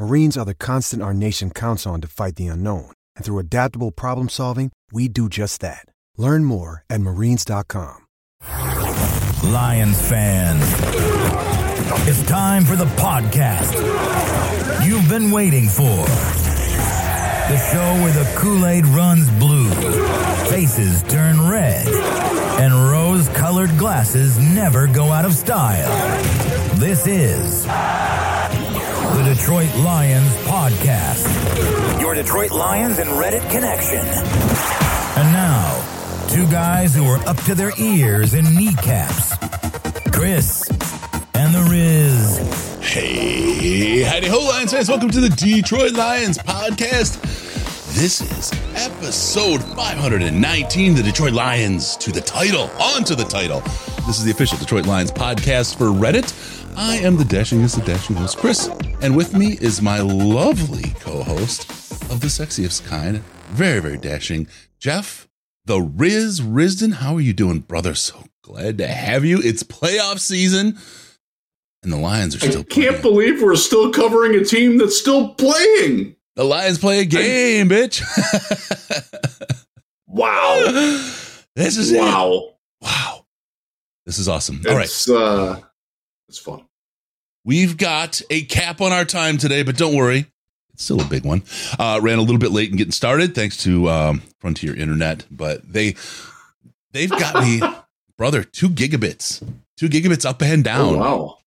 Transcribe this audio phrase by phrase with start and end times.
[0.00, 2.90] Marines are the constant our nation counts on to fight the unknown.
[3.16, 5.84] And through adaptable problem solving, we do just that.
[6.16, 8.06] Learn more at marines.com.
[9.44, 10.64] Lions fans,
[12.08, 13.76] it's time for the podcast
[14.86, 15.84] you've been waiting for.
[15.84, 19.68] The show where the Kool Aid runs blue,
[20.48, 21.86] faces turn red,
[22.58, 25.90] and rose colored glasses never go out of style.
[26.76, 27.66] This is
[29.14, 32.00] the Detroit Lions Podcast.
[32.00, 33.98] Your Detroit Lions and Reddit connection.
[33.98, 39.36] And now, two guys who are up to their ears in kneecaps
[40.12, 40.68] Chris
[41.34, 42.78] and the Riz.
[42.80, 44.88] Hey, howdy ho, Lions fans.
[44.88, 47.20] Welcome to the Detroit Lions podcast.
[47.94, 53.60] This is episode 519, the Detroit Lions to the title, on to the title.
[54.06, 56.32] This is the official Detroit Lions podcast for Reddit.
[56.76, 58.68] I am the dashingest of dashing host, Chris,
[59.02, 61.70] and with me is my lovely co-host
[62.10, 63.18] of the sexiest kind,
[63.50, 64.46] very, very dashing,
[64.78, 65.28] Jeff,
[65.66, 66.94] the Riz Risdon.
[66.94, 67.94] How are you doing, brother?
[67.94, 69.40] So glad to have you.
[69.42, 70.78] It's playoff season,
[71.82, 73.02] and the Lions are still I can't playing.
[73.02, 76.16] believe we're still covering a team that's still playing.
[76.36, 78.02] The Lions play a game, bitch.
[80.12, 80.64] Wow.
[81.54, 82.00] this is it.
[82.00, 82.54] wow.
[82.80, 83.26] Wow.
[84.06, 84.60] This is awesome.
[84.68, 84.86] All right.
[84.86, 85.60] It's uh
[86.30, 86.64] it's fun.
[87.44, 90.26] We've got a cap on our time today, but don't worry.
[90.72, 91.42] It's still a big one.
[91.76, 95.60] Uh, ran a little bit late in getting started thanks to um, Frontier Internet, but
[95.70, 95.96] they
[96.92, 97.60] they've got me,
[98.16, 99.42] brother, two gigabits,
[99.76, 100.94] two gigabits up and down.
[100.94, 101.38] Oh, wow.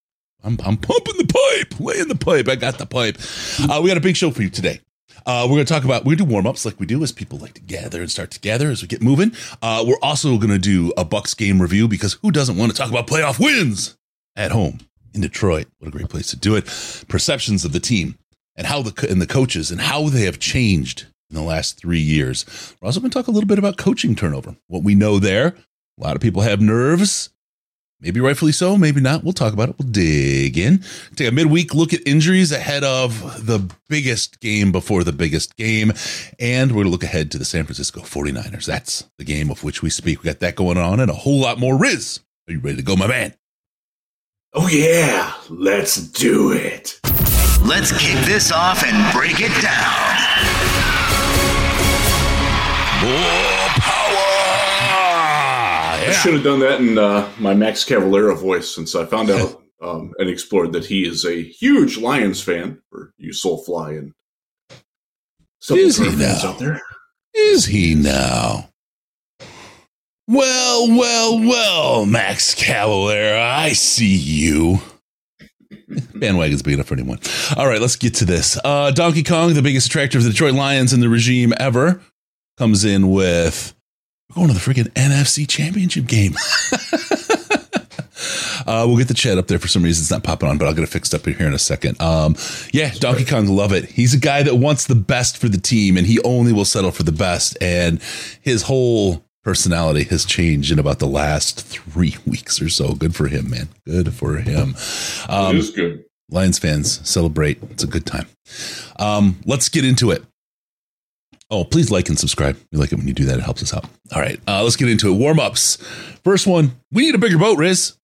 [0.43, 2.49] I'm, I'm pumping the pipe, laying the pipe.
[2.49, 3.17] I got the pipe.
[3.61, 4.81] Uh, we got a big show for you today.
[5.25, 7.37] Uh, we're going to talk about, we do warm ups like we do as people
[7.37, 9.31] like to gather and start together as we get moving.
[9.61, 12.77] Uh, we're also going to do a Bucks game review because who doesn't want to
[12.77, 13.95] talk about playoff wins
[14.35, 14.79] at home
[15.13, 15.67] in Detroit?
[15.79, 16.65] What a great place to do it.
[17.07, 18.17] Perceptions of the team
[18.55, 21.99] and how the, and the coaches and how they have changed in the last three
[21.99, 22.45] years.
[22.79, 25.55] We're also going to talk a little bit about coaching turnover, what we know there.
[25.99, 27.29] A lot of people have nerves.
[27.99, 29.23] Maybe rightfully so, maybe not.
[29.23, 29.75] We'll talk about it.
[29.79, 30.83] We'll dig in.
[31.15, 35.93] Take a midweek look at injuries ahead of the biggest game before the biggest game.
[36.37, 38.65] And we're going to look ahead to the San Francisco 49ers.
[38.65, 40.21] That's the game of which we speak.
[40.21, 41.77] We got that going on and a whole lot more.
[41.77, 43.35] Riz, are you ready to go, my man?
[44.55, 46.99] Oh yeah, let's do it.
[47.65, 50.13] Let's kick this off and break it down.
[53.01, 54.13] More power!
[56.05, 59.59] I should have done that in uh, my Max Cavalera voice since I found out
[59.81, 64.13] um, and explored that he is a huge Lions fan for you Soulfly and
[65.59, 66.49] some Is he fans now?
[66.51, 66.81] out there.
[67.33, 68.69] Is he now?
[70.27, 74.79] Well, well, well, Max Cavalera, I see you.
[76.15, 77.19] Bandwagon's big enough for anyone.
[77.57, 78.57] All right, let's get to this.
[78.63, 82.01] Uh, Donkey Kong, the biggest attractor of the Detroit Lions and the regime ever,
[82.57, 83.75] comes in with
[84.29, 86.35] we're going to the freaking NFC Championship game.
[88.65, 90.03] uh, we'll get the chat up there for some reason.
[90.03, 92.01] It's not popping on, but I'll get it fixed up here in a second.
[92.01, 92.35] Um,
[92.71, 93.85] yeah, Donkey Kong, love it.
[93.85, 96.91] He's a guy that wants the best for the team, and he only will settle
[96.91, 97.57] for the best.
[97.61, 98.01] And
[98.41, 102.93] his whole personality has changed in about the last three weeks or so.
[102.93, 103.69] Good for him, man.
[103.85, 104.75] Good for him.
[105.29, 106.05] Um, it is good.
[106.29, 107.61] Lions fans celebrate.
[107.69, 108.27] It's a good time.
[108.97, 110.23] Um, let's get into it.
[111.51, 112.57] Oh, please like and subscribe.
[112.71, 113.37] We like it when you do that.
[113.37, 113.85] It helps us out.
[114.15, 115.17] All right, uh, let's get into it.
[115.17, 115.75] Warm ups.
[116.23, 116.71] First one.
[116.91, 117.95] We need a bigger boat, Riz.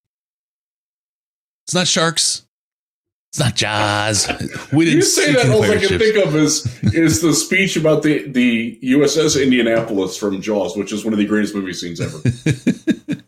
[1.65, 2.45] It's not sharks.
[3.29, 4.27] It's not Jaws.
[4.73, 8.01] We didn't You say that, all I can think of is is the speech about
[8.01, 12.17] the the USS Indianapolis from Jaws, which is one of the greatest movie scenes ever.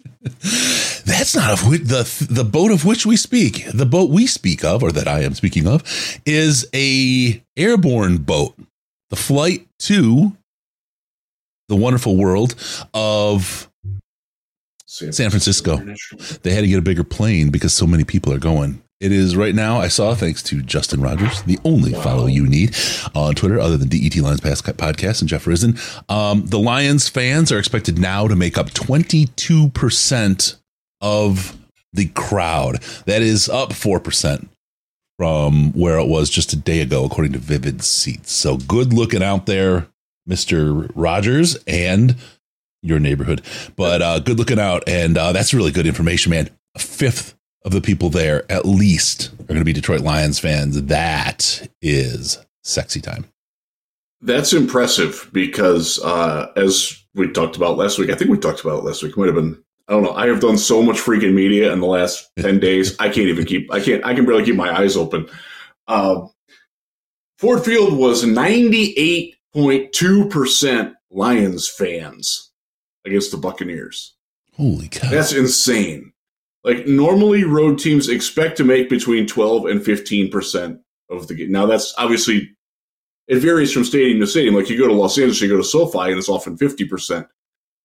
[1.06, 3.66] That's not of which, the the boat of which we speak.
[3.72, 5.84] The boat we speak of, or that I am speaking of,
[6.26, 8.56] is a airborne boat.
[9.12, 10.36] The flight to
[11.70, 12.56] the wonderful world
[12.96, 13.70] of
[14.88, 15.78] San Francisco.
[16.42, 18.82] They had to get a bigger plane because so many people are going.
[19.02, 19.80] It is right now.
[19.80, 22.02] I saw thanks to Justin Rogers, the only wow.
[22.02, 22.76] follow you need
[23.16, 25.76] on Twitter, other than DET Lions podcast and Jeff Risdon.
[26.08, 30.56] Um, the Lions fans are expected now to make up twenty two percent
[31.02, 31.58] of
[31.94, 32.84] the crowd.
[33.08, 34.50] That is up four percent
[35.18, 38.32] from where it was just a day ago, according to Vivid Seats.
[38.32, 39.88] So good looking out there,
[40.28, 42.18] Mister Rogers, and
[42.84, 43.42] your neighborhood.
[43.76, 46.52] But uh, good looking out, and uh, that's really good information, man.
[46.76, 50.82] A fifth of the people there, at least, are going to be Detroit Lions fans.
[50.84, 53.26] That is sexy time.
[54.22, 58.80] That's impressive because, uh, as we talked about last week, I think we talked about
[58.80, 59.14] it last week.
[59.14, 59.62] It might have been.
[59.88, 60.14] I don't know.
[60.14, 62.96] I have done so much freaking media in the last ten days.
[63.00, 63.72] I can't even keep.
[63.74, 64.06] I can't.
[64.06, 65.28] I can barely keep my eyes open.
[65.88, 66.28] Uh,
[67.40, 72.52] Ford Field was ninety eight point two percent Lions fans
[73.06, 74.16] against the Buccaneers.
[74.56, 75.10] Holy cow.
[75.10, 76.14] That's insane.
[76.64, 80.80] Like normally road teams expect to make between 12 and 15%
[81.10, 81.52] of the game.
[81.52, 82.56] Now that's obviously
[83.28, 84.56] it varies from stadium to stadium.
[84.56, 87.28] Like you go to Los Angeles, you go to SoFi and it's often 50%.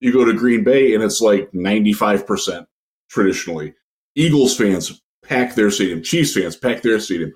[0.00, 2.67] You go to Green Bay and it's like 95%
[3.08, 3.75] traditionally.
[4.14, 6.02] Eagles fans pack their stadium.
[6.02, 7.32] Chiefs fans pack their stadium.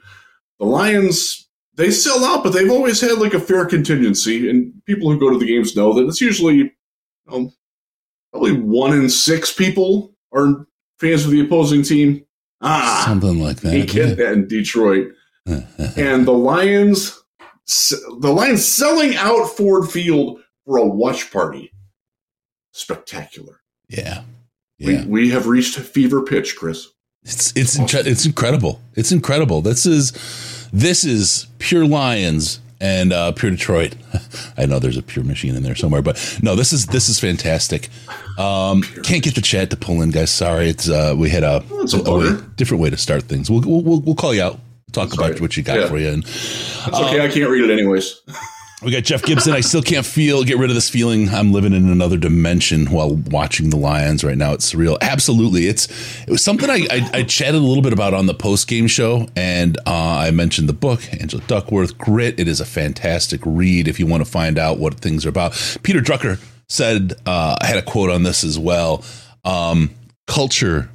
[0.59, 4.51] The Lions, they sell out, but they've always had like a fair contingency.
[4.51, 6.73] And people who go to the games know that it's usually
[7.27, 10.67] probably one in six people are
[11.01, 12.25] fans of the opposing team.
[12.61, 13.75] Ah, something like that.
[13.75, 14.15] You get yeah.
[14.15, 15.13] that in Detroit.
[15.47, 17.19] and the Lions,
[17.67, 21.73] the Lions selling out Ford Field for a watch party.
[22.73, 23.61] Spectacular.
[23.89, 24.23] Yeah.
[24.79, 25.05] Yeah.
[25.05, 26.89] We, we have reached fever pitch, Chris.
[27.23, 28.07] It's it's awesome.
[28.07, 28.81] it's incredible.
[28.95, 29.61] It's incredible.
[29.61, 30.13] This is
[30.73, 33.95] this is pure Lions and uh, Pure Detroit.
[34.57, 37.21] I know there's a Pure machine in there somewhere, but no, this is this is
[37.21, 37.89] fantastic.
[38.39, 40.31] Um, can't get the chat to pull in, guys.
[40.31, 43.51] Sorry, it's uh, we had a, a, way, different way to start things.
[43.51, 44.59] We'll we'll, we'll call you out.
[44.93, 45.89] Talk about what you got yeah.
[45.89, 46.09] for you.
[46.09, 47.21] And, it's okay.
[47.21, 48.23] Um, I can't read it anyways.
[48.83, 49.53] We got Jeff Gibson.
[49.53, 53.15] I still can't feel get rid of this feeling I'm living in another dimension while
[53.15, 54.55] watching the Lions right now.
[54.55, 54.97] It's surreal.
[55.03, 55.87] Absolutely, it's
[56.23, 58.87] it was something I I, I chatted a little bit about on the post game
[58.87, 62.41] show, and uh, I mentioned the book Angela Duckworth Grit.
[62.41, 65.53] It is a fantastic read if you want to find out what things are about.
[65.83, 69.05] Peter Drucker said uh, I had a quote on this as well.
[69.45, 69.91] Um,
[70.27, 70.89] culture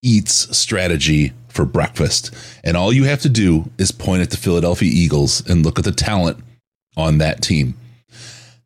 [0.00, 2.32] eats strategy for breakfast,
[2.62, 5.84] and all you have to do is point at the Philadelphia Eagles and look at
[5.84, 6.38] the talent
[6.96, 7.74] on that team.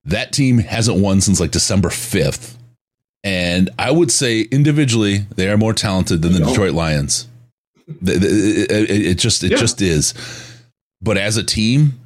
[0.05, 2.57] That team hasn't won since like December 5th.
[3.23, 7.29] And I would say individually, they are more talented than the Detroit Lions.
[8.03, 9.57] It just it yeah.
[9.57, 10.15] just is.
[11.03, 12.01] But as a team,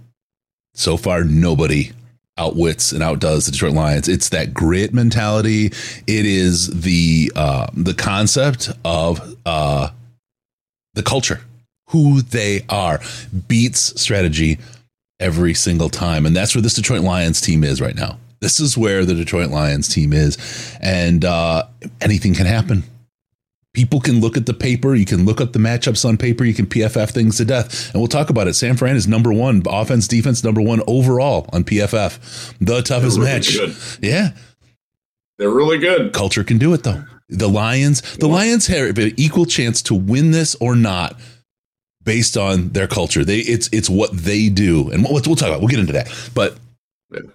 [0.74, 1.92] so far nobody
[2.36, 4.08] outwits and outdoes the Detroit Lions.
[4.08, 5.66] It's that grit mentality.
[5.66, 9.90] It is the uh, the concept of uh,
[10.94, 11.42] the culture,
[11.90, 13.00] who they are,
[13.46, 14.58] beats strategy
[15.24, 16.26] every single time.
[16.26, 18.18] And that's where this Detroit Lions team is right now.
[18.40, 20.36] This is where the Detroit Lions team is.
[20.82, 21.66] And uh,
[22.02, 22.84] anything can happen.
[23.72, 24.94] People can look at the paper.
[24.94, 26.44] You can look up the matchups on paper.
[26.44, 27.92] You can PFF things to death.
[27.92, 28.54] And we'll talk about it.
[28.54, 32.58] San Fran is number one, offense, defense, number one overall on PFF.
[32.58, 33.56] The toughest really match.
[33.56, 33.74] Good.
[34.02, 34.32] Yeah.
[35.38, 36.12] They're really good.
[36.12, 37.02] Culture can do it, though.
[37.30, 41.18] The Lions, the Lions have an equal chance to win this or not
[42.04, 43.24] based on their culture.
[43.24, 45.60] They it's it's what they do, and we'll, we'll talk about.
[45.60, 46.30] We'll get into that.
[46.34, 46.58] But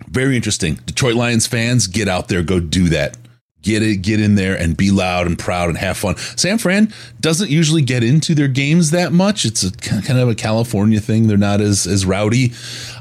[0.08, 0.76] very interesting.
[0.86, 3.18] Detroit Lions fans, get out there, go do that.
[3.62, 6.16] Get it, get in there and be loud and proud and have fun.
[6.16, 9.44] San Fran doesn't usually get into their games that much.
[9.44, 11.28] It's a kind of a California thing.
[11.28, 12.54] They're not as as rowdy.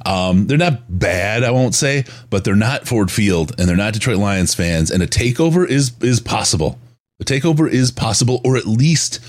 [0.05, 3.93] Um, they're not bad, I won't say, but they're not Ford Field and they're not
[3.93, 4.91] Detroit Lions fans.
[4.91, 6.77] And a takeover is is possible.
[7.21, 9.21] A takeover is possible, or at least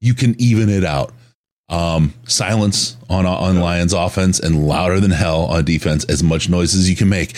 [0.00, 1.12] you can even it out
[1.72, 6.74] um, silence on on Lions offense and louder than hell on defense, as much noise
[6.74, 7.34] as you can make.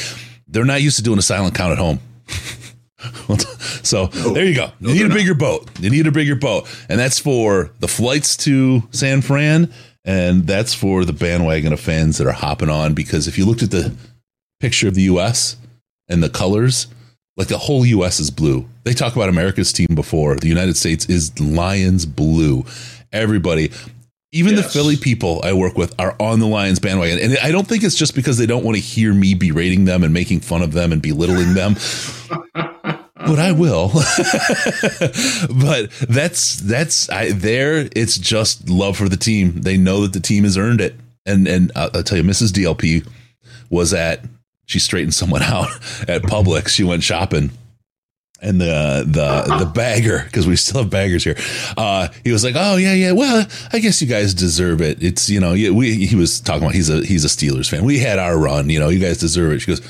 [0.49, 2.01] They're not used to doing a silent count at home.
[3.83, 4.73] so no, there you go.
[4.81, 5.39] You no, need a bigger not.
[5.39, 5.71] boat.
[5.81, 9.73] You need a bigger boat, and that's for the flights to San Fran,
[10.05, 12.93] and that's for the bandwagon of fans that are hopping on.
[12.93, 13.95] Because if you looked at the
[14.59, 15.57] picture of the U.S.
[16.09, 16.89] and the colors,
[17.37, 18.19] like the whole U.S.
[18.19, 18.69] is blue.
[18.83, 20.37] They talk about America's team before.
[20.37, 22.65] The United States is Lions blue.
[23.13, 23.71] Everybody,
[24.35, 24.65] even yes.
[24.65, 27.21] the Philly people I work with are on the Lions bandwagon.
[27.21, 30.03] And I don't think it's just because they don't want to hear me berating them
[30.03, 31.75] and making fun of them and belittling them.
[33.25, 33.89] but I will.
[35.61, 39.61] but that's that's I there it's just love for the team.
[39.61, 40.97] They know that the team has earned it.
[41.25, 42.51] And and I'll, I'll tell you Mrs.
[42.51, 43.09] DLP
[43.71, 44.25] was at
[44.67, 45.71] she straightened someone out
[46.09, 46.71] at Publix.
[46.71, 47.53] She went shopping
[48.41, 51.37] and the the the bagger because we still have baggers here.
[51.77, 53.13] Uh, he was like, "Oh yeah, yeah.
[53.13, 55.03] Well, I guess you guys deserve it.
[55.03, 57.85] It's you know, we." He was talking about he's a he's a Steelers fan.
[57.85, 58.69] We had our run.
[58.71, 59.61] You know, you guys deserve it.
[59.61, 59.81] She goes,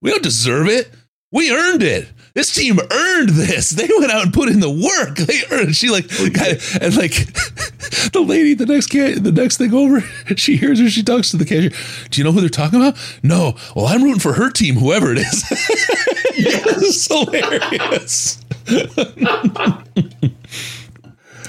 [0.00, 0.90] "We don't deserve it.
[1.32, 3.70] We earned it." This team earned this.
[3.70, 5.18] They went out and put in the work.
[5.28, 5.74] They earned.
[5.76, 7.12] She like, and like,
[8.12, 10.00] the lady, the next cat, the next thing over,
[10.36, 10.88] she hears her.
[10.88, 11.70] She talks to the cashier.
[12.10, 12.96] Do you know who they're talking about?
[13.22, 13.56] No.
[13.74, 15.44] Well, I'm rooting for her team, whoever it is.
[16.38, 18.44] It's hilarious.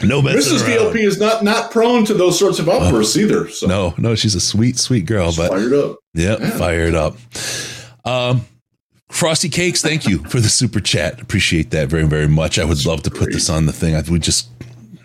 [0.03, 0.63] no Mrs.
[0.63, 3.49] DLP is not not prone to those sorts of outbursts oh, either.
[3.49, 3.67] So.
[3.67, 5.27] No, no, she's a sweet, sweet girl.
[5.27, 5.97] She's but fired up.
[6.13, 7.15] Yeah, yeah, fired up.
[8.05, 8.41] Um,
[9.09, 11.21] Frosty Cakes, thank you for the super chat.
[11.21, 12.59] Appreciate that very, very much.
[12.59, 13.95] I would love to put this on the thing.
[13.95, 14.49] I, we just,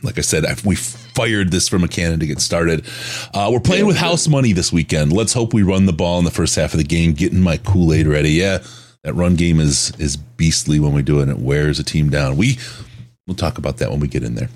[0.03, 2.87] like I said, I, we fired this from a cannon to get started.
[3.33, 5.13] Uh, we're playing with house money this weekend.
[5.13, 7.57] Let's hope we run the ball in the first half of the game, getting my
[7.57, 8.31] Kool Aid ready.
[8.31, 8.59] Yeah,
[9.05, 12.11] that run game is is beastly when we do it, and it wears a team
[12.11, 12.37] down.
[12.37, 12.59] We
[13.27, 14.49] we'll talk about that when we get in there.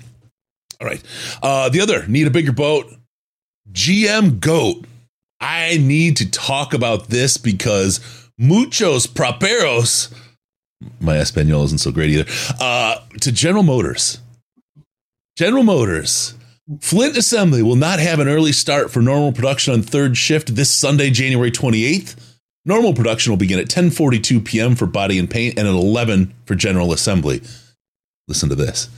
[0.81, 1.01] All right.
[1.41, 2.91] Uh, the other need a bigger boat.
[3.71, 4.85] GM Goat.
[5.39, 8.01] I need to talk about this because
[8.37, 10.13] muchos properos.
[10.99, 12.29] My Espanol isn't so great either.
[12.59, 14.19] Uh, to General Motors.
[15.37, 16.33] General Motors.
[16.81, 20.69] Flint Assembly will not have an early start for normal production on third shift this
[20.69, 22.15] Sunday, January 28th.
[22.65, 24.75] Normal production will begin at 10:42 p.m.
[24.75, 27.41] for body and paint and at 11 for general assembly.
[28.27, 28.89] Listen to this.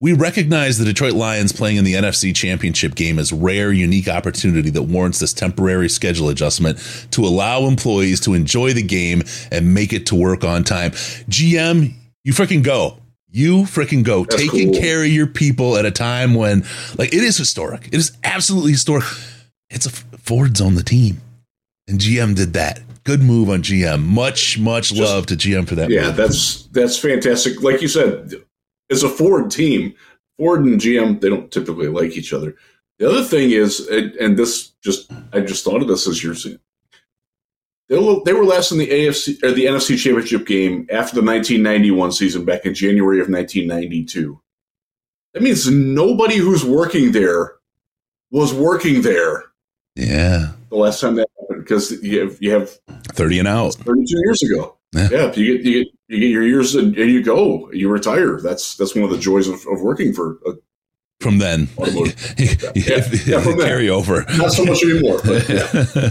[0.00, 4.70] We recognize the Detroit Lions playing in the NFC Championship game as rare, unique opportunity
[4.70, 6.78] that warrants this temporary schedule adjustment
[7.10, 10.92] to allow employees to enjoy the game and make it to work on time.
[10.92, 12.98] GM, you freaking go.
[13.30, 14.24] You freaking go.
[14.24, 14.80] That's Taking cool.
[14.80, 16.64] care of your people at a time when,
[16.96, 17.88] like, it is historic.
[17.88, 19.04] It is absolutely historic.
[19.68, 21.20] It's a Ford's on the team,
[21.88, 22.80] and GM did that.
[23.08, 24.04] Good move on GM.
[24.04, 25.88] Much, much Just, love to GM for that.
[25.88, 26.16] Yeah, move.
[26.16, 27.62] that's that's fantastic.
[27.62, 28.34] Like you said,
[28.90, 29.94] it's a Ford team.
[30.36, 32.54] Ford and GM they don't typically like each other.
[32.98, 36.58] The other thing is, and this just I just thought of this as you're saying.
[37.88, 42.44] They were, last in the AFC or the NFC Championship game after the 1991 season
[42.44, 44.38] back in January of 1992.
[45.32, 47.54] That means nobody who's working there
[48.30, 49.44] was working there.
[49.96, 50.52] Yeah.
[50.68, 51.28] The last time that
[51.68, 52.70] because you have you have
[53.12, 53.74] 30 and out.
[53.74, 54.76] 32 years ago.
[54.92, 55.08] Yeah.
[55.10, 58.40] yeah, you get you get you get your years and, and, you go, you retire.
[58.40, 60.38] That's that's one of the joys of, of working for.
[60.46, 60.52] A,
[61.20, 64.24] from then, yeah, yeah, yeah from carry over.
[64.36, 65.20] Not so much anymore.
[65.24, 65.66] Yeah.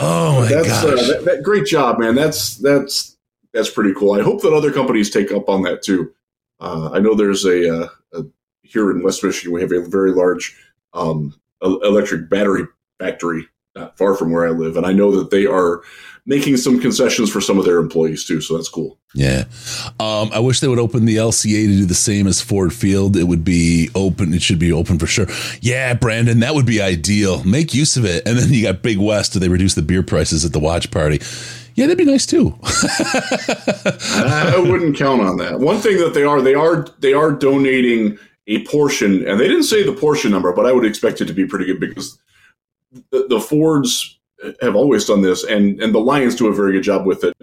[0.00, 0.84] oh my that's, gosh!
[0.84, 2.14] Uh, that, that, great job, man.
[2.14, 3.18] That's that's
[3.52, 4.14] that's pretty cool.
[4.14, 6.12] I hope that other companies take up on that too.
[6.60, 8.22] Uh, I know there's a, uh, a,
[8.62, 10.56] here in West Michigan we have a very large
[10.94, 12.66] um, electric battery
[12.98, 15.82] factory not far from where I live, and I know that they are
[16.26, 18.40] making some concessions for some of their employees too.
[18.40, 18.98] So that's cool.
[19.14, 19.44] Yeah.
[19.98, 23.16] Um, I wish they would open the LCA to do the same as Ford Field.
[23.16, 24.32] It would be open.
[24.34, 25.26] It should be open for sure.
[25.60, 27.42] Yeah, Brandon, that would be ideal.
[27.44, 28.26] Make use of it.
[28.26, 29.32] And then you got Big West.
[29.32, 31.20] Do they reduce the beer prices at the watch party?
[31.74, 32.56] Yeah, that'd be nice too.
[32.62, 35.60] I wouldn't count on that.
[35.60, 39.62] One thing that they are, they are, they are donating a portion, and they didn't
[39.64, 42.18] say the portion number, but I would expect it to be pretty good because
[43.10, 44.18] the, the Fords
[44.60, 47.36] have always done this, and and the Lions do a very good job with it,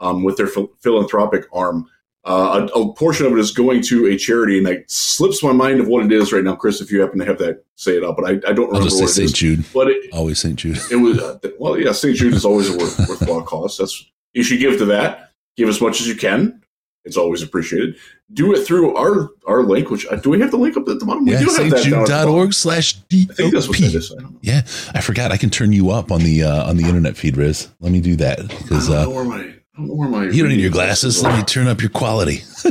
[0.00, 1.88] um, with their ph- philanthropic arm.
[2.24, 5.52] Uh, a, a, portion of it is going to a charity, and it slips my
[5.52, 6.80] mind of what it is right now, Chris.
[6.80, 8.16] If you happen to have that, say it out.
[8.16, 8.76] But I, I don't remember.
[8.78, 9.32] I'll just say St.
[9.32, 9.64] Jude.
[9.72, 10.56] But it, always St.
[10.56, 10.80] Jude.
[10.90, 11.92] It was uh, well, yeah.
[11.92, 12.16] St.
[12.16, 13.78] Jude is always a worth, worthwhile cause.
[13.78, 15.30] That's you should give to that.
[15.56, 16.62] Give as much as you can.
[17.06, 17.96] It's always appreciated.
[18.32, 20.98] Do it through our our link, which uh, do we have the link up at
[20.98, 21.26] the bottom?
[21.26, 22.28] Yeah, we do have that.
[22.28, 23.28] org slash D.
[23.30, 24.12] I think that's what that is.
[24.12, 25.30] I yeah, I forgot.
[25.30, 27.68] I can turn you up on the uh, on the internet feed, Riz.
[27.80, 31.22] Let me do that because uh, where my, where my you don't need your glasses.
[31.22, 32.42] Let me turn up your quality.
[32.64, 32.70] uh,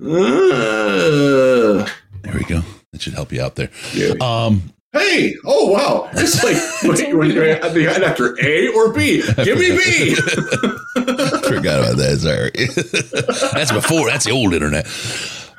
[2.22, 2.62] there we go.
[2.92, 3.70] That should help you out there.
[3.92, 4.14] Yeah.
[4.20, 6.08] Um, Hey, oh wow!
[6.14, 6.56] It's like
[7.62, 9.22] at the end after A or B.
[9.44, 10.14] Give me B.
[10.94, 12.18] Forgot about that.
[12.20, 12.50] Sorry,
[13.52, 14.08] that's before.
[14.08, 14.86] That's the old internet.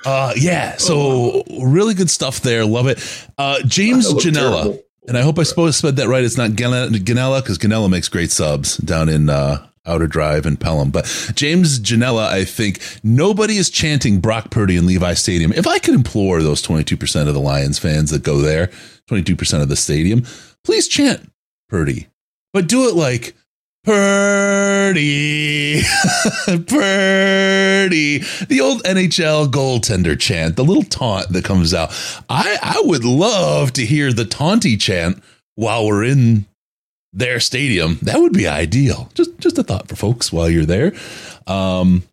[0.06, 0.78] Uh, yeah.
[0.78, 2.66] So really good stuff there.
[2.66, 3.28] Love it.
[3.38, 6.24] Uh, James Janella, and I hope I supposed said that right.
[6.24, 10.92] It's not Ganella because Ganella makes great subs down in uh, Outer Drive and Pelham.
[10.92, 15.54] But James Janella, I think nobody is chanting Brock Purdy in Levi Stadium.
[15.54, 18.70] If I could implore those 22% of the Lions fans that go there,
[19.10, 20.24] 22% of the stadium,
[20.64, 21.32] please chant
[21.70, 22.08] Purdy,
[22.54, 23.36] but do it like
[23.84, 25.82] Purdy,
[26.46, 31.90] Purdy, the old NHL goaltender chant, the little taunt that comes out.
[32.30, 35.24] I, I would love to hear the taunty chant
[35.56, 36.46] while we're in
[37.14, 37.98] their stadium.
[38.02, 39.10] That would be ideal.
[39.14, 40.94] Just just a thought for folks while you're there.
[41.48, 42.04] Um,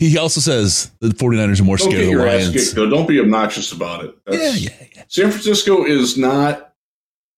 [0.00, 2.72] He also says the 49ers are more Don't scared of the Lions.
[2.72, 4.16] Don't be obnoxious about it.
[4.30, 5.02] Yeah, yeah, yeah.
[5.08, 6.72] San Francisco is not.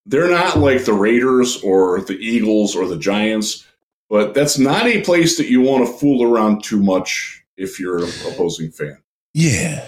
[0.05, 3.65] They're not like the Raiders or the Eagles or the Giants,
[4.09, 8.05] but that's not a place that you want to fool around too much if you're
[8.05, 8.97] an opposing fan.
[9.33, 9.85] Yeah.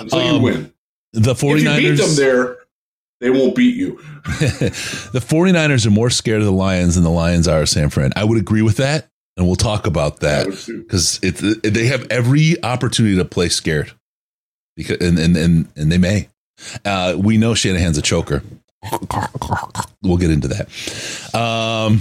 [0.00, 0.72] Until Um, you win.
[1.12, 2.56] The If you 49ers beat them there,
[3.20, 3.96] they won't beat you.
[4.24, 8.12] the 49ers are more scared of the Lions than the Lions are of San Fran.
[8.16, 12.06] I would agree with that, and we'll talk about that because it, it- they have
[12.10, 13.92] every opportunity to play scared,
[14.76, 16.28] because and and and, and they may.
[16.84, 18.42] Uh, we know Shanahan's a choker.
[20.02, 21.34] We'll get into that.
[21.34, 22.00] Um,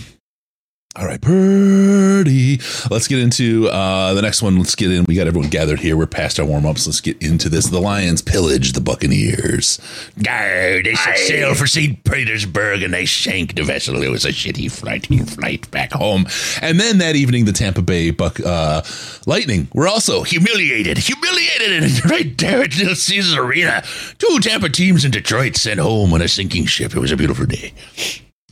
[0.97, 2.57] all right, Purdy.
[2.89, 4.57] Let's get into uh, the next one.
[4.57, 5.03] Let's get in.
[5.05, 5.97] We got everyone gathered here.
[5.97, 6.87] We're past our warm ups.
[6.87, 7.67] Let's get into this.
[7.67, 9.79] The Lions pillage the Buccaneers.
[10.23, 12.01] Gar, they set sail for St.
[12.05, 14.01] Petersburg and they sank the vessel.
[14.01, 16.27] It was a shitty flight, flight back home.
[16.61, 18.81] And then that evening, the Tampa Bay Buck uh,
[19.25, 20.97] Lightning were also humiliated.
[20.97, 23.83] Humiliated and right there at Little Caesars Arena.
[24.17, 26.95] Two Tampa teams in Detroit sent home on a sinking ship.
[26.95, 27.73] It was a beautiful day.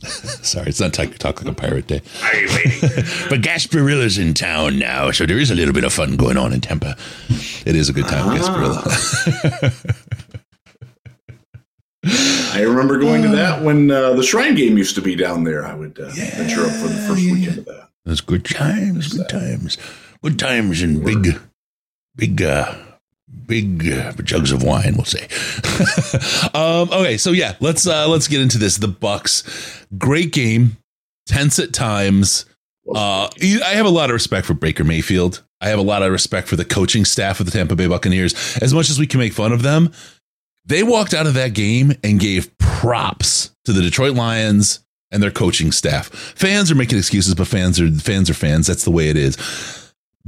[0.42, 2.00] Sorry, it's not talk, talk like a pirate day.
[3.30, 6.52] but Gasparilla's in town now, so there is a little bit of fun going on
[6.52, 6.96] in Tampa.
[7.64, 8.84] It is a good time, Gasparilla.
[12.54, 15.64] I remember going to that when uh, the Shrine game used to be down there.
[15.64, 17.88] I would uh, venture up for the first weekend of that.
[18.04, 19.78] It's good times, good times,
[20.22, 21.40] good times, and big,
[22.14, 22.74] big, uh,
[23.46, 24.94] big uh, jugs of wine.
[24.96, 25.28] We'll say.
[26.54, 28.76] um, okay, so yeah, let's uh, let's get into this.
[28.76, 30.76] The Bucks, great game,
[31.26, 32.46] tense at times.
[32.94, 35.42] Uh, I have a lot of respect for Baker Mayfield.
[35.60, 38.58] I have a lot of respect for the coaching staff of the Tampa Bay Buccaneers.
[38.58, 39.90] As much as we can make fun of them,
[40.66, 45.30] they walked out of that game and gave props to the Detroit Lions and their
[45.30, 46.08] coaching staff.
[46.08, 48.66] Fans are making excuses, but fans are fans are fans.
[48.66, 49.38] That's the way it is.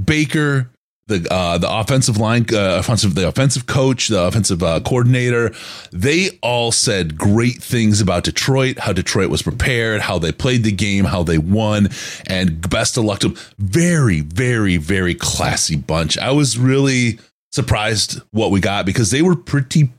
[0.03, 0.71] Baker,
[1.09, 5.55] the uh, the offensive line, uh, offensive the offensive coach, the offensive uh, coordinator,
[5.93, 10.73] they all said great things about Detroit, how Detroit was prepared, how they played the
[10.73, 11.89] game, how they won,
[12.27, 13.39] and best of luck to them.
[13.59, 16.19] Very, very, very classy bunch.
[16.19, 17.21] I was really
[17.53, 19.91] surprised what we got because they were pretty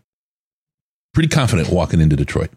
[1.14, 2.50] pretty confident walking into Detroit.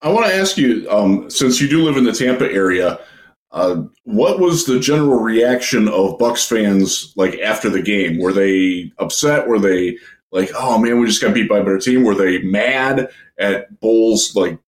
[0.00, 3.00] I want to ask you, um, since you do live in the Tampa area,
[3.50, 8.18] uh, what was the general reaction of Bucks fans like after the game?
[8.18, 9.48] Were they upset?
[9.48, 9.96] Were they
[10.30, 12.04] like, "Oh man, we just got beat by a better team"?
[12.04, 14.36] Were they mad at Bulls?
[14.36, 14.58] Like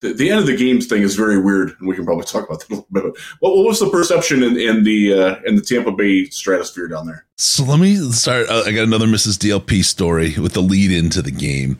[0.00, 2.46] the, the end of the game thing is very weird, and we can probably talk
[2.48, 3.04] about that a little bit.
[3.40, 7.06] What, what was the perception in, in the uh, in the Tampa Bay stratosphere down
[7.06, 7.26] there?
[7.36, 8.48] So let me start.
[8.48, 9.36] uh, I got another Mrs.
[9.36, 11.78] DLP story with the lead into the game.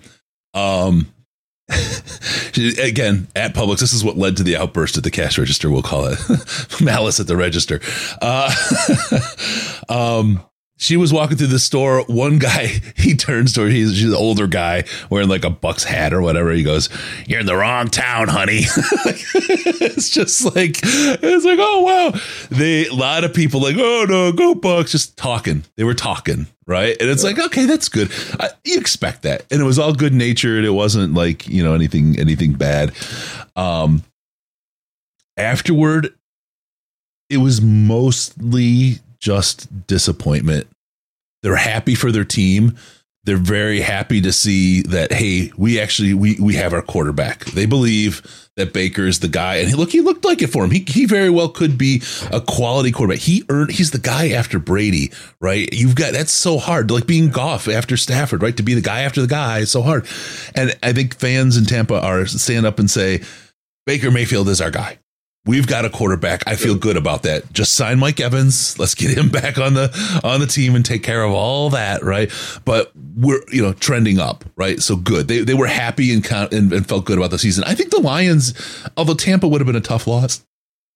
[0.54, 1.12] Um,
[2.82, 5.70] again, at Publix, this is what led to the outburst at the cash register.
[5.70, 6.18] We'll call it
[6.80, 7.80] malice at the register.
[8.22, 8.54] Uh,
[9.88, 10.44] um,
[10.78, 12.02] she was walking through the store.
[12.02, 13.68] One guy, he turns to her.
[13.68, 16.52] He's, he's an older guy wearing like a Bucks hat or whatever.
[16.52, 16.88] He goes,
[17.26, 22.20] "You're in the wrong town, honey." it's just like it's like, oh wow.
[22.50, 25.64] They a lot of people like, oh no, go Bucks, just talking.
[25.76, 26.96] They were talking, right?
[27.00, 28.10] And it's like, okay, that's good.
[28.38, 30.64] I, you expect that, and it was all good natured.
[30.64, 32.92] It wasn't like you know anything anything bad.
[33.56, 34.02] Um,
[35.38, 36.14] afterward,
[37.30, 40.66] it was mostly just disappointment.
[41.42, 42.76] They're happy for their team.
[43.24, 47.44] They're very happy to see that hey, we actually we we have our quarterback.
[47.46, 48.22] They believe
[48.56, 50.70] that Baker is the guy, and he, look, he looked like it for him.
[50.70, 53.22] He he very well could be a quality quarterback.
[53.22, 53.72] He earned.
[53.72, 55.68] He's the guy after Brady, right?
[55.72, 58.56] You've got that's so hard, like being Goff after Stafford, right?
[58.56, 60.06] To be the guy after the guy is so hard.
[60.54, 63.22] And I think fans in Tampa are stand up and say
[63.86, 64.98] Baker Mayfield is our guy.
[65.46, 66.42] We've got a quarterback.
[66.46, 67.52] I feel good about that.
[67.52, 68.76] Just sign Mike Evans.
[68.78, 72.02] Let's get him back on the on the team and take care of all that,
[72.02, 72.30] right?
[72.64, 74.80] But we're you know trending up, right?
[74.82, 75.28] So good.
[75.28, 77.64] They they were happy and and, and felt good about the season.
[77.64, 78.54] I think the Lions,
[78.96, 80.44] although Tampa would have been a tough loss,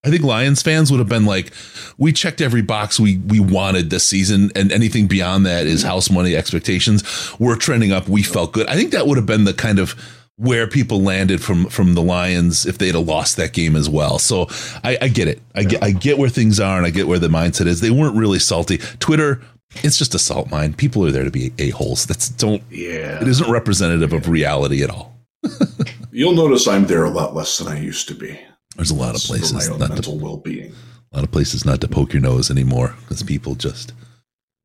[0.03, 1.53] I think Lions fans would have been like,
[1.99, 6.11] we checked every box we we wanted this season, and anything beyond that is house
[6.11, 7.05] money expectations.
[7.39, 8.09] We're trending up.
[8.09, 8.67] We felt good.
[8.67, 9.95] I think that would have been the kind of
[10.41, 14.19] where people landed from from the Lions if they'd have lost that game as well.
[14.19, 14.47] So
[14.83, 15.41] I, I get it.
[15.55, 17.81] I get I get where things are, and I get where the mindset is.
[17.83, 18.79] They weren't really salty.
[18.99, 19.43] Twitter.
[19.85, 20.73] It's just a salt mine.
[20.75, 22.07] People are there to be a holes.
[22.07, 22.63] That's don't.
[22.71, 25.15] Yeah, It isn't representative of reality at all.
[26.11, 28.41] You'll notice I'm there a lot less than I used to be.
[28.77, 30.73] There's a lot of for places my own not to mental well-being.
[31.13, 33.93] a lot of places not to poke your nose anymore because people just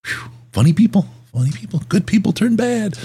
[0.07, 2.97] whew, funny people, funny people, good people turn bad.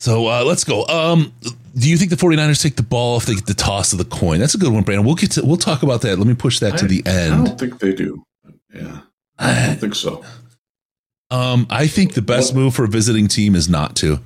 [0.00, 0.86] So uh, let's go.
[0.86, 1.32] Um,
[1.76, 4.04] do you think the 49ers take the ball if they get the toss of the
[4.04, 4.40] coin?
[4.40, 5.04] That's a good one, Brandon.
[5.04, 6.16] We'll get to we'll talk about that.
[6.18, 7.46] Let me push that to I- the I end.
[7.46, 8.24] don't think they do.
[8.74, 9.00] Yeah,
[9.38, 10.24] I don't think so.
[11.30, 14.18] Um, I think the best move for a visiting team is not to,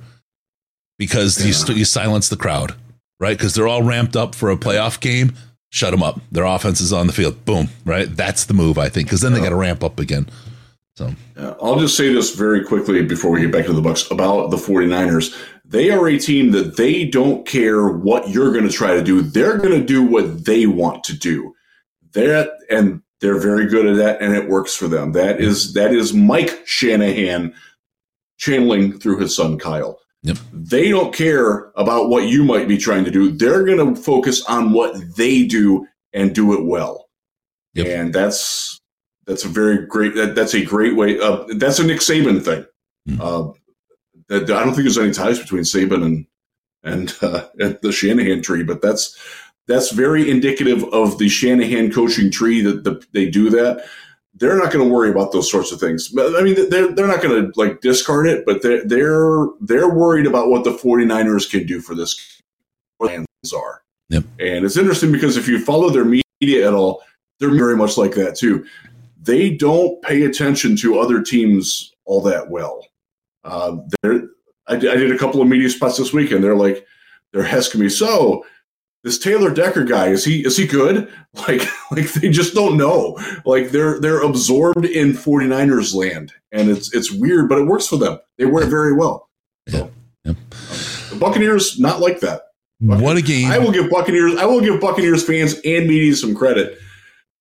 [0.97, 1.57] because you Yeah.
[1.57, 2.73] st- you silence the crowd,
[3.19, 3.37] right?
[3.37, 5.33] Because they're all ramped up for a playoff game.
[5.71, 6.21] Shut them up.
[6.31, 7.43] Their offense is on the field.
[7.43, 7.67] Boom.
[7.83, 8.07] Right.
[8.15, 10.27] That's the move I think, because then they got to ramp up again.
[10.95, 14.09] So Yeah, I'll just say this very quickly before we get back to the Bucks
[14.09, 15.35] about the 49ers.
[15.67, 19.21] They are a team that they don't care what you're going to try to do.
[19.21, 21.53] They're going to do what they want to do.
[22.13, 25.13] That and they're very good at that and it works for them.
[25.13, 27.53] That is that is Mike Shanahan
[28.37, 29.99] channeling through his son Kyle.
[30.23, 30.37] Yep.
[30.53, 33.31] They don't care about what you might be trying to do.
[33.31, 37.07] They're going to focus on what they do and do it well.
[37.73, 37.87] Yep.
[37.87, 38.79] And that's
[39.25, 40.15] that's a very great.
[40.15, 41.19] That, that's a great way.
[41.19, 42.65] Uh, that's a Nick Saban thing.
[43.09, 43.19] Mhm.
[43.19, 43.53] Uh,
[44.29, 46.27] I don't think there's any ties between Saban and
[46.83, 49.17] and, uh, and the Shanahan tree, but that's
[49.67, 53.85] that's very indicative of the Shanahan coaching tree that the, they do that.
[54.35, 56.13] They're not going to worry about those sorts of things.
[56.17, 60.27] I mean, they're they're not going to like discard it, but they're they're they're worried
[60.27, 62.41] about what the 49ers can do for this
[62.99, 63.81] plans are.
[64.09, 64.23] Yep.
[64.39, 67.01] And it's interesting because if you follow their media at all,
[67.39, 68.65] they're very much like that too.
[69.21, 72.85] They don't pay attention to other teams all that well.
[73.45, 74.23] Uh, they're,
[74.67, 76.85] I, did- I did a couple of media spots this week, and they're like,
[77.31, 78.45] they're asking me, so
[79.03, 81.07] this Taylor Decker guy is he is he good?
[81.49, 83.19] Like like they just don't know.
[83.45, 87.97] Like they're they're absorbed in 49ers land, and it's it's weird, but it works for
[87.97, 88.19] them.
[88.37, 89.29] They wear it very well.
[89.67, 89.91] So,
[90.23, 90.37] Yep.
[91.09, 92.43] the Buccaneers not like that.
[92.79, 93.51] what a game!
[93.51, 94.37] I will give Buccaneers.
[94.37, 96.79] I will give Buccaneers fans and media some credit.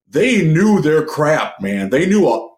[0.08, 1.90] They knew their crap, man.
[1.90, 2.53] They knew all,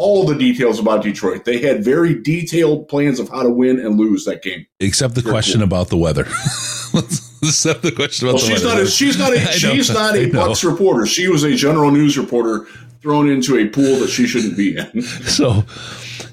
[0.00, 1.44] all the details about Detroit.
[1.44, 4.66] They had very detailed plans of how to win and lose that game.
[4.80, 5.64] Except the Very question cool.
[5.64, 6.24] about the weather.
[7.42, 8.78] Except the question about Well, the she's weather.
[8.78, 8.86] not.
[8.86, 9.32] A, she's not.
[9.32, 9.52] A, I know.
[9.74, 10.30] she's not a.
[10.30, 11.06] Bucks reporter.
[11.06, 12.66] She was a general news reporter
[13.02, 15.02] thrown into a pool that she shouldn't be in.
[15.02, 15.64] So,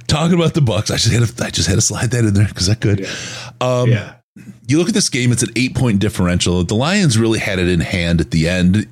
[0.07, 2.33] talking about the Bucks, I just had to, I just had to slide that in
[2.33, 3.07] there because I could.
[3.61, 4.15] Um, yeah.
[4.67, 6.63] You look at this game; it's an eight point differential.
[6.63, 8.87] The Lions really had it in hand at the end.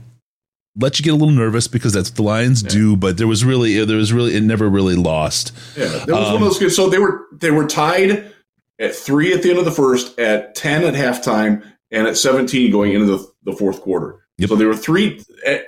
[0.77, 2.97] Let you get a little nervous because that's what the Lions do.
[2.97, 5.53] But there was really, there was really, it never really lost.
[5.77, 6.71] Yeah, that was one Um, of those good.
[6.71, 8.31] So they were they were tied
[8.79, 12.71] at three at the end of the first, at ten at halftime, and at seventeen
[12.71, 14.19] going into the, the fourth quarter.
[14.38, 14.49] Yep.
[14.49, 15.23] So they were three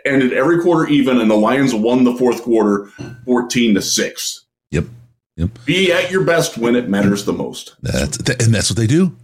[0.05, 2.91] ended every quarter even, and the Lions won the fourth quarter,
[3.23, 4.45] fourteen to six.
[4.71, 4.85] Yep.
[5.37, 5.49] Yep.
[5.63, 7.77] Be at your best when it matters the most.
[7.81, 9.15] That's and that's what they do.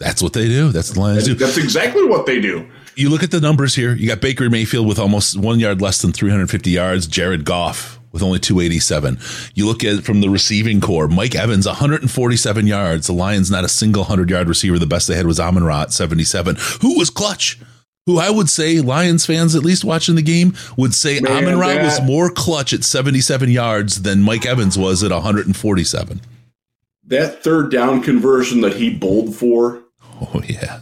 [0.00, 0.70] That's what they do.
[0.70, 1.34] That's what the Lions do.
[1.34, 2.68] That's exactly what they do.
[2.98, 3.94] You look at the numbers here.
[3.94, 7.06] You got Baker Mayfield with almost one yard less than 350 yards.
[7.06, 9.18] Jared Goff with only 287.
[9.54, 11.06] You look at it from the receiving core.
[11.06, 13.06] Mike Evans, 147 yards.
[13.06, 14.78] The Lions not a single 100 yard receiver.
[14.78, 17.58] The best they had was Amon Ra at 77, who was clutch.
[18.06, 21.58] Who I would say Lions fans, at least watching the game, would say Man, Amon
[21.58, 26.20] Ra was more clutch at 77 yards than Mike Evans was at 147.
[27.04, 29.82] That third down conversion that he bowled for,
[30.20, 30.80] Oh yeah,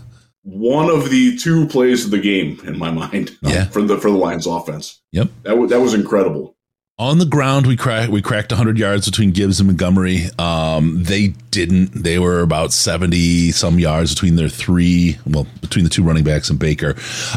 [0.49, 3.31] one of the two plays of the game in my mind.
[3.45, 3.65] um, Yeah.
[3.65, 5.01] for the for the Lions offense.
[5.13, 5.29] yep.
[5.43, 6.55] That was that was incredible.
[6.99, 10.29] On the ground, we cracked we cracked 100 yards between Gibbs and Montgomery.
[10.39, 11.91] Um, they didn't.
[12.05, 16.49] They were about 70 some yards between their three, well, between the two running backs
[16.49, 16.95] and Baker.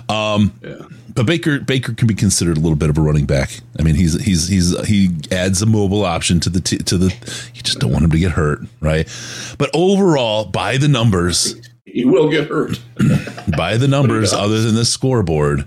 [0.08, 0.76] Um, Yeah.
[1.14, 3.60] but Baker Baker can be considered a little bit of a running back.
[3.78, 7.08] I mean, he's he's he's he adds a mobile option to the t- to the.
[7.54, 9.10] You just don't want him to get hurt, right?
[9.58, 11.56] But overall, by the numbers,
[11.94, 12.80] He will get hurt.
[13.58, 15.66] by the numbers other than the scoreboard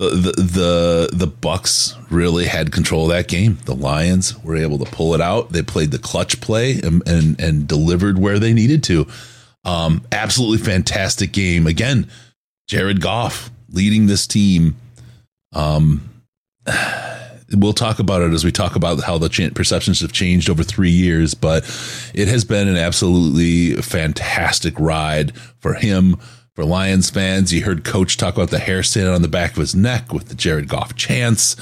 [0.00, 3.58] the, the the the bucks really had control of that game.
[3.66, 5.52] The lions were able to pull it out.
[5.52, 9.06] They played the clutch play and and, and delivered where they needed to.
[9.62, 11.66] Um absolutely fantastic game.
[11.66, 12.08] Again
[12.66, 14.76] jared goff leading this team.
[15.52, 16.08] Um
[17.52, 20.90] we'll talk about it as we talk about how the perceptions have changed over three
[20.90, 21.64] years, but
[22.14, 26.16] it has been an absolutely fantastic ride for him.
[26.56, 29.58] For Lions fans, you heard Coach talk about the hair standing on the back of
[29.58, 31.56] his neck with the Jared Goff chance.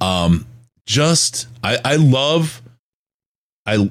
[0.00, 0.46] Um,
[0.86, 2.62] just, I, I love,
[3.66, 3.90] I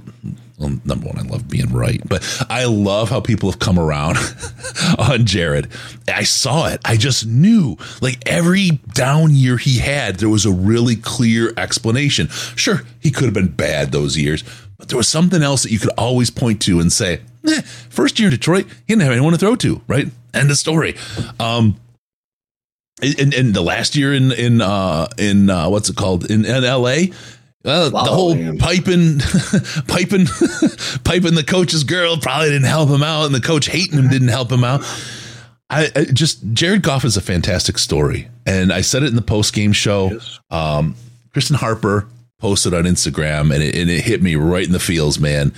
[0.58, 4.18] well, number one, I love being right, but I love how people have come around
[4.98, 5.68] on Jared.
[6.08, 6.82] I saw it.
[6.84, 12.28] I just knew like every down year he had, there was a really clear explanation.
[12.56, 14.44] Sure, he could have been bad those years,
[14.80, 18.20] but there was something else that you could always point to and say, eh, first
[18.20, 20.08] year in Detroit, he didn't have anyone to throw to, right?
[20.34, 20.96] End of story.
[21.40, 21.80] Um,
[23.02, 26.64] and, and the last year in in uh in uh what's it called in, in
[26.64, 27.14] LA
[27.68, 28.58] Wow, the whole man.
[28.58, 29.20] piping
[29.88, 30.26] piping
[31.04, 34.30] piping the coach's girl probably didn't help him out and the coach hating him didn't
[34.30, 34.82] help him out
[35.70, 39.22] I, I just Jared Goff is a fantastic story and I said it in the
[39.22, 40.40] post game show Yes.
[40.50, 40.96] um
[41.34, 42.08] Christen Harper
[42.40, 45.52] posted on Instagram, and it, and it hit me right in the feels, man.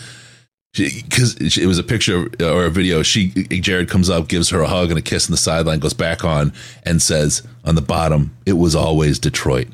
[0.74, 3.02] Because it was a picture or a video.
[3.02, 5.93] She Jared comes up, gives her a hug and a kiss on the sideline, goes
[5.93, 9.67] back on, and says on the bottom, "It was always Detroit."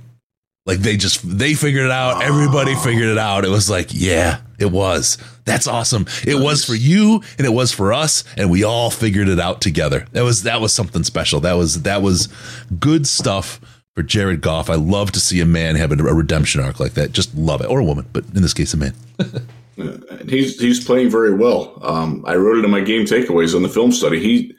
[0.65, 2.23] Like they just they figured it out.
[2.23, 3.45] Everybody figured it out.
[3.45, 5.19] It was like, yeah, it was.
[5.45, 6.07] That's awesome.
[6.25, 9.61] It was for you and it was for us, and we all figured it out
[9.61, 10.07] together.
[10.13, 11.39] That was that was something special.
[11.39, 12.29] That was that was
[12.79, 13.61] good stuff
[13.95, 14.69] for Jared Goff.
[14.71, 17.11] I love to see a man have a, a redemption arc like that.
[17.11, 18.95] Just love it, or a woman, but in this case, a man.
[20.27, 21.79] he's he's playing very well.
[21.83, 24.19] Um, I wrote it in my game takeaways on the film study.
[24.19, 24.55] He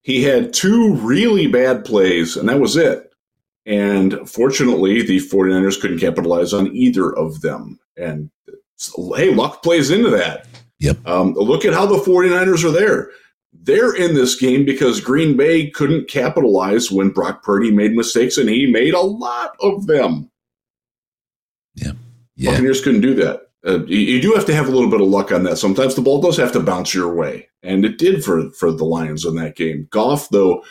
[0.00, 3.05] he had two really bad plays, and that was it.
[3.66, 7.80] And fortunately, the 49ers couldn't capitalize on either of them.
[7.96, 8.30] And
[9.16, 10.46] hey, luck plays into that.
[10.78, 11.06] Yep.
[11.06, 13.10] Um, look at how the 49ers are there.
[13.52, 18.48] They're in this game because Green Bay couldn't capitalize when Brock Purdy made mistakes, and
[18.48, 20.30] he made a lot of them.
[21.74, 21.92] Yeah.
[22.36, 22.52] Yeah.
[22.52, 23.48] Buccaneers couldn't do that.
[23.66, 25.56] Uh, you, you, do have to have a little bit of luck on that.
[25.58, 28.84] Sometimes the ball does have to bounce your way, and it did for for the
[28.84, 29.88] Lions in that game.
[29.90, 30.62] Goff, though,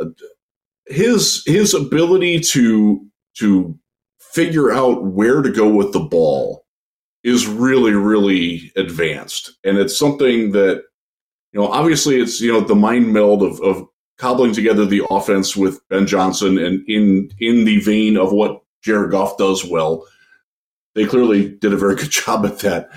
[0.00, 0.04] uh,
[0.88, 3.04] his his ability to
[3.38, 3.78] to
[4.18, 6.64] figure out where to go with the ball
[7.24, 10.82] is really really advanced, and it's something that
[11.52, 11.68] you know.
[11.68, 13.86] Obviously, it's you know the mind meld of of
[14.18, 19.10] cobbling together the offense with Ben Johnson, and in in the vein of what Jared
[19.10, 20.04] Goff does well
[20.98, 22.90] they clearly did a very good job at that.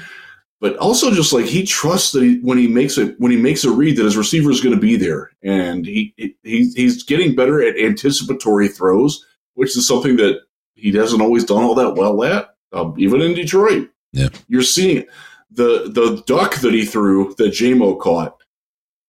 [0.62, 3.64] But also, just like he trusts that he, when he makes it when he makes
[3.64, 7.36] a read that his receiver is going to be there, and he, he he's getting
[7.36, 10.42] better at anticipatory throws, which is something that
[10.76, 13.90] he hasn't always done all that well at, um, even in Detroit.
[14.14, 15.08] Yeah, you're seeing
[15.50, 18.38] the the duck that he threw that Jamo caught.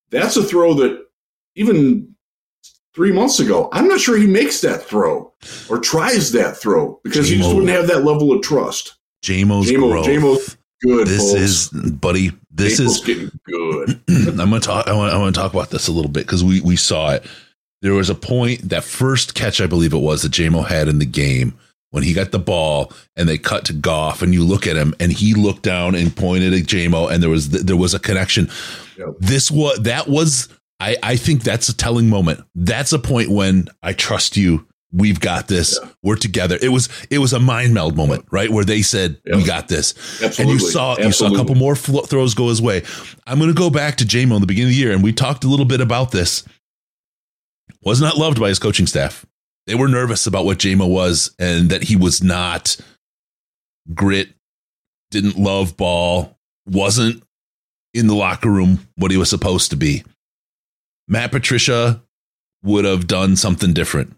[0.08, 1.04] That's a throw that
[1.54, 2.14] even
[2.94, 3.68] three months ago.
[3.72, 5.34] I'm not sure he makes that throw
[5.68, 7.36] or tries that throw because J-Mo.
[7.36, 8.94] he just wouldn't have that level of trust.
[9.22, 10.56] Jamo's Jamo, growth.
[10.82, 11.06] Good.
[11.06, 11.40] This folks.
[11.40, 12.32] is, buddy.
[12.50, 14.00] This Jamo's is getting good.
[14.08, 14.88] I'm gonna talk.
[14.88, 17.12] I want, I want to talk about this a little bit because we we saw
[17.12, 17.24] it.
[17.80, 21.00] There was a point that first catch, I believe it was, that Jamo had in
[21.00, 21.58] the game
[21.90, 24.94] when he got the ball and they cut to Goff, and you look at him
[25.00, 28.48] and he looked down and pointed at Jamo, and there was there was a connection.
[28.98, 29.08] Yep.
[29.20, 30.48] This was that was
[30.82, 32.40] I, I think that's a telling moment.
[32.56, 34.66] That's a point when I trust you.
[34.94, 35.78] We've got this.
[35.82, 35.88] Yeah.
[36.02, 36.58] We're together.
[36.60, 39.36] It was it was a mind meld moment, right, where they said, yeah.
[39.36, 40.42] "We got this," Absolutely.
[40.42, 41.06] and you saw Absolutely.
[41.06, 42.82] you saw a couple more fl- throws go his way.
[43.26, 45.12] I'm going to go back to Jamo in the beginning of the year, and we
[45.12, 46.44] talked a little bit about this.
[47.82, 49.24] Was not loved by his coaching staff.
[49.66, 52.76] They were nervous about what Jamo was, and that he was not
[53.94, 54.28] grit,
[55.10, 57.22] didn't love ball, wasn't
[57.94, 60.04] in the locker room what he was supposed to be.
[61.08, 62.02] Matt Patricia
[62.62, 64.16] would have done something different.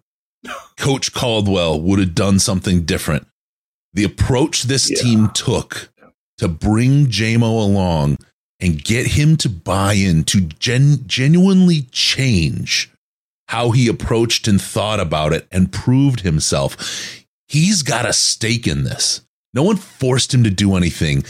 [0.77, 3.27] Coach Caldwell would have done something different.
[3.93, 4.97] The approach this yeah.
[4.99, 5.93] team took
[6.39, 8.19] to bring Jamo along
[8.61, 12.91] and get him to buy in, to gen- genuinely change
[13.49, 17.25] how he approached and thought about it and proved himself.
[17.47, 19.21] He's got a stake in this.
[19.53, 21.25] No one forced him to do anything.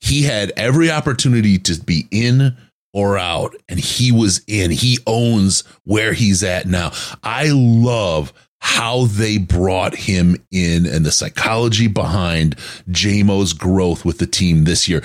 [0.00, 2.56] He had every opportunity to be in
[2.96, 6.90] or out and he was in he owns where he's at now
[7.22, 12.56] i love how they brought him in and the psychology behind
[12.88, 15.02] Jamo's growth with the team this year.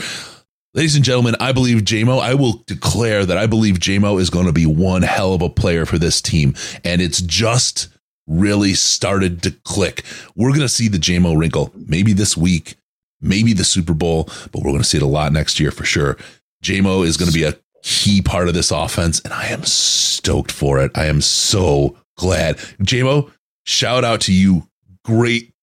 [0.73, 4.45] Ladies and gentlemen, I believe Jamo, I will declare that I believe Jamo is going
[4.45, 6.55] to be one hell of a player for this team.
[6.85, 7.89] And it's just
[8.25, 10.03] really started to click.
[10.35, 12.75] We're going to see the Jamo wrinkle maybe this week,
[13.19, 15.83] maybe the Super Bowl, but we're going to see it a lot next year for
[15.83, 16.17] sure.
[16.63, 20.51] Jamo is going to be a key part of this offense, and I am stoked
[20.51, 20.91] for it.
[20.95, 22.57] I am so glad.
[22.81, 23.29] Jamo,
[23.65, 24.67] shout out to you.
[25.03, 25.53] Great,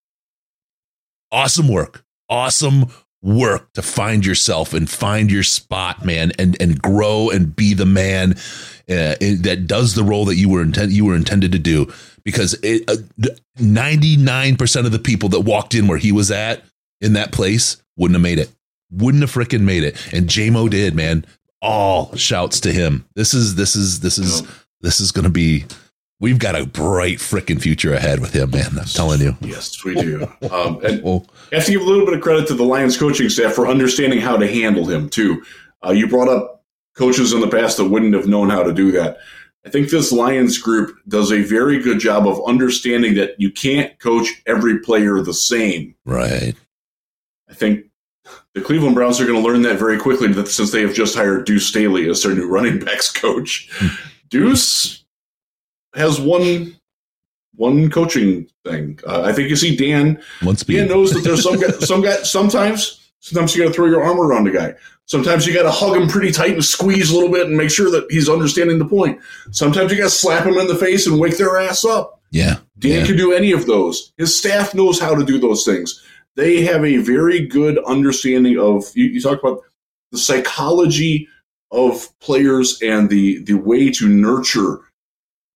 [1.30, 2.04] awesome work.
[2.28, 2.86] Awesome
[3.22, 7.86] work to find yourself and find your spot, man, and and grow and be the
[7.86, 8.32] man
[8.88, 11.92] uh, that does the role that you were intended you were intended to do.
[12.24, 12.56] Because
[13.58, 16.62] ninety nine percent of the people that walked in where he was at
[17.00, 18.50] in that place wouldn't have made it.
[18.90, 19.96] Wouldn't have freaking made it.
[20.12, 21.24] And Jamo did, man
[21.60, 23.06] all shouts to him.
[23.14, 24.42] This is this is this is
[24.80, 25.64] this is going to be.
[26.20, 28.76] We've got a bright freaking future ahead with him, man.
[28.76, 29.36] I'm telling you.
[29.40, 30.28] Yes, we do.
[30.50, 33.28] Um, and you have to give a little bit of credit to the Lions coaching
[33.28, 35.44] staff for understanding how to handle him too.
[35.84, 36.64] Uh, you brought up
[36.96, 39.18] coaches in the past that wouldn't have known how to do that.
[39.64, 43.96] I think this Lions group does a very good job of understanding that you can't
[44.00, 45.94] coach every player the same.
[46.04, 46.54] Right.
[47.48, 47.86] I think
[48.54, 51.46] the Cleveland Browns are going to learn that very quickly since they have just hired
[51.46, 53.68] Deuce Staley as their new running backs coach.
[53.74, 53.88] Hmm.
[54.30, 54.97] Deuce
[55.94, 56.76] has one
[57.58, 58.98] one coaching thing.
[59.06, 60.22] Uh, I think you see Dan.
[60.54, 60.76] Speed.
[60.76, 62.16] Dan knows that there's some guy, some guy.
[62.22, 64.74] Sometimes, sometimes you got to throw your arm around a guy.
[65.06, 67.70] Sometimes you got to hug him pretty tight and squeeze a little bit and make
[67.70, 69.20] sure that he's understanding the point.
[69.50, 72.20] Sometimes you got to slap him in the face and wake their ass up.
[72.30, 72.58] Yeah.
[72.78, 73.06] Dan yeah.
[73.06, 74.12] can do any of those.
[74.18, 76.04] His staff knows how to do those things.
[76.36, 78.84] They have a very good understanding of.
[78.94, 79.62] You, you talk about
[80.12, 81.26] the psychology
[81.70, 84.80] of players and the the way to nurture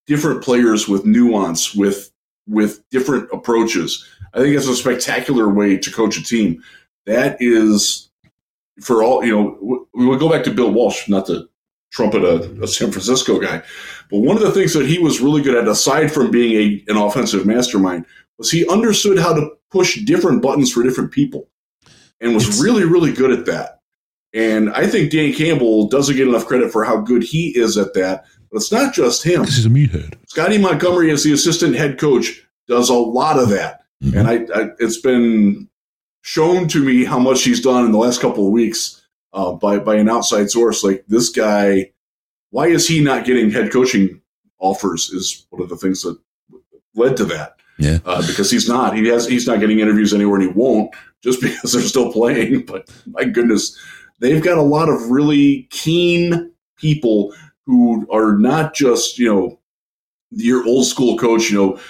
[0.06, 2.10] different players with nuance, with
[2.48, 4.06] with different approaches.
[4.34, 6.62] I think it's a spectacular way to coach a team.
[7.06, 8.10] That is
[8.80, 9.86] for all you know.
[9.94, 11.48] We will go back to Bill Walsh, not to
[11.90, 13.62] trumpet a, a, San Francisco guy,
[14.10, 16.54] but one of the things that he was really good at, aside from being
[16.88, 18.06] a, an offensive mastermind,
[18.38, 21.48] was he understood how to push different buttons for different people,
[22.20, 23.80] and was really really good at that.
[24.34, 27.92] And I think Dan Campbell doesn't get enough credit for how good he is at
[27.94, 28.24] that.
[28.52, 29.44] But it's not just him.
[29.44, 30.14] This is a meathead.
[30.28, 33.80] Scottie Montgomery, as the assistant head coach, does a lot of that.
[34.04, 34.18] Mm-hmm.
[34.18, 35.70] And I, I, it's been
[36.20, 39.00] shown to me how much he's done in the last couple of weeks
[39.32, 40.84] uh, by by an outside source.
[40.84, 41.92] Like this guy,
[42.50, 44.20] why is he not getting head coaching
[44.58, 45.08] offers?
[45.10, 46.18] Is one of the things that
[46.94, 47.56] led to that.
[47.78, 48.94] Yeah, uh, because he's not.
[48.94, 49.26] He has.
[49.26, 52.66] He's not getting interviews anywhere, and he won't just because they're still playing.
[52.66, 53.78] But my goodness,
[54.18, 57.32] they've got a lot of really keen people
[57.66, 59.58] who are not just you know
[60.32, 61.80] your old school coach, you know,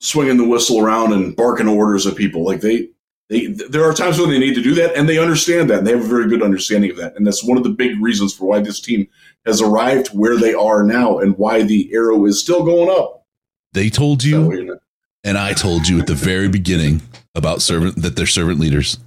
[0.00, 2.44] swinging the whistle around and barking orders at people.
[2.44, 2.88] Like they,
[3.28, 5.86] they, there are times when they need to do that, and they understand that, and
[5.86, 8.34] they have a very good understanding of that, and that's one of the big reasons
[8.34, 9.08] for why this team
[9.46, 13.26] has arrived where they are now, and why the arrow is still going up.
[13.72, 14.78] They told you,
[15.24, 17.02] and I told you at the very beginning
[17.34, 18.98] about servant that they're servant leaders,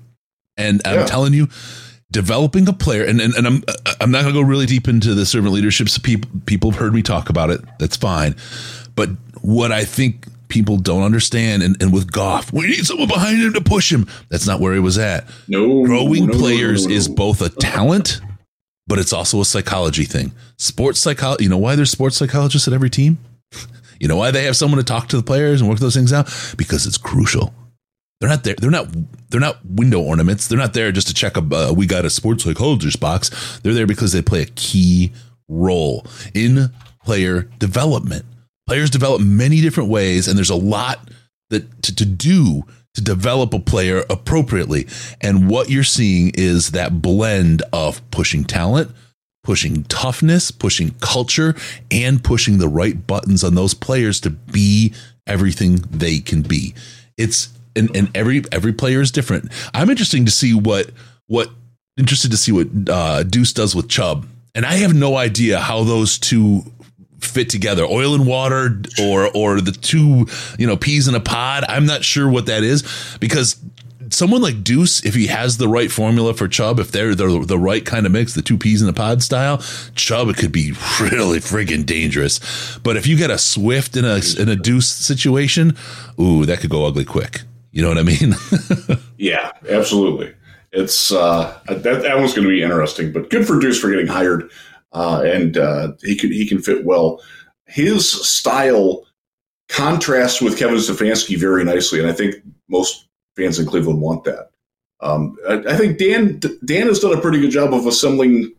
[0.57, 1.05] and I'm yeah.
[1.05, 1.47] telling you
[2.11, 3.63] developing a player and, and, and I'm
[3.99, 6.79] I'm not going to go really deep into the servant leadership so people people have
[6.79, 8.35] heard me talk about it that's fine.
[8.95, 9.09] But
[9.41, 13.53] what I think people don't understand and, and with Goff we need someone behind him
[13.53, 14.07] to push him.
[14.29, 15.27] That's not where he was at.
[15.47, 18.21] No growing no, players no, no, is both a talent
[18.87, 20.31] but it's also a psychology thing.
[20.57, 23.17] Sports psychology you know why there's sports psychologists at every team?
[23.99, 26.13] You know why they have someone to talk to the players and work those things
[26.13, 26.27] out?
[26.55, 27.51] Because it's crucial
[28.19, 28.55] they're not there.
[28.59, 28.87] They're not.
[29.29, 30.47] They're not window ornaments.
[30.47, 31.41] They're not there just to check a.
[31.41, 33.59] Uh, we got a sports psychologist box.
[33.59, 35.13] They're there because they play a key
[35.47, 36.71] role in
[37.03, 38.25] player development.
[38.65, 41.09] Players develop many different ways, and there's a lot
[41.49, 42.63] that to, to do
[42.95, 44.87] to develop a player appropriately.
[45.21, 48.91] And what you're seeing is that blend of pushing talent,
[49.43, 51.55] pushing toughness, pushing culture,
[51.91, 54.95] and pushing the right buttons on those players to be
[55.27, 56.73] everything they can be.
[57.17, 59.51] It's and, and every every player is different.
[59.73, 60.89] I'm interesting to see what
[61.27, 61.49] what
[61.97, 65.83] interested to see what uh, Duce does with Chubb, and I have no idea how
[65.83, 66.63] those two
[67.19, 70.27] fit together oil and water or or the two
[70.59, 72.83] you know peas in a pod i'm not sure what that is
[73.19, 73.59] because
[74.09, 77.57] someone like Duce, if he has the right formula for Chubb, if they're the, the
[77.57, 79.57] right kind of mix, the two peas in a pod style,
[79.95, 82.39] Chubb could be really friggin' dangerous.
[82.83, 85.75] But if you get a Swift in a in a Duce situation,
[86.19, 87.41] ooh, that could go ugly quick.
[87.77, 88.33] You know what I mean?
[89.19, 90.33] yeah, absolutely.
[90.71, 94.07] It's uh, that that one's going to be interesting, but good for Duce for getting
[94.07, 94.49] hired,
[94.93, 97.21] uh, and uh, he can he can fit well.
[97.67, 99.05] His style
[99.69, 102.37] contrasts with Kevin Stefanski very nicely, and I think
[102.67, 104.49] most fans in Cleveland want that.
[104.99, 108.55] Um, I, I, think Dan Dan has done a pretty good job of assembling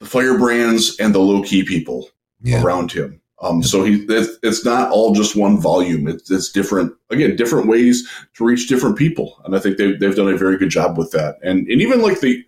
[0.00, 2.08] the firebrands and the low key people
[2.40, 2.62] yeah.
[2.62, 3.20] around him.
[3.40, 6.08] Um, so he, it's, it's, not all just one volume.
[6.08, 9.40] It's, it's, different, again, different ways to reach different people.
[9.44, 11.36] And I think they've, they've done a very good job with that.
[11.42, 12.42] And, and even like the,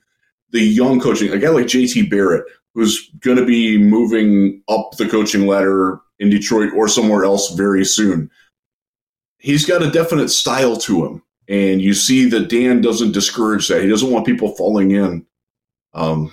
[0.51, 5.09] the young coaching, a guy like JT Barrett, who's going to be moving up the
[5.09, 8.31] coaching ladder in Detroit or somewhere else very soon.
[9.39, 11.23] He's got a definite style to him.
[11.49, 13.83] And you see that Dan doesn't discourage that.
[13.83, 15.27] He doesn't want people falling in.
[15.95, 16.31] Um,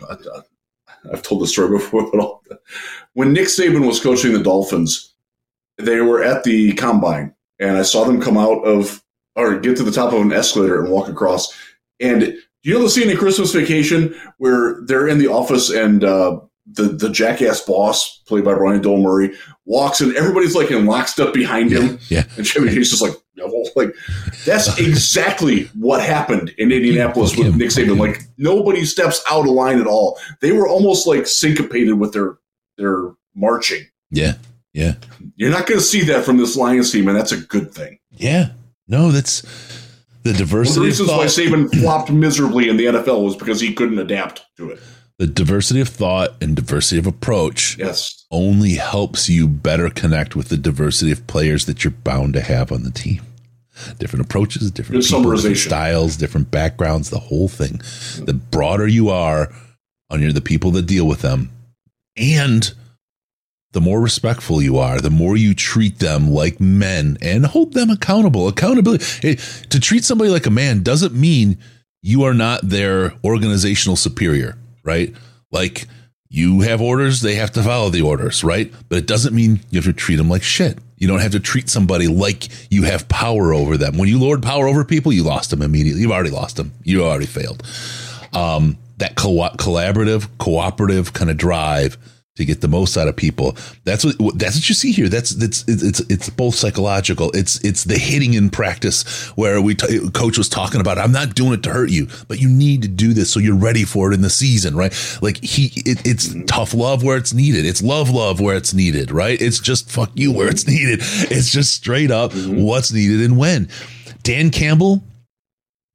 [1.12, 2.62] I've told the story before, but
[3.14, 5.14] when Nick Saban was coaching the Dolphins,
[5.78, 9.04] they were at the combine, and I saw them come out of
[9.36, 11.54] or get to the top of an escalator and walk across.
[12.00, 16.40] And do you the scene in Christmas Vacation where they're in the office and uh,
[16.66, 19.34] the the jackass boss, played by Brian Doyle Murray,
[19.66, 22.00] walks and everybody's like in lockstep behind him.
[22.10, 23.46] Yeah, and Jimmy he's just like, no,
[23.76, 23.94] like
[24.46, 28.00] that's exactly what happened in Indianapolis with Nick Saban.
[28.00, 30.20] Like nobody steps out of line at all.
[30.42, 32.38] They were almost like syncopated with their
[32.78, 33.86] their marching.
[34.10, 34.34] Yeah,
[34.74, 34.96] yeah.
[35.36, 38.00] You're not going to see that from this Lions team, and that's a good thing.
[38.12, 38.52] Yeah,
[38.88, 39.42] no, that's
[40.24, 40.80] the diversity.
[40.80, 44.00] One of the reasons why Saban flopped miserably in the NFL was because he couldn't
[44.00, 44.80] adapt to it.
[45.18, 48.26] The diversity of thought and diversity of approach Yes.
[48.32, 52.72] only helps you better connect with the diversity of players that you're bound to have
[52.72, 53.22] on the team.
[54.00, 57.82] Different approaches, different, people, different styles, different backgrounds, the whole thing.
[58.24, 59.52] The broader you are
[60.10, 61.50] on your the people that deal with them,
[62.16, 62.74] and
[63.74, 67.90] the more respectful you are, the more you treat them like men and hold them
[67.90, 68.48] accountable.
[68.48, 69.36] Accountability hey,
[69.70, 71.58] to treat somebody like a man doesn't mean
[72.02, 74.56] you are not their organizational superior,
[74.86, 75.14] right?
[75.52, 75.88] Like
[76.30, 78.74] you have orders, they have to follow the orders, right?
[78.90, 80.78] But it doesn't mean you have to treat them like shit.
[80.98, 83.98] You don't have to treat somebody like you have power over them.
[83.98, 86.02] When you lord power over people, you lost them immediately.
[86.02, 86.74] You've already lost them.
[86.84, 87.64] You already failed.
[88.34, 91.98] Um, that co- collaborative, cooperative kind of drive
[92.36, 93.56] to get the most out of people.
[93.86, 95.08] That's what that's what you see here.
[95.08, 97.32] That's it's it's it's both psychological.
[97.32, 100.98] It's it's the hitting in practice where we t- coach was talking about.
[100.98, 103.56] I'm not doing it to hurt you, but you need to do this so you're
[103.56, 104.94] ready for it in the season, right?
[105.22, 107.66] Like he, it, it's tough love where it's needed.
[107.66, 109.42] It's love love where it's needed, right?
[109.42, 111.00] It's just fuck you where it's needed.
[111.02, 112.62] It's just straight up mm-hmm.
[112.62, 113.70] what's needed and when.
[114.24, 115.04] Dan Campbell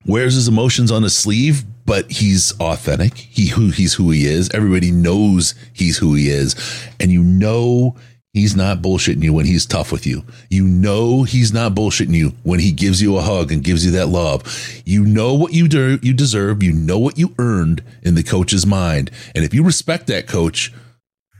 [0.06, 3.16] wears his emotions on his sleeve, but he's authentic.
[3.16, 4.48] He who he's who he is.
[4.54, 6.54] Everybody knows he's who he is,
[7.00, 7.96] and you know
[8.32, 10.22] he's not bullshitting you when he's tough with you.
[10.50, 13.90] You know he's not bullshitting you when he gives you a hug and gives you
[13.90, 14.44] that love.
[14.84, 16.62] You know what you de- you deserve.
[16.62, 20.72] You know what you earned in the coach's mind, and if you respect that coach,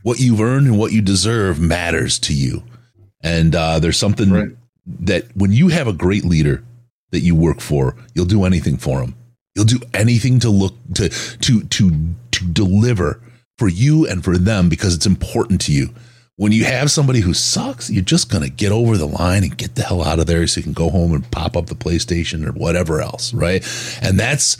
[0.02, 2.64] what you've earned and what you deserve matters to you.
[3.22, 4.48] And uh, there's something Right.
[5.02, 6.64] that when you have a great leader
[7.12, 9.14] that you work for, you'll do anything for them.
[9.54, 13.20] You'll do anything to look to to to to deliver
[13.58, 15.90] for you and for them because it's important to you.
[16.36, 19.74] When you have somebody who sucks, you're just gonna get over the line and get
[19.74, 22.46] the hell out of there so you can go home and pop up the PlayStation
[22.46, 23.62] or whatever else, right?
[24.00, 24.56] And that's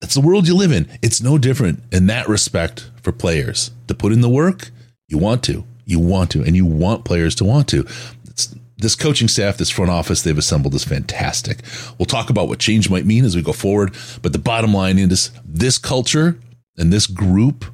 [0.00, 0.88] that's the world you live in.
[1.02, 3.70] It's no different in that respect for players.
[3.88, 4.70] To put in the work,
[5.08, 5.64] you want to.
[5.86, 7.86] You want to, and you want players to want to.
[8.24, 8.54] It's,
[8.84, 11.60] this coaching staff, this front office they've assembled is fantastic.
[11.98, 14.98] We'll talk about what change might mean as we go forward, but the bottom line
[14.98, 16.38] is this culture
[16.76, 17.64] and this group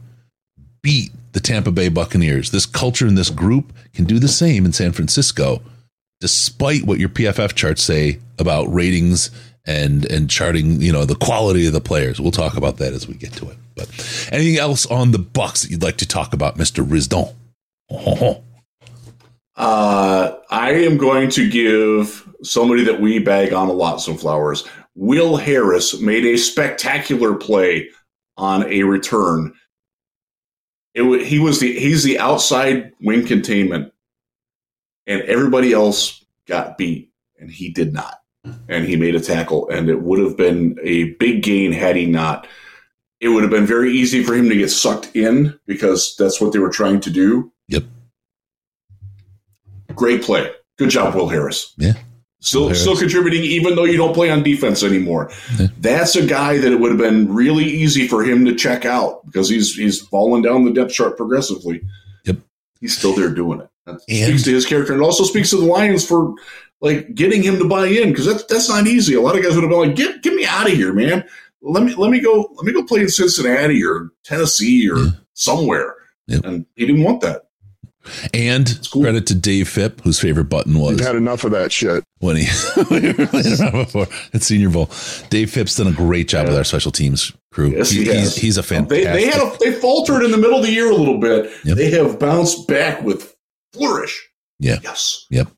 [0.83, 2.51] beat the Tampa Bay Buccaneers.
[2.51, 5.61] This culture and this group can do the same in San Francisco,
[6.21, 9.31] despite what your PFF charts say about ratings
[9.67, 12.21] and and charting, you know, the quality of the players.
[12.21, 13.57] We'll talk about that as we get to it.
[13.75, 13.89] But
[14.33, 17.35] anything else on the Bucks that you'd like to talk about, Mister Risdon?
[19.57, 24.67] Uh, I am going to give somebody that we bag on a lot some flowers.
[24.97, 27.89] Will Harris made a spectacular play
[28.37, 29.55] on a return.
[30.95, 33.93] It he was the he's the outside wing containment,
[35.07, 38.17] and everybody else got beat, and he did not.
[38.69, 42.07] And he made a tackle, and it would have been a big gain had he
[42.07, 42.49] not.
[43.21, 46.53] It would have been very easy for him to get sucked in because that's what
[46.53, 47.53] they were trying to do.
[47.69, 47.85] Yep.
[50.01, 50.51] Great play.
[50.79, 51.75] Good job, Will Harris.
[51.77, 51.93] Yeah.
[52.41, 52.81] Still, Harris.
[52.81, 55.31] still contributing, even though you don't play on defense anymore.
[55.59, 55.67] Yeah.
[55.79, 59.25] That's a guy that it would have been really easy for him to check out
[59.27, 61.83] because he's he's fallen down the depth chart progressively.
[62.25, 62.39] Yep.
[62.81, 63.69] He's still there doing it.
[63.85, 66.35] That And- speaks to his character, and it also speaks to the Lions for
[66.81, 69.13] like getting him to buy in because that's that's not easy.
[69.15, 71.23] A lot of guys would have been like, "Get get me out of here, man.
[71.61, 75.11] Let me let me go let me go play in Cincinnati or Tennessee or Yeah.
[75.35, 75.95] somewhere."
[76.29, 76.45] Yep.
[76.47, 77.50] And he didn't want that.
[78.33, 79.03] And cool.
[79.03, 82.03] credit to Dave Fipp, whose favorite button was You've had enough of that shit.
[82.19, 82.47] when he
[82.91, 84.91] we were playing around before at Senior Bowl.
[85.29, 87.71] Dave Fipp's done a great job with our special teams crew.
[87.71, 88.35] Yes, He- he has.
[88.35, 89.05] he's, he's a fantastic.
[89.05, 91.51] They, they had a, they faltered in the middle of the year a little bit.
[91.65, 91.77] Yep.
[91.77, 93.37] They have bounced back with
[93.75, 94.29] flourish.
[94.59, 94.79] Yeah.
[94.83, 95.27] Yes.
[95.31, 95.49] Yep.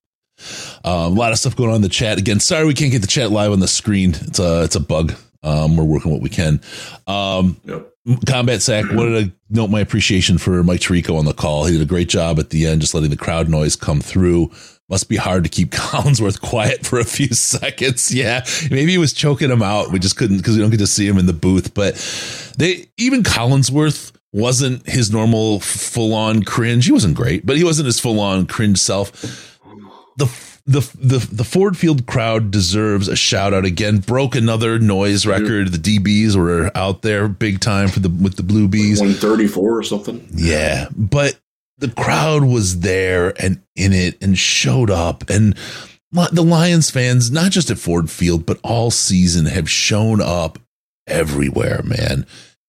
[0.84, 2.18] Um, a lot of stuff going on in the chat.
[2.18, 4.11] Again, sorry we can't get the chat live on the screen.
[4.22, 5.14] It's a it's a bug.
[5.45, 6.61] Um, we're working what we can.
[7.07, 7.91] Um, Yep.
[8.27, 11.67] Combat Sack wanted to note my appreciation for Mike Tirico on the call.
[11.67, 14.51] He did a great job at the end, just letting the crowd noise come through.
[14.89, 18.13] Must be hard to keep Collinsworth quiet for a few seconds.
[18.13, 19.93] Yeah, maybe he was choking him out.
[19.93, 21.75] We just couldn't because we don't get to see him in the booth.
[21.75, 21.95] But
[22.59, 26.87] they even Collinsworth wasn't his normal full on cringe.
[26.87, 29.52] He wasn't great, but he wasn't his full on cringe self.
[30.17, 30.27] The
[30.67, 33.99] the the the Ford Field crowd deserves a shout out again.
[33.99, 35.73] Broke another noise record.
[35.73, 39.01] The DBs were out there big time for the with the Blue Bees.
[39.01, 40.27] 134 or something.
[40.35, 41.39] Yeah, but
[41.79, 45.57] the crowd was there and in it and showed up and
[46.31, 50.59] the Lions fans, not just at Ford Field, but all season have shown up
[51.07, 52.27] everywhere, man.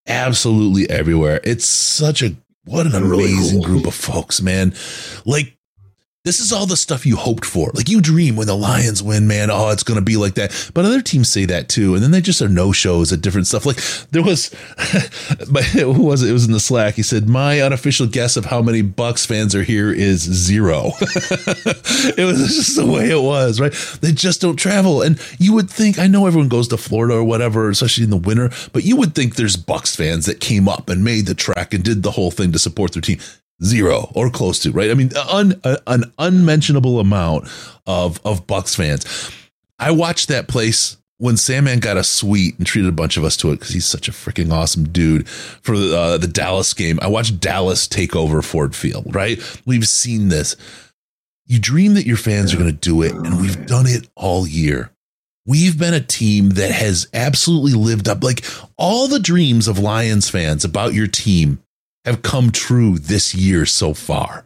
[0.08, 1.42] Absolutely everywhere.
[1.44, 2.36] It's such a
[2.66, 3.66] what an Really amazing cool.
[3.68, 4.74] group of folks, man.
[5.26, 5.58] Like
[6.26, 7.70] This is all the stuff you hoped for.
[7.74, 9.52] Like you dream when the Lions win, man.
[9.52, 10.72] Oh, it's going to be like that.
[10.74, 13.46] But other teams say that too, and then they just are no shows at different
[13.46, 13.66] stuff.
[13.66, 14.50] Like there was,
[15.52, 16.30] but who was it?
[16.30, 16.94] It was in the Slack.
[16.94, 20.92] He said, "My unofficial guess of how many Bucks fans are here is zero.
[21.02, 23.74] it was just the way it was, right?
[24.00, 26.00] They just don't travel, and you would think.
[26.00, 29.14] I know everyone goes to Florida or whatever, especially in the winter, but you would
[29.14, 32.32] think there's Bucks fans that came up and made the trek and did the whole
[32.32, 33.20] thing to support their team
[33.64, 34.92] zero or close to right?
[34.92, 37.48] I mean un, an unmentionable amount
[37.86, 39.32] of of bucks fans.
[39.80, 43.38] I watched that place when sandman got a suite and treated a bunch of us
[43.38, 47.00] to it because he's such a freaking awesome dude for the, uh, the dallas game.
[47.02, 49.40] I watched dallas take over ford field right?
[49.66, 50.56] We've seen this.
[51.46, 54.48] You dream that your fans are going to do it and we've done it all
[54.48, 54.92] year.
[55.46, 58.46] We've been a team that has absolutely lived up like
[58.78, 61.62] all the dreams of Lions fans about your team
[62.06, 64.46] have come true this year so far.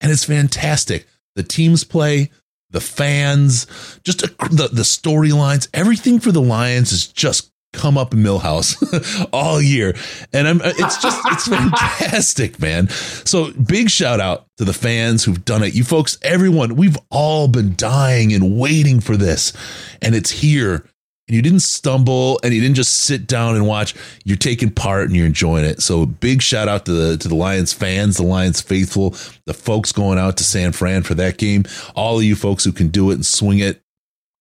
[0.00, 1.06] And it's fantastic.
[1.34, 2.30] The teams play,
[2.70, 3.66] the fans,
[4.04, 9.28] just a, the, the storylines, everything for the Lions has just come up in Milhouse
[9.32, 9.94] all year.
[10.32, 12.88] And I'm it's just it's fantastic, man.
[12.88, 15.74] So big shout out to the fans who've done it.
[15.74, 19.52] You folks, everyone, we've all been dying and waiting for this.
[20.00, 20.86] And it's here
[21.26, 23.94] and you didn't stumble and you didn't just sit down and watch.
[24.24, 25.80] You're taking part and you're enjoying it.
[25.80, 29.10] So big shout out to the to the lions fans the lions faithful
[29.46, 31.64] the folks going out to san fran for that game.
[31.94, 33.80] All of you folks who can do it and swing it.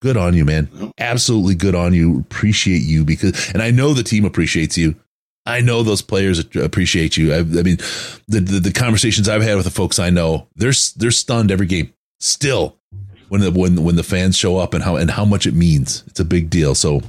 [0.01, 0.93] Good on you man.
[0.97, 2.19] Absolutely good on you.
[2.19, 4.95] Appreciate you because and i know the team appreciates you.
[5.45, 7.33] I know those players appreciate you.
[7.33, 7.77] I, I mean,
[8.29, 11.65] the, the, the conversations I've had with the folks I know, they're they're stunned every
[11.65, 11.93] game.
[12.21, 12.77] Still,
[13.33, 16.03] when the when when the fans show up and how and how much it means.
[16.05, 16.75] It's a big deal.
[16.75, 17.01] So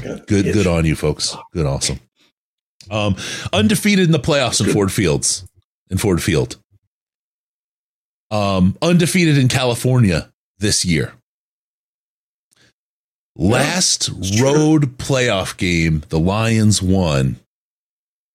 [0.00, 1.34] good good on you folks.
[1.52, 1.98] Good awesome.
[2.88, 3.16] Um
[3.52, 5.44] undefeated in the playoffs in Ford Fields
[5.90, 6.56] in Ford Field.
[8.30, 11.14] Um undefeated in California this year.
[13.34, 14.08] Last
[14.40, 17.40] road playoff game the Lions won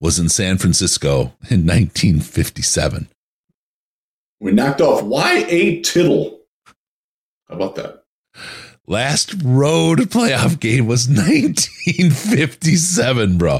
[0.01, 3.07] was in San Francisco in 1957.
[4.41, 5.79] We knocked off Y.A.
[5.81, 6.40] Tittle
[7.51, 8.03] how about that?
[8.87, 13.59] Last road playoff game was 1957, bro.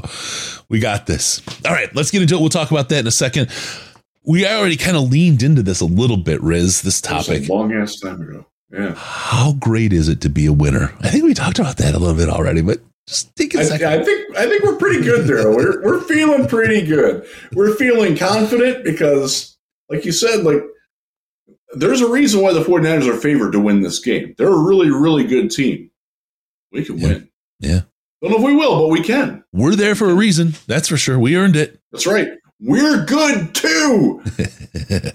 [0.68, 1.40] We got this.
[1.64, 2.40] All right, let's get into it.
[2.40, 3.50] We'll talk about that in a second.
[4.24, 7.48] We already kind of leaned into this a little bit, Riz, this topic.
[7.48, 8.46] long ass time ago.
[8.72, 8.94] Yeah.
[8.96, 10.92] How great is it to be a winner?
[11.00, 13.86] I think we talked about that a little bit already, but just take a second.
[13.88, 15.50] I, I think I think we're pretty good there.
[15.50, 17.26] We're we're feeling pretty good.
[17.52, 19.58] We're feeling confident because,
[19.90, 20.62] like you said, like
[21.72, 24.34] there's a reason why the 49ers are favored to win this game.
[24.36, 25.90] They're a really, really good team.
[26.70, 27.08] We can yeah.
[27.08, 27.30] win.
[27.60, 27.80] Yeah.
[28.22, 29.44] Don't know if we will, but we can.
[29.52, 30.54] We're there for a reason.
[30.66, 31.18] That's for sure.
[31.18, 31.80] We earned it.
[31.90, 32.28] That's right.
[32.60, 34.22] We're good too.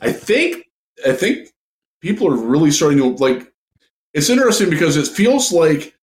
[0.02, 0.66] I think
[1.06, 1.50] I think
[2.02, 3.52] people are really starting to like
[4.14, 5.96] it's interesting because it feels like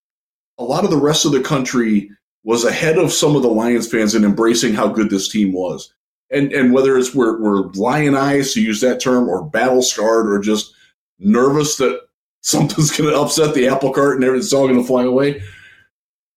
[0.58, 2.10] a lot of the rest of the country
[2.44, 5.92] was ahead of some of the Lions fans in embracing how good this team was
[6.30, 10.38] and and whether it's we're, we're lionized to use that term or battle scarred or
[10.38, 10.74] just
[11.18, 12.00] nervous that
[12.40, 15.42] something's going to upset the apple cart and everything's all going to fly away.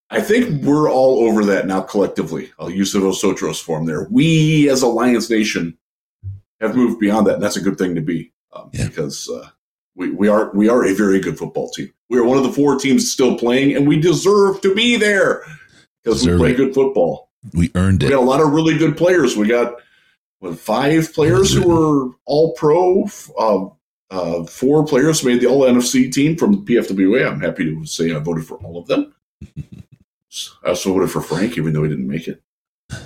[0.09, 2.51] I think we're all over that now collectively.
[2.57, 4.07] I'll use the Vosotros form there.
[4.09, 5.77] We as a Lions Nation
[6.61, 8.87] have moved beyond that, and that's a good thing to be um, yeah.
[8.87, 9.49] because uh,
[9.95, 11.91] we, we are we are a very good football team.
[12.09, 15.43] We are one of the four teams still playing, and we deserve to be there
[16.03, 16.57] because we play it.
[16.57, 17.26] good football.
[17.53, 18.07] We earned it.
[18.07, 19.37] We got a lot of really good players.
[19.37, 19.75] We got
[20.39, 23.07] with five players who were all pro,
[23.37, 23.67] uh,
[24.09, 27.29] uh, four players made the all NFC team from the PFWA.
[27.29, 29.13] I'm happy to say I voted for all of them.
[30.63, 32.41] I also voted for Frank, even though he didn't make it.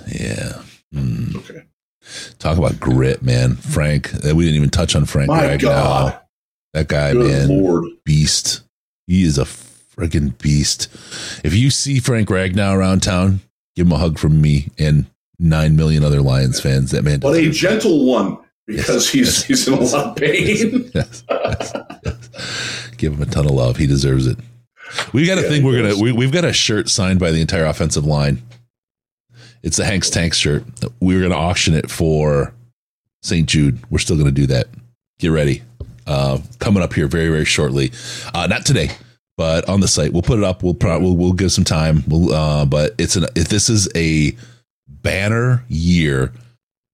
[0.08, 0.62] Yeah.
[0.94, 1.36] Mm.
[1.36, 1.62] Okay.
[2.38, 3.56] Talk about grit, man.
[3.56, 6.18] Frank, uh, we didn't even touch on Frank My God.
[6.72, 7.84] That guy, Good man, Lord.
[8.04, 8.62] beast.
[9.06, 10.88] He is a friggin' beast.
[11.44, 13.40] If you see Frank Ragnow around town,
[13.76, 15.06] give him a hug from me and
[15.38, 16.90] nine million other Lions fans.
[16.90, 20.16] That man, but a gentle one because yes, he's yes, he's in a lot of
[20.16, 20.90] pain.
[20.94, 21.22] yes,
[22.96, 23.76] Give him a ton of love.
[23.76, 24.38] He deserves it.
[25.12, 25.64] We've got a yeah, thing.
[25.64, 28.42] We're gonna we, we've got a shirt signed by the entire offensive line.
[29.62, 30.64] It's the Hanks Tank shirt.
[31.00, 32.54] We are gonna auction it for
[33.22, 33.48] St.
[33.48, 33.78] Jude.
[33.90, 34.68] We're still gonna do that.
[35.18, 35.62] Get ready.
[36.06, 37.92] Uh, coming up here very very shortly.
[38.34, 38.90] Uh, not today
[39.36, 42.02] but on the site we'll put it up we'll pro- we'll, we'll give some time
[42.08, 44.36] we'll uh, but it's an if this is a
[44.88, 46.32] banner year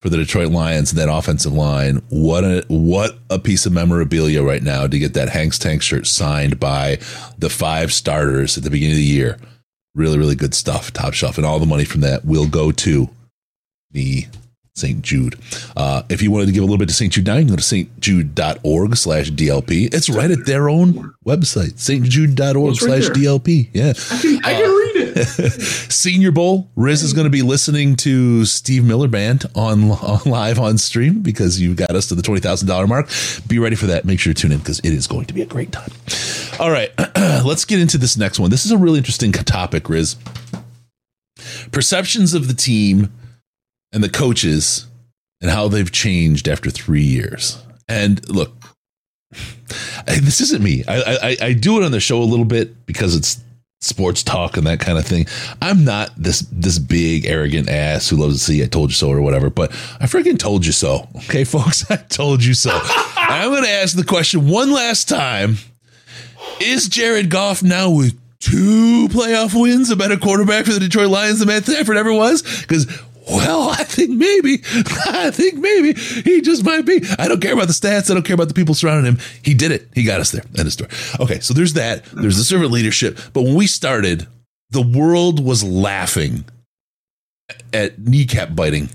[0.01, 2.03] for the Detroit Lions and that offensive line.
[2.09, 6.07] What a what a piece of memorabilia right now to get that Hanks Tank shirt
[6.07, 6.99] signed by
[7.36, 9.39] the five starters at the beginning of the year.
[9.95, 13.11] Really, really good stuff, top shelf, and all the money from that will go to
[13.91, 14.26] the
[14.79, 15.03] St.
[15.03, 15.39] Jude.
[15.76, 17.12] Uh, if you wanted to give a little bit to St.
[17.12, 19.93] Jude now, you can go to stjude.org slash DLP.
[19.93, 23.09] It's right at their own website, stjude.org slash.
[23.09, 23.70] DLP.
[23.72, 23.93] Yeah.
[24.11, 25.24] I can, I can read it.
[25.93, 30.59] Senior Bowl, Riz is going to be listening to Steve Miller Band on, on live
[30.59, 33.09] on stream because you got us to the $20,000 mark.
[33.49, 34.05] Be ready for that.
[34.05, 35.91] Make sure to tune in because it is going to be a great time.
[36.61, 36.93] All right,
[37.45, 38.51] let's get into this next one.
[38.51, 40.16] This is a really interesting topic, Riz.
[41.70, 43.12] Perceptions of the team
[43.93, 44.86] and the coaches
[45.41, 47.62] and how they've changed after three years.
[47.89, 48.53] And look,
[50.07, 50.84] this isn't me.
[50.86, 53.43] I, I I do it on the show a little bit because it's
[53.80, 55.26] sports talk and that kind of thing.
[55.62, 59.11] I'm not this this big arrogant ass who loves to see I told you so
[59.11, 59.70] or whatever, but
[60.01, 61.09] I freaking told you so.
[61.16, 62.70] Okay, folks, I told you so.
[63.16, 65.57] I'm to ask the question one last time.
[66.61, 71.39] Is Jared Goff now with two playoff wins a better quarterback for the Detroit Lions
[71.39, 72.43] than Matt Stafford ever was?
[72.62, 72.86] Because
[73.29, 74.62] well, I think maybe,
[75.07, 77.01] I think maybe he just might be.
[77.18, 78.11] I don't care about the stats.
[78.11, 79.20] I don't care about the people surrounding him.
[79.43, 79.89] He did it.
[79.95, 80.43] He got us there.
[80.57, 80.91] End of story.
[81.20, 82.05] Okay, so there's that.
[82.07, 83.18] There's the servant leadership.
[83.33, 84.26] But when we started,
[84.70, 86.45] the world was laughing
[87.72, 88.91] at kneecap biting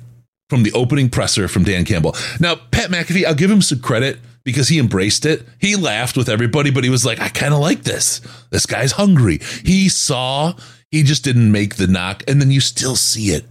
[0.50, 2.16] from the opening presser from Dan Campbell.
[2.40, 5.44] Now, Pat McAfee, I'll give him some credit because he embraced it.
[5.60, 8.22] He laughed with everybody, but he was like, I kind of like this.
[8.50, 9.40] This guy's hungry.
[9.64, 10.54] He saw,
[10.92, 12.24] he just didn't make the knock.
[12.28, 13.46] And then you still see it.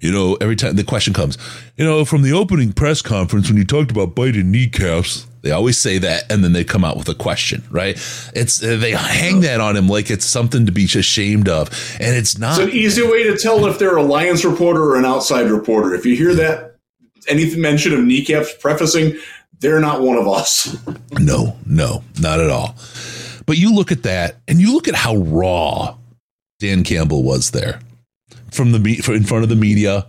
[0.00, 1.38] You know, every time the question comes,
[1.76, 5.76] you know, from the opening press conference when you talked about biting kneecaps, they always
[5.76, 7.96] say that, and then they come out with a question, right?
[8.34, 11.68] It's uh, they hang that on him like it's something to be ashamed of,
[12.00, 12.58] and it's not.
[12.58, 15.94] It's an easy way to tell if they're a Lions reporter or an outside reporter.
[15.94, 16.76] If you hear that,
[17.28, 19.18] any mention of kneecaps prefacing,
[19.60, 20.76] they're not one of us.
[21.20, 22.74] No, no, not at all.
[23.46, 25.96] But you look at that, and you look at how raw
[26.58, 27.78] Dan Campbell was there
[28.54, 30.06] from the me- in front of the media,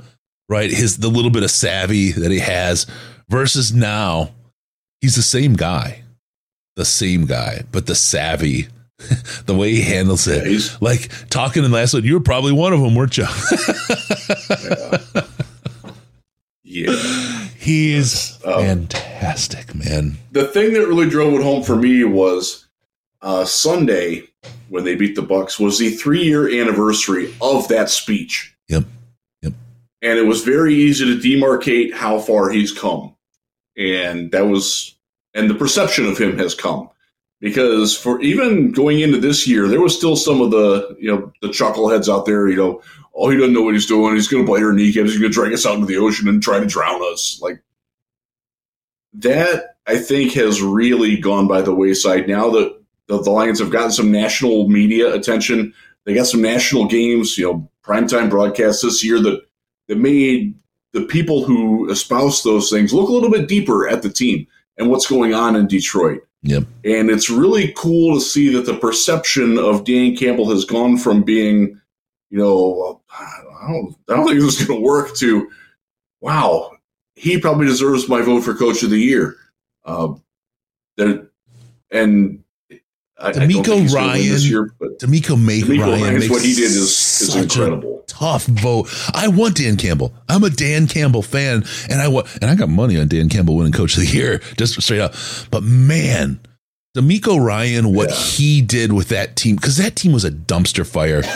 [0.49, 0.69] right?
[0.71, 2.85] His the little bit of savvy that he has
[3.29, 4.31] versus now,
[5.01, 6.03] he's the same guy,
[6.75, 8.67] the same guy, but the savvy.
[9.45, 12.71] the way he handles it, Yeah, like talking in last one, you were probably one
[12.71, 13.25] of them, weren't you?
[16.63, 16.91] Yeah.
[17.57, 18.59] he is Oh.
[18.59, 20.17] fantastic, man.
[20.31, 22.64] the thing that really drove it home for me was
[23.25, 24.23] uh, Sunday
[24.69, 28.55] when they beat the Bucks was the three year anniversary of that speech.
[28.69, 28.83] Yep.
[29.41, 29.53] Yep.
[30.03, 33.15] And it was very easy to demarcate how far he's come.
[33.75, 34.95] And that was,
[35.33, 36.89] and the perception of him has come.
[37.41, 41.33] Because for even going into this year, there was still some of the, you know,
[41.41, 42.81] the chuckleheads out there, you know,
[43.13, 44.15] oh, he doesn't know what he's doing.
[44.15, 45.11] He's going to bite our kneecaps.
[45.11, 47.39] He's going to drag us out into the ocean and try to drown us.
[47.41, 47.61] Like,
[49.13, 52.74] that I think has really gone by the wayside now that
[53.07, 55.73] the, the Lions have gotten some national media attention.
[56.05, 59.41] They got some national games, you know, primetime broadcasts this year that
[59.87, 60.55] that made
[60.93, 64.47] the people who espouse those things look a little bit deeper at the team
[64.77, 66.21] and what's going on in Detroit.
[66.43, 66.63] Yep.
[66.83, 71.23] And it's really cool to see that the perception of Dan Campbell has gone from
[71.23, 71.79] being,
[72.29, 75.49] you know, I don't, I don't think this is going to work to,
[76.21, 76.71] wow,
[77.15, 79.35] he probably deserves my vote for coach of the year.
[79.85, 80.13] Uh,
[81.91, 82.43] and
[83.25, 86.41] I, I DeMeco think he's this Ryan- year, but DeMeco DeMeco Ryan Ryan's makes what
[86.43, 88.03] he did is, is incredible.
[88.07, 88.87] tough vote.
[89.13, 90.13] I want Dan Campbell.
[90.29, 93.55] I'm a Dan Campbell fan, and I want and I got money on Dan Campbell
[93.57, 95.13] winning Coach of the Year, just straight up.
[95.51, 96.39] But man,
[96.95, 98.15] DeMeco Ryan, what Yeah.
[98.15, 101.23] he did with that team, because that team was a dumpster fire.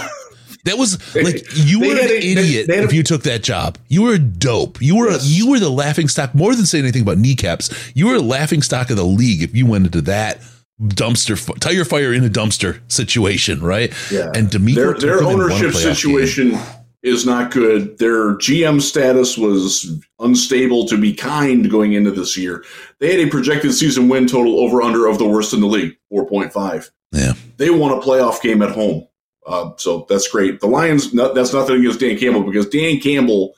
[0.65, 3.41] That was like you They were an a- idiot they a- if you took that
[3.43, 3.77] job.
[3.87, 4.81] You were a dope.
[4.81, 5.25] You were Yes.
[5.25, 6.35] you were the laughing stock.
[6.35, 9.55] More than saying anything about kneecaps, you were a laughing stock of the league if
[9.55, 10.41] you went into that
[10.81, 13.93] dumpster tire fire in a dumpster situation, right?
[14.11, 14.31] Yeah.
[14.33, 15.95] And DeMeco their their them and won a ownership playoff game.
[15.95, 16.59] situation
[17.01, 17.97] is not good.
[17.97, 22.63] Their GM status was unstable to be kind going into this year.
[22.99, 25.95] They had a projected season win total over under of the worst in the league,
[26.11, 26.89] 4.5.
[27.11, 27.33] Yeah.
[27.57, 29.07] They won a playoff game at home.
[29.45, 30.59] Uh, so that's great.
[30.59, 33.55] The Lions, no, that's nothing against Dan Campbell because Dan Campbell,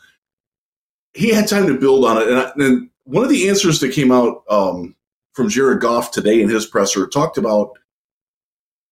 [1.14, 2.28] he had time to build on it.
[2.30, 4.96] And, I, and one of the answers that came out um,
[5.34, 7.78] from Jared Goff today in his presser talked about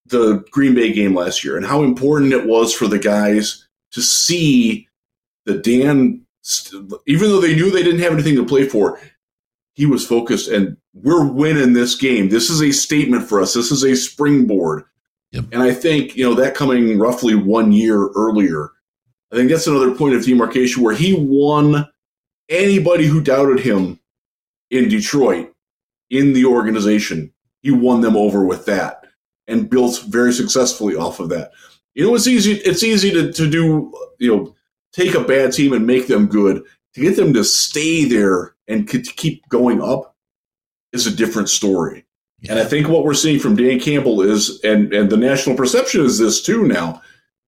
[0.06, 4.02] the Green Bay game last year and how important it was for the guys to
[4.02, 4.88] see
[5.46, 6.26] that Dan,
[7.06, 9.00] even though they knew they didn't have anything to play for,
[9.76, 12.30] he was focused and we're winning this game.
[12.30, 13.54] This is a statement for us.
[13.54, 14.84] This is a springboard.
[15.32, 15.46] Yep.
[15.52, 18.72] And I think, you know, that coming roughly one year earlier,
[19.32, 21.88] I think that's another point of demarcation where he won
[22.50, 24.00] anybody who doubted him
[24.72, 25.54] in Detroit,
[26.10, 27.32] in the organization.
[27.62, 29.06] He won them over with that
[29.48, 31.52] and built very successfully off of that.
[31.96, 32.54] You know, it's easy.
[32.54, 33.94] It's easy to, to do.
[34.20, 34.56] You know,
[34.94, 36.64] take a bad team and make them good.
[36.94, 40.16] to get them to stay there and to keep going up
[40.94, 42.06] is a different story.
[42.42, 42.52] Yeah.
[42.52, 46.06] And I think what we're seeing from Dan Campbell is, and and the national perception
[46.06, 47.02] is this too now,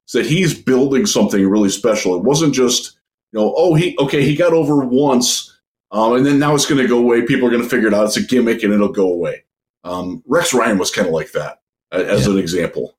[0.07, 2.15] is that he's building something really special.
[2.15, 2.97] It wasn't just
[3.31, 5.50] you know, oh he okay he got over once,
[5.91, 7.23] um, and then now it's going to go away.
[7.23, 8.05] People are going to figure it out.
[8.05, 9.43] It's a gimmick and it'll go away.
[9.83, 11.61] Um, Rex Ryan was kind of like that
[11.91, 12.33] as yeah.
[12.33, 12.95] an example.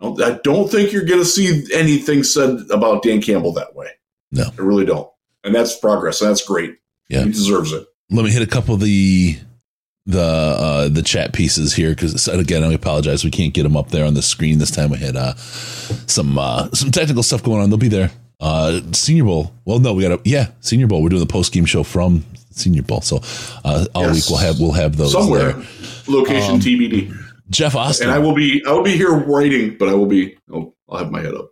[0.00, 3.90] I don't think you're going to see anything said about Dan Campbell that way.
[4.32, 5.10] No, I really don't.
[5.44, 6.22] And that's progress.
[6.22, 6.78] And that's great.
[7.08, 7.86] Yeah, he deserves it.
[8.10, 9.38] Let me hit a couple of the
[10.06, 13.90] the uh, the chat pieces here because again I apologize we can't get them up
[13.90, 17.60] there on the screen this time we had uh, some uh, some technical stuff going
[17.60, 18.10] on they'll be there
[18.40, 21.52] uh, Senior Bowl well no we got a yeah Senior Bowl we're doing the post
[21.52, 23.20] game show from Senior Bowl so
[23.64, 24.14] uh, all yes.
[24.14, 25.66] week we'll have we'll have those somewhere there.
[26.08, 27.14] location um, TBD
[27.50, 30.36] Jeff Austin and I will be I will be here writing but I will be
[30.52, 31.50] I'll, I'll have my head up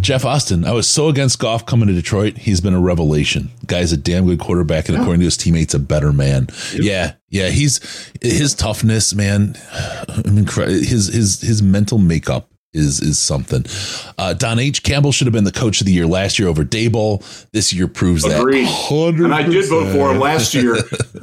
[0.00, 2.38] Jeff Austin, I was so against Goff coming to Detroit.
[2.38, 3.50] He's been a revelation.
[3.66, 5.02] Guy's a damn good quarterback, and yeah.
[5.02, 6.48] according to his teammates, a better man.
[6.74, 7.48] Yeah, yeah.
[7.48, 9.56] He's his toughness, man.
[9.72, 13.64] I mean, his his his mental makeup is is something.
[14.18, 14.82] Uh, Don H.
[14.82, 17.22] Campbell should have been the coach of the year last year over Daboll.
[17.52, 18.66] This year proves Agreed.
[18.66, 18.88] that.
[18.88, 19.24] 100%.
[19.24, 20.76] And I did vote for him last year.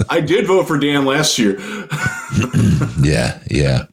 [0.10, 1.58] I did vote for Dan last year.
[3.02, 3.86] yeah, yeah.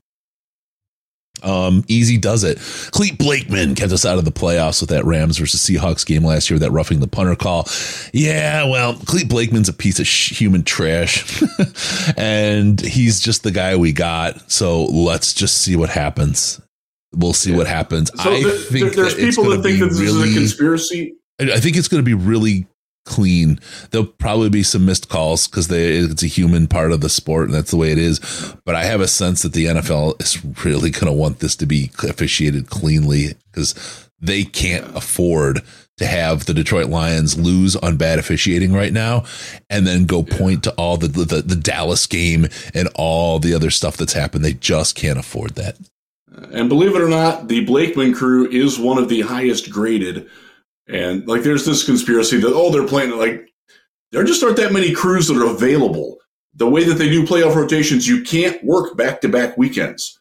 [1.42, 2.58] Um, easy does it.
[2.92, 6.48] Clete Blakeman kept us out of the playoffs with that Rams versus Seahawks game last
[6.48, 7.66] year, that roughing the punter call.
[8.12, 11.42] Yeah, well, Clete Blakeman's a piece of sh- human trash,
[12.16, 14.50] and he's just the guy we got.
[14.50, 16.60] So let's just see what happens.
[17.14, 17.58] We'll see yeah.
[17.58, 18.10] what happens.
[18.22, 21.14] So I the, think there's people that think that this really, is a conspiracy.
[21.40, 22.66] I think it's going to be really
[23.04, 23.58] clean.
[23.90, 27.54] There'll probably be some missed calls because it's a human part of the sport and
[27.54, 28.20] that's the way it is.
[28.64, 31.66] But I have a sense that the NFL is really going to want this to
[31.66, 35.62] be officiated cleanly because they can't afford
[35.98, 39.24] to have the Detroit Lions lose on bad officiating right now
[39.68, 43.70] and then go point to all the, the, the Dallas game and all the other
[43.70, 44.44] stuff that's happened.
[44.44, 45.76] They just can't afford that.
[46.34, 50.28] Uh, and believe it or not, the Blakeman crew is one of the highest graded
[50.88, 53.48] and like, there's this conspiracy that, oh, they're playing like,
[54.10, 56.18] there just aren't that many crews that are available.
[56.54, 60.20] The way that they do playoff rotations, you can't work back to back weekends.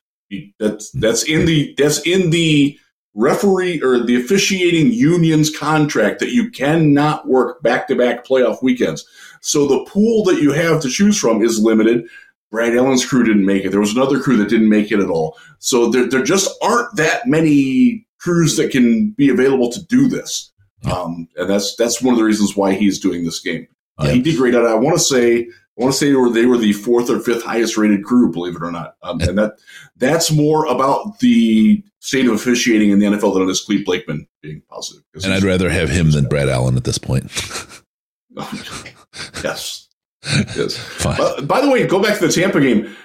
[0.59, 2.80] That's, that's in the, that's in the
[3.14, 9.05] referee or the officiating union's contract that you cannot work back to back playoff weekends.
[9.41, 12.07] So the pool that you have to choose from is limited.
[12.52, 13.70] Brad Allen's crew didn't make it.
[13.70, 15.38] There was another crew that didn't make it at all.
[15.60, 20.52] So there, there just aren't that many crews that can be available to do this.
[20.84, 23.68] Um, and that's that's one of the reasons why he's doing this game.
[23.97, 24.68] Uh, He did great at it.
[24.68, 25.47] I want to say
[25.80, 28.32] I want to say they were, they were the fourth or fifth highest rated crew,
[28.32, 28.95] believe it or not.
[29.04, 29.54] Um, and that
[29.97, 34.28] that's more about the state of officiating in the NFL than it is Clete Blakeman
[34.41, 35.04] being positive.
[35.24, 37.32] And I'd rather have him than Brad Allen at this point.
[39.43, 39.88] yes.
[40.24, 40.78] Yes.
[40.78, 41.19] Fine.
[41.19, 42.95] Uh, by the way, go back to the Tampa game.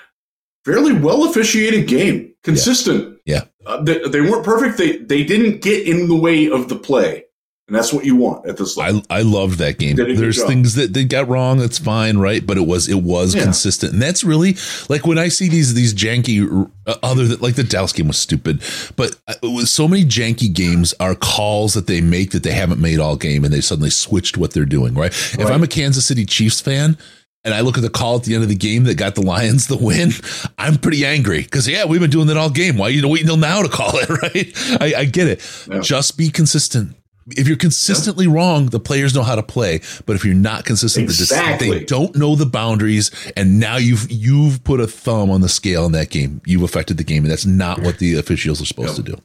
[0.65, 3.19] Fairly well officiated game, consistent.
[3.25, 3.43] Yeah.
[3.61, 3.69] yeah.
[3.69, 4.79] Uh, they, they weren't perfect.
[4.79, 7.26] They they didn't get in the way of the play.
[7.69, 9.03] And that's what you want at this level.
[9.11, 9.97] I, I loved that game.
[9.97, 11.59] There's things that they got wrong.
[11.59, 12.47] That's fine, right?
[12.47, 13.43] But it was it was yeah.
[13.43, 14.55] consistent, and that's really
[14.89, 18.19] like when I see these these janky uh, other than like the Dallas game was
[18.19, 18.63] stupid,
[18.95, 22.81] but uh, with so many janky games are calls that they make that they haven't
[22.81, 24.95] made all game, and they suddenly switched what they're doing.
[24.95, 25.13] Right?
[25.33, 25.41] right.
[25.41, 26.97] If I'm a Kansas City Chiefs fan,
[27.45, 29.23] and I look at the call at the end of the game that got the
[29.23, 30.13] Lions the win,
[30.59, 32.77] I'm pretty angry because yeah, we've been doing that all game.
[32.77, 34.09] Why are you waiting till now to call it?
[34.23, 34.53] Right?
[34.81, 35.67] I, I get it.
[35.69, 35.81] Yeah.
[35.81, 36.95] Just be consistent
[37.29, 38.35] if you're consistently yeah.
[38.35, 39.81] wrong, the players know how to play.
[40.05, 41.71] But if you're not consistent, exactly.
[41.71, 45.87] they don't know the boundaries, and now you've you've put a thumb on the scale
[45.87, 46.41] in that game.
[46.45, 49.19] You've affected the game, and that's not what the officials are supposed to do.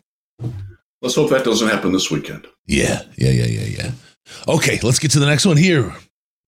[1.01, 2.47] Let's hope that doesn't happen this weekend.
[2.67, 3.91] Yeah, yeah, yeah, yeah, yeah.
[4.47, 5.93] Okay, let's get to the next one here.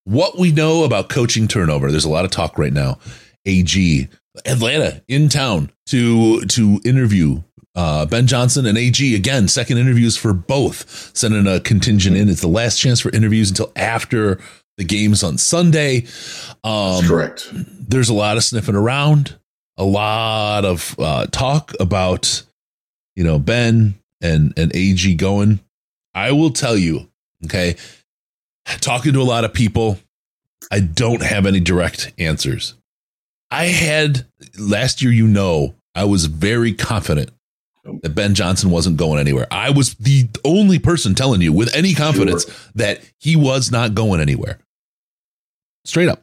[0.06, 1.90] What we know about coaching turnover.
[1.92, 3.00] There's a lot of talk right now.
[3.46, 4.10] AG
[4.46, 7.44] Atlanta in town to to interview
[7.76, 12.30] uh, ben Johnson and AG again, second interviews for both, sending a contingent in.
[12.30, 14.40] It's the last chance for interviews until after
[14.78, 16.06] the games on Sunday.
[16.64, 17.50] Um, correct.
[17.52, 19.38] There's a lot of sniffing around,
[19.78, 22.44] a lot of uh, talk about,
[23.16, 25.60] you know, Ben and and AG going.
[26.14, 27.10] I will tell you,
[27.46, 27.76] okay,
[28.82, 29.98] talking to a lot of people,
[30.72, 32.76] I don't have any direct answers.
[33.50, 34.26] I had
[34.58, 37.32] last year, you know, I was very confident
[38.02, 39.48] that Ben Johnson wasn't going anywhere.
[39.52, 42.56] I was the only person telling you with any confidence sure.
[42.76, 44.60] that he was not going anywhere.
[45.86, 46.22] Straight up.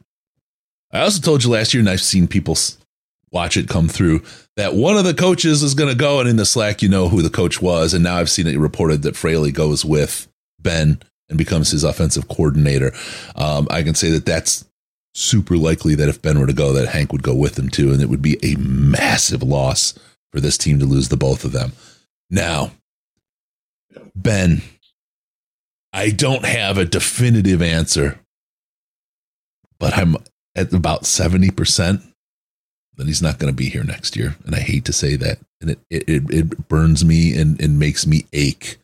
[0.91, 2.57] I also told you last year, and I've seen people
[3.31, 4.23] watch it come through,
[4.57, 6.19] that one of the coaches is going to go.
[6.19, 7.93] And in the Slack, you know who the coach was.
[7.93, 10.27] And now I've seen it reported that Fraley goes with
[10.59, 12.91] Ben and becomes his offensive coordinator.
[13.35, 14.65] Um, I can say that that's
[15.13, 17.91] super likely that if Ben were to go, that Hank would go with him too,
[17.91, 19.93] and it would be a massive loss
[20.31, 21.73] for this team to lose the both of them.
[22.29, 22.71] Now,
[24.15, 24.61] Ben,
[25.93, 28.19] I don't have a definitive answer,
[29.79, 30.15] but I'm
[30.55, 32.03] at about 70%
[32.97, 34.35] that he's not going to be here next year.
[34.45, 35.39] And I hate to say that.
[35.59, 38.77] And it, it, it burns me and, and makes me ache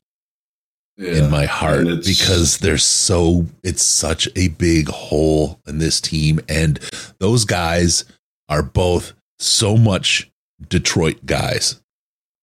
[0.97, 6.39] yeah, in my heart because there's so, it's such a big hole in this team.
[6.49, 6.79] And
[7.19, 8.05] those guys
[8.49, 10.31] are both so much
[10.67, 11.81] Detroit guys.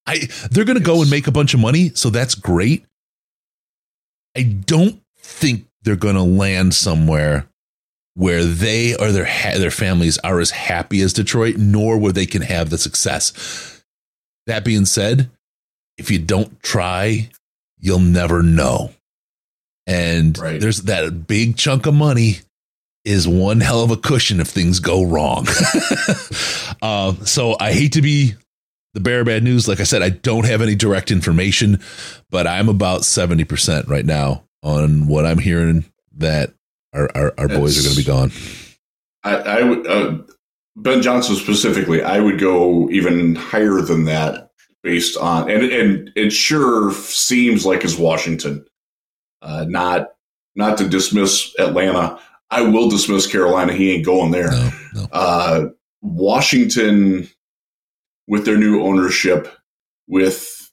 [0.07, 2.85] I they're going to go and make a bunch of money, so that's great.
[4.37, 7.49] I don't think they're going to land somewhere
[8.15, 12.27] where they or their ha- their families are as happy as Detroit, nor where they
[12.27, 13.83] can have the success.
[14.47, 15.31] That being said,
[15.97, 17.31] if you don't try,
[17.79, 18.93] you'll never know.
[19.87, 20.61] And right.
[20.61, 22.39] there's that big chunk of money
[23.05, 25.47] is one hell of a cushion if things go wrong.
[26.83, 28.35] uh, so I hate to be
[28.95, 29.69] the bear bad news.
[29.69, 31.81] Like I said, I don't have any direct information,
[32.31, 35.85] but I'm about 70% right now on what I'm hearing
[36.17, 36.55] that
[36.95, 38.33] our, our, our boys are going to be gone.
[39.25, 40.19] I, I would, uh,
[40.77, 44.51] Ben Johnson specifically, I would go even higher than that
[44.83, 48.65] based on, and, and it sure seems like it's Washington.
[49.43, 50.15] Uh, not,
[50.55, 52.19] not to dismiss Atlanta.
[52.55, 53.73] I will dismiss Carolina.
[53.73, 54.51] He ain't going there.
[54.51, 55.09] No, no.
[55.13, 55.69] Uh,
[56.03, 57.29] Washington,
[58.29, 59.49] with their new ownership,
[60.07, 60.71] with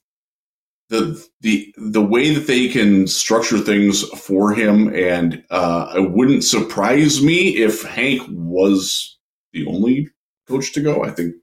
[0.88, 6.44] the the the way that they can structure things for him, and uh, it wouldn't
[6.44, 9.18] surprise me if Hank was
[9.52, 10.08] the only
[10.46, 11.02] coach to go.
[11.02, 11.34] I think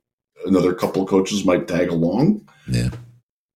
[0.45, 2.47] another couple of coaches might tag along.
[2.67, 2.89] Yeah.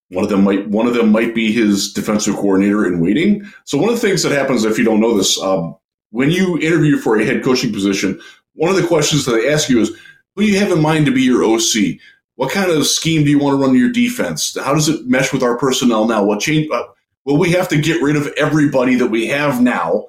[0.09, 3.49] One of them might one of them might be his defensive coordinator in waiting.
[3.63, 5.75] So one of the things that happens if you don't know this, um,
[6.13, 8.21] when you interview for a head coaching position,
[8.53, 9.89] one of the questions that they ask you is,
[10.35, 11.99] who do you have in mind to be your OC?
[12.35, 14.55] What kind of scheme do you want to run your defense?
[14.63, 16.23] How does it mesh with our personnel now?
[16.23, 16.69] What change?
[16.71, 16.83] Uh,
[17.25, 20.05] well, we have to get rid of everybody that we have now,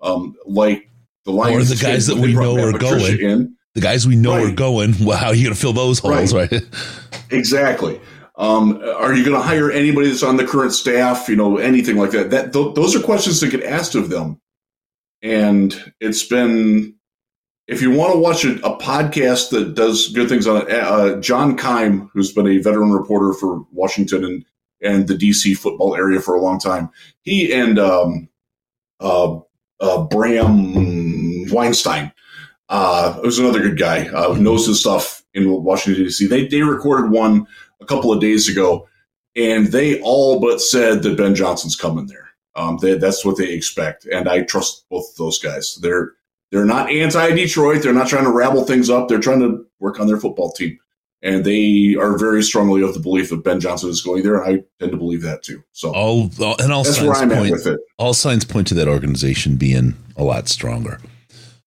[0.00, 0.88] um, like
[1.24, 1.72] the Lions.
[1.72, 3.18] Or the guys that we know are going.
[3.18, 3.56] In.
[3.74, 4.52] The guys we know right.
[4.52, 4.94] are going.
[5.04, 6.50] Well, how are you going to fill those holes, right?
[6.52, 6.62] right?
[7.30, 8.00] exactly.
[8.36, 11.28] Um, are you going to hire anybody that's on the current staff?
[11.28, 12.30] You know, anything like that?
[12.30, 14.40] That th- those are questions that get asked of them,
[15.22, 16.94] and it's been
[17.68, 21.20] if you want to watch a, a, podcast that does good things on it, uh,
[21.20, 24.44] John Keim, who's been a veteran reporter for Washington and,
[24.82, 26.88] and the DC football area for a long time,
[27.20, 28.28] he and um,
[29.00, 29.38] uh,
[29.80, 32.10] uh, Bram Weinstein,
[32.70, 36.62] uh, who's another good guy, uh, who knows his stuff in Washington, D.C., they, they
[36.62, 37.46] recorded one
[37.80, 38.88] a couple of days ago,
[39.36, 42.27] and they all but said that Ben Johnson's coming there.
[42.58, 45.78] Um, they, that's what they expect, and I trust both those guys.
[45.80, 46.12] They're
[46.50, 47.82] they're not anti Detroit.
[47.82, 49.08] They're not trying to rabble things up.
[49.08, 50.78] They're trying to work on their football team.
[51.20, 54.44] And they are very strongly of the belief that Ben Johnson is going there.
[54.44, 55.64] I tend to believe that too.
[55.72, 57.80] So all, all and all that's where I'm point, at with it.
[57.98, 61.00] All signs point to that organization being a lot stronger,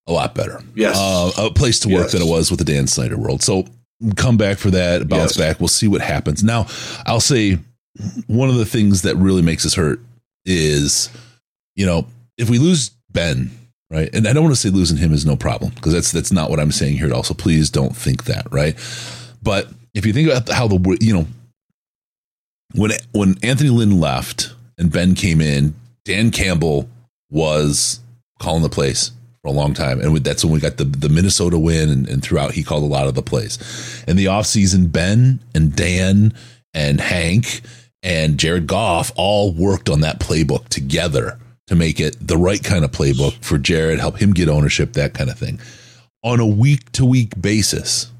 [0.07, 0.61] a lot better.
[0.73, 2.11] Yes, uh, a place to work yes.
[2.13, 3.43] than it was with the Dan Snyder world.
[3.43, 3.65] So
[4.15, 5.37] come back for that, bounce yes.
[5.37, 5.59] back.
[5.59, 6.45] We'll see what happens.
[6.45, 6.67] Now,
[7.05, 7.59] I'll say
[8.27, 9.99] one of the things that really makes us hurt
[10.45, 11.09] is,
[11.75, 13.51] you know, if we lose Ben,
[13.89, 14.09] right?
[14.13, 16.49] And I don't want to say losing him is no problem because that's that's not
[16.49, 17.23] what I'm saying here at all.
[17.23, 18.75] So please don't think that, right?
[19.43, 21.27] But if you think about how the you know
[22.73, 25.75] when when Anthony Lynn left and Ben came in,
[26.05, 26.89] Dan Campbell
[27.29, 27.99] was
[28.39, 29.11] calling the place
[29.41, 29.99] for a long time.
[29.99, 32.87] And that's when we got the, the Minnesota win and, and throughout he called a
[32.87, 34.03] lot of the plays.
[34.07, 36.33] In the offseason, Ben and Dan
[36.73, 37.61] and Hank
[38.03, 42.83] and Jared Goff all worked on that playbook together to make it the right kind
[42.83, 45.59] of playbook for Jared, help him get ownership, that kind of thing.
[46.23, 48.11] On a week to week basis,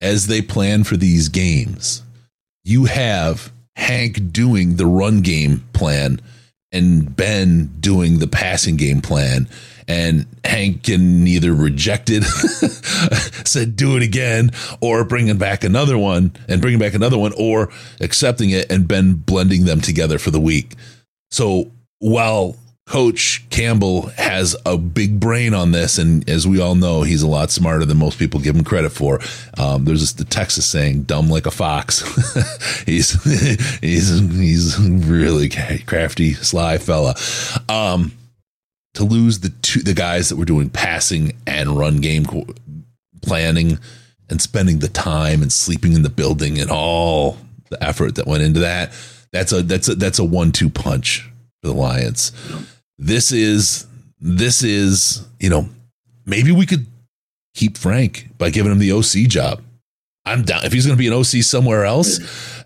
[0.00, 2.02] as they plan for these games,
[2.64, 6.20] you have Hank doing the run game plan
[6.72, 9.48] and Ben doing the passing game plan.
[9.90, 12.22] And Hank can either reject it,
[13.44, 17.70] said do it again, or bringing back another one and bringing back another one, or
[18.00, 20.76] accepting it and Ben blending them together for the week.
[21.32, 22.54] So while
[22.86, 27.28] Coach Campbell has a big brain on this, and as we all know, he's a
[27.28, 29.18] lot smarter than most people give him credit for.
[29.58, 32.02] Um, there's this, the Texas saying, "Dumb like a fox."
[32.86, 33.22] he's
[33.80, 37.16] he's he's really crafty, sly fella.
[37.68, 38.12] Um,
[38.94, 42.24] to lose the two the guys that were doing passing and run game
[43.22, 43.78] planning
[44.28, 47.36] and spending the time and sleeping in the building and all
[47.68, 48.92] the effort that went into that,
[49.32, 51.30] that's a that's a that's a one two punch
[51.62, 52.32] for the Lions.
[52.98, 53.86] this is
[54.20, 55.68] this is you know
[56.26, 56.86] maybe we could
[57.54, 59.62] keep Frank by giving him the OC job.
[60.30, 62.20] I'm down if he's going to be an OC somewhere else.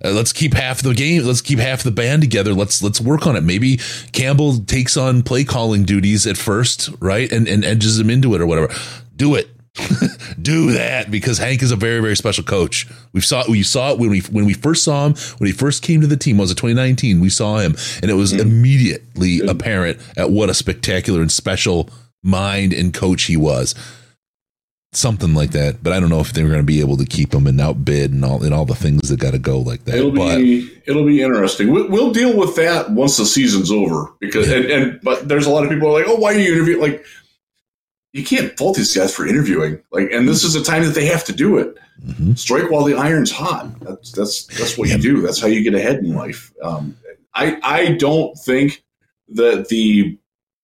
[0.04, 1.24] Uh, let's keep half the game.
[1.24, 2.52] Let's keep half the band together.
[2.52, 3.42] Let's let's work on it.
[3.42, 3.78] Maybe
[4.12, 8.40] Campbell takes on play calling duties at first, right, and and edges him into it
[8.40, 8.72] or whatever.
[9.16, 9.48] Do it.
[10.40, 12.86] do that because Hank is a very very special coach.
[13.12, 15.82] We saw we saw it when we when we first saw him when he first
[15.82, 16.38] came to the team.
[16.38, 17.20] Was it 2019?
[17.20, 18.42] We saw him and it was mm-hmm.
[18.42, 21.88] immediately apparent at what a spectacular and special
[22.22, 23.74] mind and coach he was.
[24.96, 27.04] Something like that, but I don't know if they were going to be able to
[27.04, 29.84] keep them and outbid and all and all the things that got to go like
[29.84, 29.96] that.
[29.96, 31.72] It'll but, be it'll be interesting.
[31.72, 34.56] We'll, we'll, deal with that once the season's over because yeah.
[34.56, 36.80] and, and but there's a lot of people are like, oh, why are you interviewing?
[36.80, 37.04] Like
[38.14, 39.82] you can't fault these guys for interviewing.
[39.90, 41.76] Like, and this is a time that they have to do it.
[42.00, 42.34] Mm-hmm.
[42.34, 43.78] Strike while the iron's hot.
[43.80, 45.20] That's that's that's what you do.
[45.20, 46.52] That's how you get ahead in life.
[46.62, 46.96] Um,
[47.34, 48.84] I I don't think
[49.30, 50.16] that the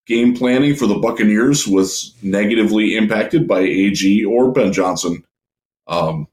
[0.07, 5.24] game planning for the Buccaneers was negatively impacted by AG or Ben Johnson
[5.86, 6.26] um,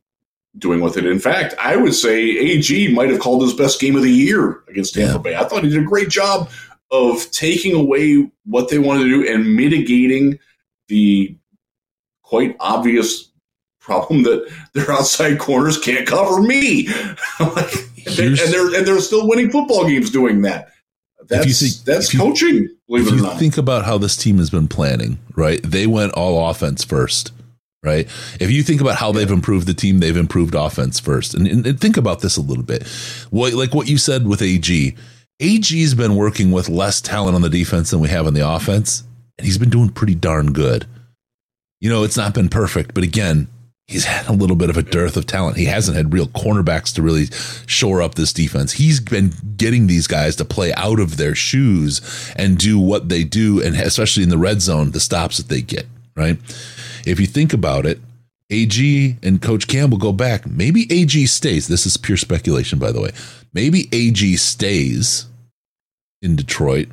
[0.57, 1.05] doing with it.
[1.05, 4.63] In fact, I would say AG might have called his best game of the year
[4.67, 5.17] against Tampa yeah.
[5.17, 5.35] Bay.
[5.35, 6.49] I thought he did a great job
[6.91, 10.39] of taking away what they wanted to do and mitigating
[10.87, 11.37] the
[12.23, 13.31] quite obvious
[13.79, 16.87] problem that their outside corners can't cover me.
[17.39, 20.69] and, they're and they're still winning football games doing that.
[21.27, 22.55] That's think, that's coaching.
[22.55, 23.39] You, believe it or not.
[23.39, 25.19] Think about how this team has been planning.
[25.35, 27.31] Right, they went all offense first.
[27.83, 28.07] Right.
[28.41, 31.33] If you think about how they've improved the team, they've improved offense first.
[31.35, 32.85] And, and, and think about this a little bit.
[33.29, 34.95] What like what you said with AG.
[35.39, 39.03] AG's been working with less talent on the defense than we have on the offense
[39.37, 40.85] and he's been doing pretty darn good.
[41.79, 43.47] You know, it's not been perfect, but again,
[43.87, 45.57] he's had a little bit of a dearth of talent.
[45.57, 47.27] He hasn't had real cornerbacks to really
[47.65, 48.73] shore up this defense.
[48.73, 52.01] He's been getting these guys to play out of their shoes
[52.35, 55.61] and do what they do, and especially in the red zone, the stops that they
[55.61, 55.85] get,
[56.15, 56.37] right?
[57.05, 57.99] If you think about it,
[58.49, 60.45] AG and Coach Campbell go back.
[60.45, 61.67] Maybe AG stays.
[61.67, 63.11] This is pure speculation, by the way.
[63.53, 65.25] Maybe AG stays
[66.21, 66.89] in Detroit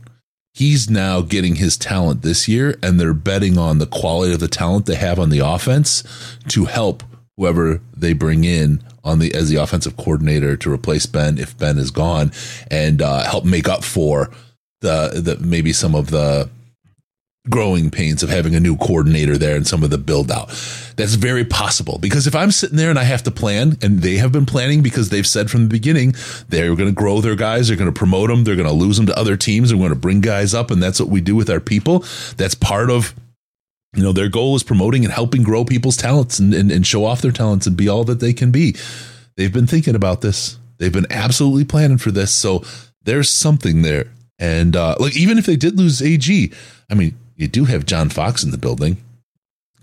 [0.55, 4.49] he's now getting his talent this year and they're betting on the quality of the
[4.49, 6.03] talent they have on the offense
[6.49, 7.03] to help
[7.37, 11.77] whoever they bring in on the as the offensive coordinator to replace Ben if Ben
[11.77, 12.33] is gone
[12.71, 14.31] and uh, help make up for
[14.81, 16.49] the the maybe some of the
[17.51, 20.49] growing pains of having a new coordinator there and some of the build out.
[20.97, 24.17] That's very possible because if I'm sitting there and I have to plan and they
[24.17, 26.15] have been planning because they've said from the beginning
[26.49, 28.97] they're going to grow their guys, they're going to promote them, they're going to lose
[28.97, 31.37] them to other teams, they're going to bring guys up and that's what we do
[31.37, 32.05] with our people.
[32.37, 33.15] That's part of
[33.95, 37.05] you know their goal is promoting and helping grow people's talents and, and, and show
[37.05, 38.75] off their talents and be all that they can be.
[39.37, 40.59] They've been thinking about this.
[40.79, 42.33] They've been absolutely planning for this.
[42.33, 42.65] So
[43.03, 44.07] there's something there.
[44.39, 46.53] And uh, like even if they did lose AG,
[46.91, 48.99] I mean, you do have John Fox in the building.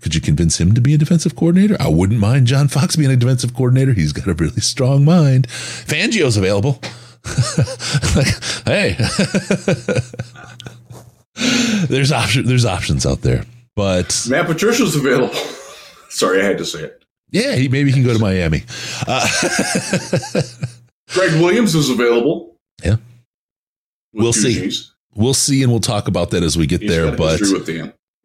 [0.00, 1.76] Could you convince him to be a defensive coordinator?
[1.78, 3.92] I wouldn't mind John Fox being a defensive coordinator.
[3.92, 5.46] He's got a really strong mind.
[5.46, 6.80] Fangio's available.
[8.16, 8.26] like,
[8.64, 8.96] hey,
[11.86, 12.46] there's option.
[12.46, 13.44] There's options out there,
[13.76, 15.34] but Matt Patricia's available.
[16.08, 17.04] Sorry, I had to say it.
[17.30, 18.64] Yeah, he maybe he can go to Miami.
[19.06, 19.24] Uh,
[21.10, 22.56] Gregg Williams is available.
[22.84, 22.96] Yeah,
[24.12, 24.68] we'll see
[25.14, 27.14] we'll see, and we'll talk about that as we get He's there.
[27.16, 27.68] But with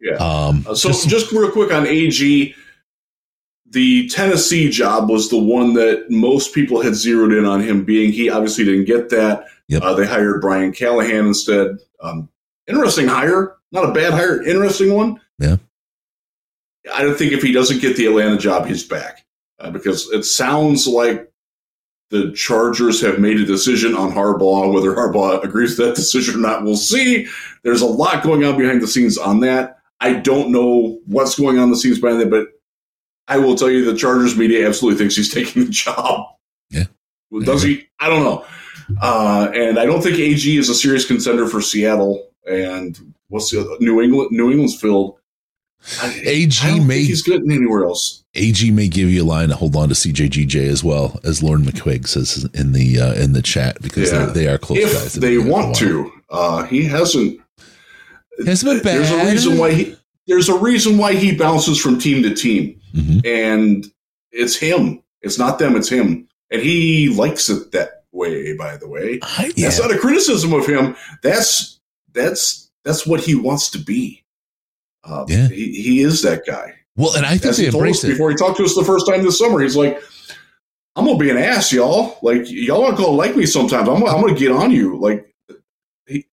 [0.00, 0.14] yeah.
[0.14, 2.54] Um, uh, so just, just real quick on AG,
[3.70, 8.12] the Tennessee job was the one that most people had zeroed in on him being.
[8.12, 9.46] He obviously didn't get that.
[9.68, 9.82] Yep.
[9.82, 11.78] Uh, they hired Brian Callahan instead.
[12.00, 12.28] Um,
[12.66, 14.42] interesting hire, not a bad hire.
[14.42, 15.20] Interesting one.
[15.38, 15.56] Yeah.
[16.94, 19.26] I don't think if he doesn't get the Atlanta job, he's back
[19.58, 21.30] uh, because it sounds like
[22.10, 24.72] the Chargers have made a decision on Harbaugh.
[24.72, 27.26] Whether Harbaugh agrees with that decision or not, we'll see.
[27.62, 29.78] There's a lot going on behind the scenes on that.
[30.00, 32.48] I don't know what's going on the scenes behind that, but
[33.26, 36.26] I will tell you the Chargers media absolutely thinks he's taking the job.
[36.70, 36.84] Yeah.
[37.44, 37.86] Does he?
[38.00, 38.44] I don't know.
[39.02, 42.26] Uh, and I don't think AG is a serious contender for Seattle.
[42.46, 43.76] And what's the other?
[43.80, 44.30] New England?
[44.30, 45.18] New England's filled.
[46.02, 48.24] AG may he's good anywhere else.
[48.34, 51.62] AG may give you a line to hold on to CJGJ as well as Lauren
[51.62, 54.26] McQuigg says in the uh, in the chat because yeah.
[54.26, 55.14] they are close if guys.
[55.14, 56.12] They want to.
[56.30, 57.40] Uh, he hasn't.
[58.44, 58.98] Has been bad.
[58.98, 59.96] There's a reason why he.
[60.26, 63.20] There's a reason why he bounces from team to team, mm-hmm.
[63.24, 63.86] and
[64.30, 65.02] it's him.
[65.22, 65.74] It's not them.
[65.74, 68.54] It's him, and he likes it that way.
[68.54, 69.66] By the way, I, yeah.
[69.68, 70.96] that's not a criticism of him.
[71.22, 71.80] That's
[72.12, 74.24] that's that's what he wants to be.
[75.04, 75.48] Uh, yeah.
[75.48, 76.74] he, he is that guy.
[76.96, 79.06] Well, and I think As they embrace it before he talked to us the first
[79.06, 79.60] time this summer.
[79.60, 80.02] He's like,
[80.96, 82.18] "I'm gonna be an ass, y'all.
[82.22, 83.88] Like y'all aren't gonna like me sometimes.
[83.88, 84.98] I'm, I'm gonna get on you.
[84.98, 85.32] Like,
[86.06, 86.26] he,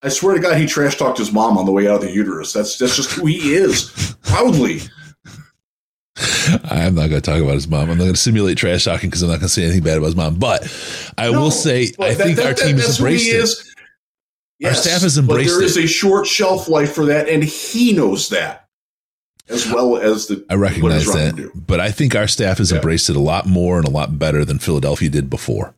[0.00, 2.12] I swear to God, he trash talked his mom on the way out of the
[2.12, 2.52] uterus.
[2.52, 4.80] That's that's just who he is, proudly.
[6.70, 7.90] I'm not going to talk about his mom.
[7.90, 9.98] I'm not going to simulate trash talking because I'm not going to say anything bad
[9.98, 10.36] about his mom.
[10.36, 10.62] But
[11.18, 13.34] I no, will say, I think that, our team has embraced it.
[13.34, 13.73] Is.
[14.58, 17.42] Yes, our staff has embraced but there is a short shelf life for that, and
[17.42, 18.68] he knows that
[19.48, 20.44] as well as the.
[20.48, 22.76] I recognize that, but I think our staff has yeah.
[22.76, 25.74] embraced it a lot more and a lot better than Philadelphia did before.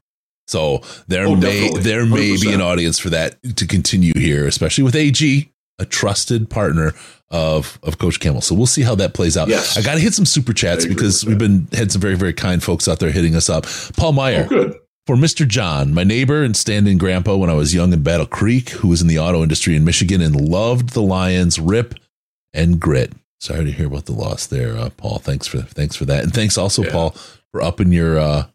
[0.46, 1.80] So there oh, may definitely.
[1.82, 2.42] there may 100%.
[2.42, 6.92] be an audience for that to continue here, especially with AG, a trusted partner
[7.30, 8.40] of of Coach Campbell.
[8.40, 9.48] So we'll see how that plays out.
[9.48, 9.76] Yes.
[9.76, 12.62] I got to hit some super chats because we've been had some very very kind
[12.62, 13.66] folks out there hitting us up.
[13.96, 14.44] Paul Meyer.
[14.46, 14.78] Oh, good.
[15.06, 15.46] For Mr.
[15.46, 19.00] John, my neighbor and stand-in grandpa when I was young in Battle Creek, who was
[19.00, 21.94] in the auto industry in Michigan and loved the Lions rip
[22.52, 23.12] and grit.
[23.38, 25.20] Sorry to hear about the loss there, uh, Paul.
[25.20, 26.90] Thanks for thanks for that, and thanks also, yeah.
[26.90, 27.10] Paul,
[27.52, 28.46] for upping your uh,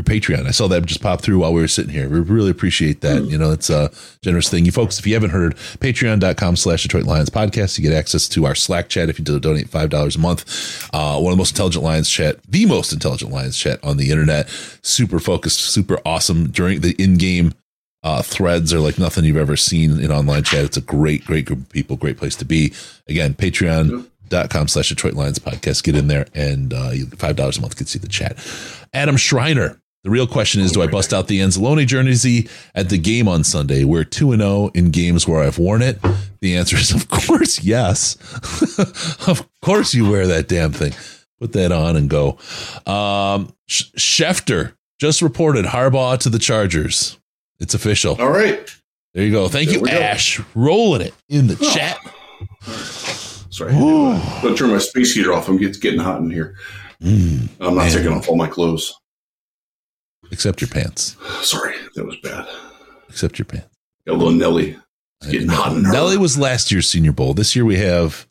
[0.00, 0.46] your Patreon.
[0.46, 2.08] I saw that just pop through while we were sitting here.
[2.08, 3.22] We really appreciate that.
[3.22, 3.30] Mm.
[3.30, 3.90] You know, it's a
[4.22, 4.64] generous thing.
[4.64, 8.46] You folks, if you haven't heard, patreon.com slash Detroit Lions podcast, you get access to
[8.46, 10.88] our Slack chat if you donate $5 a month.
[10.92, 14.10] Uh, one of the most intelligent Lions chat, the most intelligent Lions chat on the
[14.10, 14.48] internet.
[14.82, 17.52] Super focused, super awesome during the in-game
[18.02, 20.64] uh, threads are like nothing you've ever seen in online chat.
[20.64, 22.72] It's a great, great group of people, great place to be.
[23.08, 25.82] Again, Patreon dot com slash Detroit Lions podcast.
[25.82, 28.38] Get in there and uh, five dollars a month can see the chat.
[28.94, 29.76] Adam Schreiner.
[30.02, 33.44] The real question is, do I bust out the Anzalone jersey at the game on
[33.44, 33.84] Sunday?
[33.84, 35.98] We're 2 and 0 in games where I've worn it.
[36.40, 38.16] The answer is, of course, yes.
[39.28, 40.94] of course, you wear that damn thing.
[41.38, 42.38] Put that on and go.
[42.86, 47.18] Um, Schefter just reported Harbaugh to the Chargers.
[47.58, 48.16] It's official.
[48.18, 48.74] All right.
[49.12, 49.48] There you go.
[49.48, 50.38] Thank there you, Ash.
[50.38, 50.44] Go.
[50.54, 51.74] Rolling it in the oh.
[51.74, 51.98] chat.
[53.50, 53.72] Sorry.
[53.72, 53.80] I'm
[54.42, 55.48] going to turn my space heater off.
[55.48, 56.56] I'm getting hot in here.
[57.02, 57.90] Mm, I'm not man.
[57.92, 58.94] taking off all my clothes.
[60.30, 61.16] Except your pants.
[61.42, 62.46] Sorry, that was bad.
[63.08, 63.68] Except your pants.
[64.06, 64.76] Got a little Nelly.
[65.20, 65.92] It's getting hot in her.
[65.92, 67.34] Nelly was last year's Senior Bowl.
[67.34, 68.26] This year we have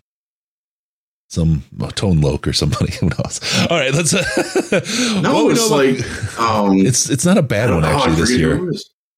[1.30, 2.92] some oh, Tone Loc or somebody.
[3.00, 3.40] Who knows?
[3.70, 4.14] All right, let's.
[4.72, 8.72] Uh, no, it's like um, it's it's not a bad one actually this year.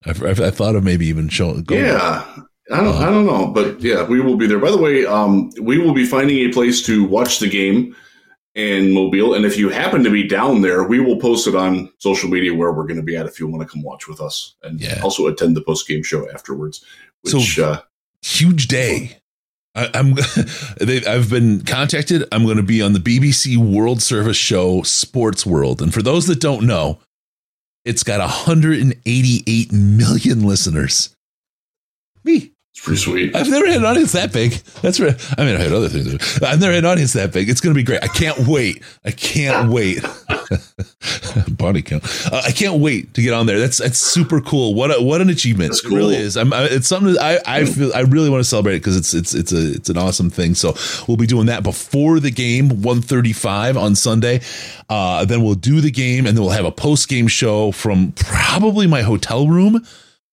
[0.06, 1.66] I've, I've, I thought of maybe even showing.
[1.70, 2.24] Yeah,
[2.72, 4.60] I don't, uh, I don't know, but yeah, we will be there.
[4.60, 7.94] By the way, um, we will be finding a place to watch the game
[8.56, 11.92] in Mobile, and if you happen to be down there, we will post it on
[12.00, 14.20] social media where we're going to be at if you want to come watch with
[14.20, 15.00] us, and yeah.
[15.02, 16.84] also attend the post game show afterwards.
[17.22, 17.82] Which, so, uh,
[18.22, 19.18] huge day.
[19.74, 20.16] I, am
[21.08, 22.28] I've been contacted.
[22.32, 26.28] I'm going to be on the BBC World Service show Sports World, and for those
[26.28, 27.00] that don't know,
[27.86, 31.16] it's got 188 million listeners.
[32.24, 32.52] Me.
[32.84, 33.36] Pretty sweet.
[33.36, 34.54] I've never had an audience that big.
[34.82, 35.16] That's right.
[35.38, 36.42] I mean, I've had other things.
[36.42, 37.48] I've never had an audience that big.
[37.48, 38.04] It's going to be great.
[38.04, 38.82] I can't wait.
[39.06, 40.04] I can't wait.
[41.48, 42.04] Body count.
[42.26, 43.60] Uh, I can't wait to get on there.
[43.60, 44.74] That's that's super cool.
[44.74, 45.76] What a, what an achievement!
[45.84, 45.92] Cool.
[45.92, 46.36] It really is.
[46.36, 49.14] I'm, I, it's something I I feel I really want to celebrate it because it's
[49.14, 50.56] it's it's a it's an awesome thing.
[50.56, 50.76] So
[51.08, 54.42] we'll be doing that before the game, 1:35 on Sunday.
[54.90, 58.12] Uh, then we'll do the game, and then we'll have a post game show from
[58.14, 59.86] probably my hotel room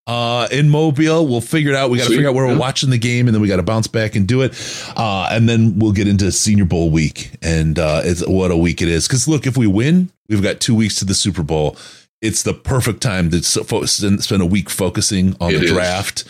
[0.08, 1.26] uh, in Mobile.
[1.26, 1.90] We'll figure it out.
[1.90, 3.62] We got to figure out where we're watching the game, and then we got to
[3.62, 4.52] bounce back and do it.
[4.96, 8.80] Uh, and then we'll get into Senior Bowl week, and uh, it's what a week
[8.80, 9.06] it is.
[9.06, 11.76] Because look, if we win, we've got two weeks to the Super Bowl.
[12.20, 15.70] It's the perfect time to spend a week focusing on it the is.
[15.70, 16.24] draft.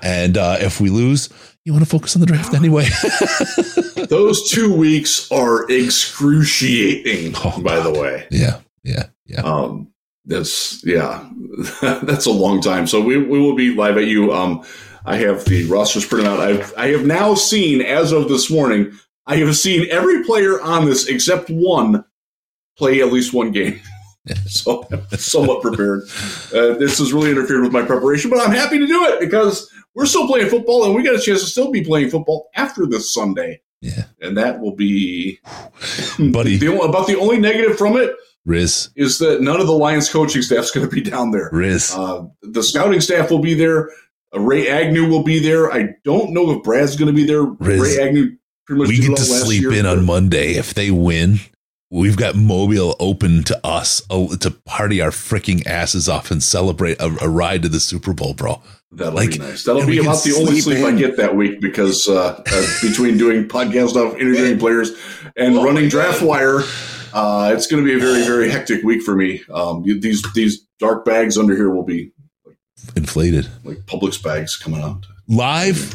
[0.00, 1.28] And uh, if we lose,
[1.64, 2.86] you want to focus on the draft anyway.
[4.08, 7.94] Those two weeks are excruciating, oh, by God.
[7.94, 8.26] the way.
[8.30, 9.40] Yeah, yeah, yeah.
[9.40, 9.92] Um,
[10.26, 11.28] that's yeah,
[11.82, 12.86] that's a long time.
[12.86, 14.32] So we, we will be live at you.
[14.32, 14.64] Um,
[15.04, 16.40] I have the rosters printed out.
[16.40, 18.92] I've I have now seen as of this morning.
[19.26, 22.04] I have seen every player on this except one
[22.76, 23.80] play at least one game.
[24.46, 26.02] so I'm somewhat prepared.
[26.54, 29.70] Uh, this has really interfered with my preparation, but I'm happy to do it because
[29.94, 32.86] we're still playing football and we got a chance to still be playing football after
[32.86, 33.60] this Sunday.
[33.80, 35.40] Yeah, and that will be,
[36.18, 36.56] buddy.
[36.58, 38.16] The, about the only negative from it
[38.46, 41.48] Riz is that none of the Lions coaching staff is going to be down there.
[41.52, 43.90] Riz, uh, the scouting staff will be there.
[44.34, 45.72] Uh, Ray Agnew will be there.
[45.72, 47.42] I don't know if Brad's going to be there.
[47.42, 48.88] Riz, Ray Agnew pretty much.
[48.88, 51.38] We get to sleep year, in on Monday if they win.
[51.90, 57.00] We've got Mobile open to us uh, to party our freaking asses off and celebrate
[57.00, 58.60] a, a ride to the Super Bowl, bro.
[58.90, 59.64] That'll like, be nice.
[59.64, 60.84] That'll be about the only sleep in.
[60.84, 64.90] I get that week because uh, uh, between doing podcast stuff, interviewing players,
[65.36, 66.62] and oh running Draft Wire,
[67.14, 69.42] uh, it's going to be a very, very hectic week for me.
[69.52, 72.12] Um, these these dark bags under here will be
[72.44, 72.56] like,
[72.96, 75.94] inflated, like Publix bags coming out live.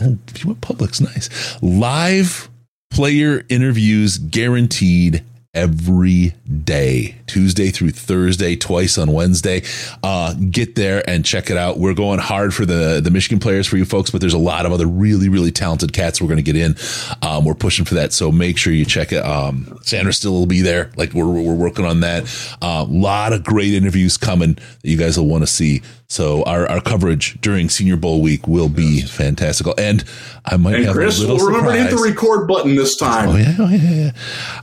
[0.00, 0.16] Oh,
[0.60, 2.48] Publix, nice live
[2.90, 6.32] player interviews guaranteed every
[6.64, 9.62] day, Tuesday through Thursday, twice on Wednesday.
[10.02, 11.78] Uh, get there and check it out.
[11.78, 14.64] We're going hard for the, the Michigan players for you folks, but there's a lot
[14.64, 16.74] of other really, really talented cats we're going to get in.
[17.20, 18.14] Um, we're pushing for that.
[18.14, 19.22] So make sure you check it.
[19.24, 20.90] Um, Sandra still will be there.
[20.96, 22.24] Like we're, we're working on that.
[22.62, 25.82] A uh, lot of great interviews coming that you guys will want to see.
[26.12, 29.74] So our, our coverage during Senior Bowl week will be fantastical.
[29.78, 30.04] And
[30.44, 31.88] I might and have Chris a little will remember surprise.
[31.88, 33.30] to hit the record button this time.
[33.30, 34.10] Oh yeah, oh, yeah, yeah.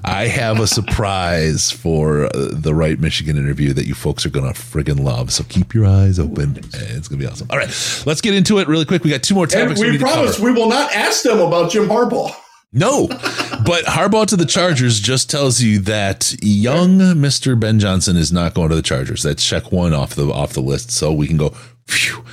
[0.05, 4.49] I have a surprise for uh, the right Michigan interview that you folks are gonna
[4.49, 5.31] friggin' love.
[5.31, 6.55] So keep your eyes open.
[6.71, 7.47] It's gonna be awesome.
[7.49, 7.69] All right,
[8.05, 9.03] let's get into it really quick.
[9.03, 9.81] We got two more topics.
[9.81, 12.31] And we, we promise we will not ask them about Jim Harbaugh.
[12.71, 17.59] No, but Harbaugh to the Chargers just tells you that young Mr.
[17.59, 19.23] Ben Johnson is not going to the Chargers.
[19.23, 20.91] That's check one off the off the list.
[20.91, 21.55] So we can go
[21.89, 22.23] Phew.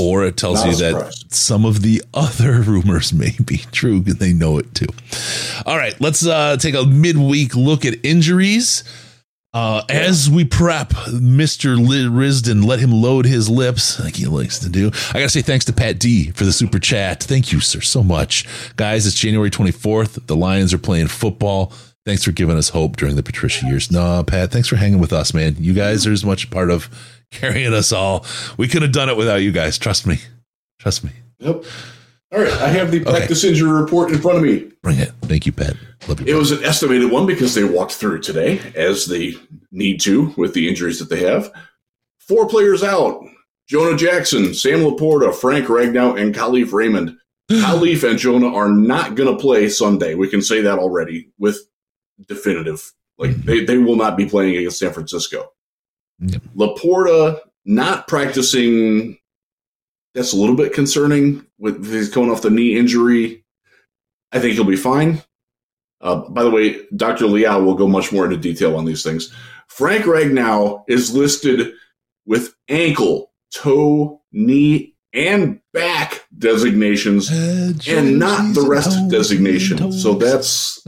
[0.00, 4.32] Or it tells you that some of the other rumors may be true and they
[4.32, 4.86] know it too.
[5.66, 8.84] All right, let's uh, take a midweek look at injuries.
[9.54, 9.96] Uh, yeah.
[9.96, 11.76] As we prep Mr.
[11.76, 14.86] Risdon, let him load his lips like he likes to do.
[15.10, 17.22] I got to say thanks to Pat D for the super chat.
[17.22, 18.46] Thank you, sir, so much.
[18.76, 20.26] Guys, it's January 24th.
[20.26, 21.72] The Lions are playing football.
[22.06, 23.92] Thanks for giving us hope during the Patricia years.
[23.92, 25.56] No, Pat, thanks for hanging with us, man.
[25.58, 26.88] You guys are as much part of
[27.30, 28.24] carrying us all.
[28.56, 29.76] We could have done it without you guys.
[29.78, 30.18] Trust me.
[30.78, 31.10] Trust me.
[31.40, 31.64] Yep.
[32.32, 32.52] All right.
[32.52, 33.52] I have the practice okay.
[33.52, 34.70] injury report in front of me.
[34.82, 35.12] Bring it.
[35.22, 35.76] Thank you, Pat.
[36.08, 36.34] Love you.
[36.34, 39.34] It was an estimated one because they walked through today, as they
[39.70, 41.52] need to with the injuries that they have.
[42.18, 43.22] Four players out
[43.68, 47.16] Jonah Jackson, Sam LaPorta, Frank Ragnow, and Kalif Raymond.
[47.50, 50.14] Kalif and Jonah are not going to play Sunday.
[50.14, 51.58] We can say that already with
[52.28, 52.92] definitive.
[53.18, 53.46] Like, mm-hmm.
[53.46, 55.52] they, they will not be playing against San Francisco.
[56.20, 56.42] Yep.
[56.56, 59.18] LaPorta not practicing,
[60.14, 63.44] that's a little bit concerning with he's coming off the knee injury.
[64.32, 65.22] I think he'll be fine.
[66.00, 67.26] Uh, by the way, Dr.
[67.26, 69.32] Liao will go much more into detail on these things.
[69.68, 71.72] Frank Ragnow is listed
[72.26, 79.92] with ankle, toe, knee, and back designations, and not the rest designation.
[79.92, 80.84] So that's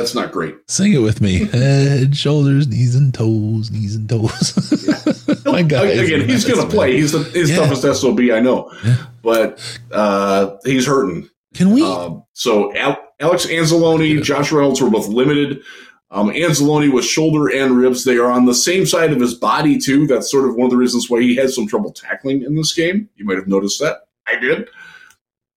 [0.00, 0.56] that's not great.
[0.66, 1.44] Sing it with me.
[1.52, 5.44] Head, shoulders, knees and toes, knees and toes.
[5.44, 5.88] My God.
[5.88, 6.96] Again, he's going to play.
[6.96, 7.56] He's the his yeah.
[7.56, 8.72] toughest SOB, I know.
[8.82, 8.96] Yeah.
[9.22, 11.28] But uh, he's hurting.
[11.54, 11.82] Can we?
[11.82, 15.62] Uh, so Al- Alex Anzalone, Josh Reynolds were both limited.
[16.10, 18.04] Um, Anzalone with shoulder and ribs.
[18.04, 20.06] They are on the same side of his body, too.
[20.06, 22.72] That's sort of one of the reasons why he had some trouble tackling in this
[22.72, 23.08] game.
[23.16, 24.08] You might have noticed that.
[24.26, 24.68] I did.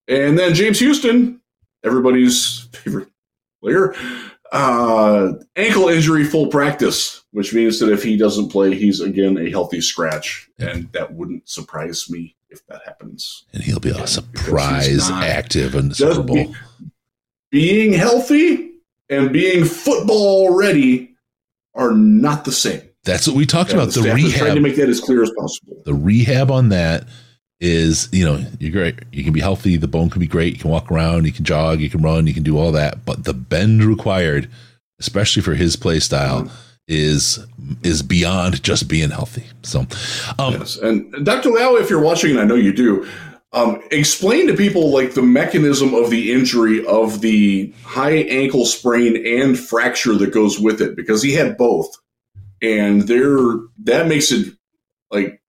[0.10, 1.40] And then James Houston,
[1.84, 3.08] everybody's favorite
[3.64, 3.96] player.
[4.54, 9.50] Uh, ankle injury, full practice, which means that if he doesn't play, he's again a
[9.50, 13.46] healthy scratch, and that wouldn't surprise me if that happens.
[13.52, 16.36] And he'll be a surprise active in the Super Bowl.
[16.36, 16.56] Be,
[17.50, 18.74] being healthy
[19.10, 21.16] and being football ready
[21.74, 22.82] are not the same.
[23.06, 23.90] That's what we talked about.
[23.90, 24.40] The, the rehab.
[24.40, 25.82] Trying to make that as clear as possible.
[25.84, 27.08] The rehab on that
[27.60, 29.00] is you know you're great.
[29.12, 29.78] You can be healthy.
[29.78, 30.54] The bone can be great.
[30.54, 31.26] You can walk around.
[31.26, 31.80] You can jog.
[31.80, 32.28] You can run.
[32.28, 33.06] You can do all that.
[33.06, 34.50] But the bend required
[35.00, 36.50] especially for his play style
[36.88, 37.40] is
[37.84, 39.44] is beyond just being healthy.
[39.64, 39.82] So
[40.40, 40.78] um yes.
[40.78, 41.50] and dr.
[41.50, 43.08] Lau, if you're watching and i know you do
[43.54, 49.16] um, explain to people like the mechanism of the injury of the high ankle sprain
[49.28, 51.88] and fracture that goes with it because he had both.
[52.64, 53.38] And there
[53.84, 54.56] that makes it
[55.12, 55.40] like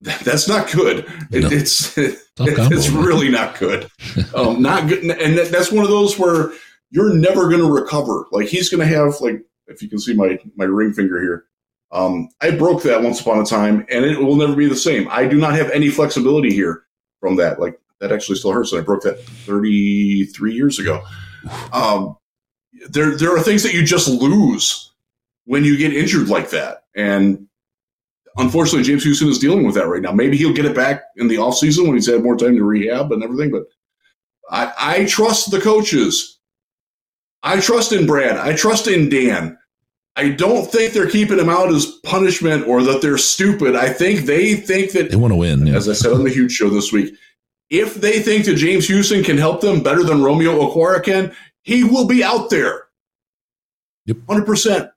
[0.00, 1.06] that's not good.
[1.30, 1.48] It, no.
[1.50, 1.96] It's
[2.38, 3.90] it's really not good.
[4.34, 6.52] Um, not good, and that's one of those where
[6.90, 8.26] you're never going to recover.
[8.30, 11.44] Like he's going to have like if you can see my my ring finger here.
[11.92, 15.08] Um, I broke that once upon a time, and it will never be the same.
[15.10, 16.84] I do not have any flexibility here
[17.20, 17.60] from that.
[17.60, 21.02] Like that actually still hurts, and I broke that 33 years ago.
[21.72, 22.16] Um,
[22.90, 24.92] there there are things that you just lose
[25.44, 27.45] when you get injured like that, and
[28.36, 30.12] unfortunately, James Houston is dealing with that right now.
[30.12, 33.12] Maybe he'll get it back in the offseason when he's had more time to rehab
[33.12, 33.50] and everything.
[33.50, 33.64] But
[34.50, 36.38] I, I trust the coaches.
[37.42, 38.36] I trust in Brad.
[38.36, 39.58] I trust in Dan.
[40.16, 43.76] I don't think they're keeping him out as punishment or that they're stupid.
[43.76, 45.66] I think they think that they want to win.
[45.66, 45.76] Yeah.
[45.76, 47.14] As I said on the huge show this week,
[47.68, 51.84] if they think that James Houston can help them better than Romeo Okwara can, he
[51.84, 52.84] will be out there.
[54.06, 54.16] Yep.
[54.28, 54.90] 100%.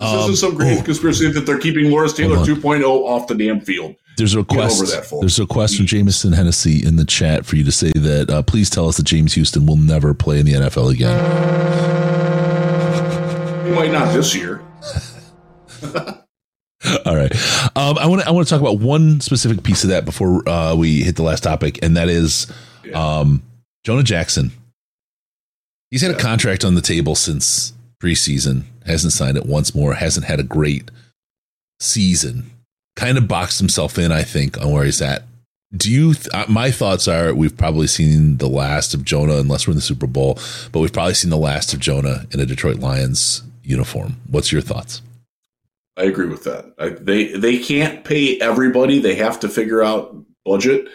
[0.00, 3.34] This um, isn't some great oh, conspiracy that they're keeping Lawrence Taylor 2.0 off the
[3.34, 3.96] damn field.
[4.16, 4.80] There's a request.
[5.20, 8.30] There's a request from Jameson Hennessy in the chat for you to say that.
[8.30, 11.16] Uh, please tell us that James Houston will never play in the NFL again.
[13.66, 14.62] He might not this year.
[17.04, 17.32] All right.
[17.76, 20.48] Um, I want to I want to talk about one specific piece of that before
[20.48, 22.50] uh, we hit the last topic, and that is
[22.94, 23.42] um,
[23.84, 24.50] Jonah Jackson.
[25.90, 26.16] He's had yeah.
[26.16, 30.44] a contract on the table since preseason, hasn't signed it once more, hasn't had a
[30.44, 30.90] great
[31.78, 32.50] season.
[32.96, 35.22] Kind of boxed himself in, I think, on where he's at.
[35.74, 36.14] Do you?
[36.14, 39.76] Th- uh, my thoughts are we've probably seen the last of Jonah, unless we're in
[39.76, 40.38] the Super Bowl.
[40.72, 44.16] But we've probably seen the last of Jonah in a Detroit Lions uniform.
[44.28, 45.00] What's your thoughts?
[45.96, 46.74] I agree with that.
[46.78, 48.98] I, they they can't pay everybody.
[48.98, 50.88] They have to figure out budget.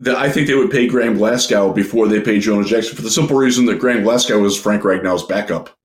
[0.00, 3.10] That I think they would pay Graham Glasgow before they pay Jonah Jackson for the
[3.10, 5.76] simple reason that Graham Glasgow is Frank Ragnow's backup.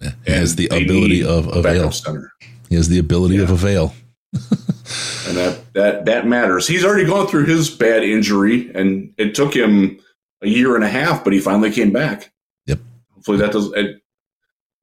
[0.00, 1.92] He has the ability of avail.
[1.92, 2.32] Center.
[2.68, 3.42] He has the ability yeah.
[3.42, 3.94] of avail.
[4.32, 6.66] and that that that matters.
[6.66, 10.00] He's already gone through his bad injury, and it took him
[10.42, 12.32] a year and a half, but he finally came back.
[12.66, 12.80] Yep.
[13.14, 13.72] Hopefully that does.
[13.72, 14.00] And,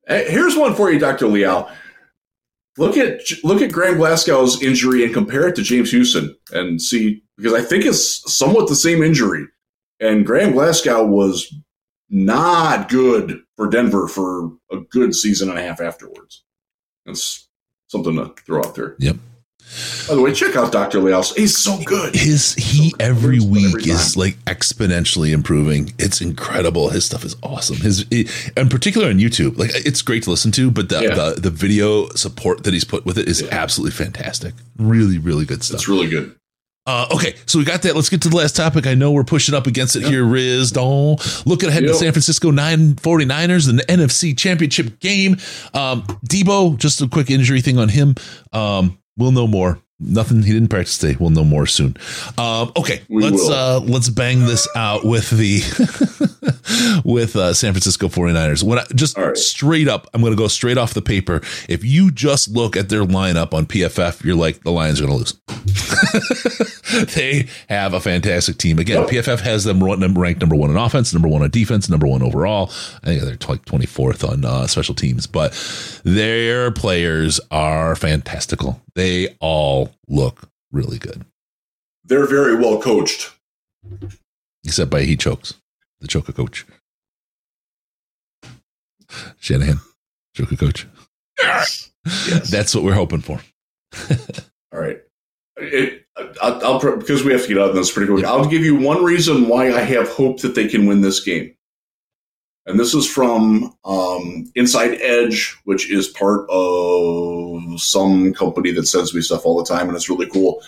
[0.07, 1.69] and here's one for you, Doctor Leal.
[2.77, 7.23] Look at look at Graham Glasgow's injury and compare it to James Houston and see
[7.39, 9.47] because I think it's somewhat the same injury.
[10.01, 11.53] And Graham Glasgow was
[12.09, 16.43] not good for Denver for a good season and a half afterwards.
[17.05, 17.47] That's
[17.87, 18.95] something to throw out there.
[18.99, 19.17] Yep.
[20.07, 20.99] By the way, check out Dr.
[20.99, 21.35] Leals.
[21.35, 22.15] He's so good.
[22.15, 25.93] His he so every week every is like exponentially improving.
[25.99, 26.89] It's incredible.
[26.89, 27.77] His stuff is awesome.
[27.77, 28.01] His
[28.57, 31.13] in particular on YouTube, like it's great to listen to, but the yeah.
[31.13, 33.49] the, the, video support that he's put with it is yeah.
[33.51, 34.55] absolutely fantastic.
[34.77, 35.81] Really, really good stuff.
[35.81, 36.35] It's really good.
[36.89, 37.95] Uh, okay, so we got that.
[37.95, 38.87] Let's get to the last topic.
[38.87, 40.09] I know we're pushing up against it yep.
[40.09, 40.71] here, Riz.
[40.71, 41.91] Don't look ahead yep.
[41.91, 45.33] to San Francisco 949ers and the NFC Championship game.
[45.75, 48.15] Um, Deebo, just a quick injury thing on him.
[48.53, 51.17] Um, we'll know more nothing he didn't practice today.
[51.19, 51.97] We'll know more soon.
[52.37, 53.53] Um, okay we let's will.
[53.53, 55.59] uh let's bang this out with the
[57.05, 58.63] with uh san francisco 49ers.
[58.63, 59.35] When I, just right.
[59.37, 61.41] straight up i'm gonna go straight off the paper.
[61.67, 65.17] If you just look at their lineup on pff you're like the lions are gonna
[65.17, 65.39] lose.
[66.89, 68.79] They have a fantastic team.
[68.79, 72.23] Again pff has them ranked number one in offense number one on defense number one
[72.23, 72.71] overall.
[73.03, 75.27] I think they're like 24th on uh, special teams.
[75.27, 75.51] But
[76.03, 81.25] their players are fantastical they all look really good.
[82.03, 83.31] They're very well coached.
[84.63, 85.55] Except by he chokes,
[86.01, 86.65] the choker coach.
[89.39, 89.79] Shanahan,
[90.35, 90.87] choker coach.
[91.41, 91.91] Yes.
[92.49, 93.39] That's what we're hoping for.
[94.73, 95.01] all right.
[95.57, 96.05] It,
[96.41, 98.25] I'll, I'll, because we have to get out of this pretty quick.
[98.25, 101.55] I'll give you one reason why I have hope that they can win this game
[102.65, 109.13] and this is from um, Inside Edge, which is part of some company that sends
[109.13, 110.61] me stuff all the time, and it's really cool.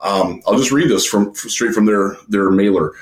[0.00, 2.92] Um, I'll just read this from straight from their their mailer.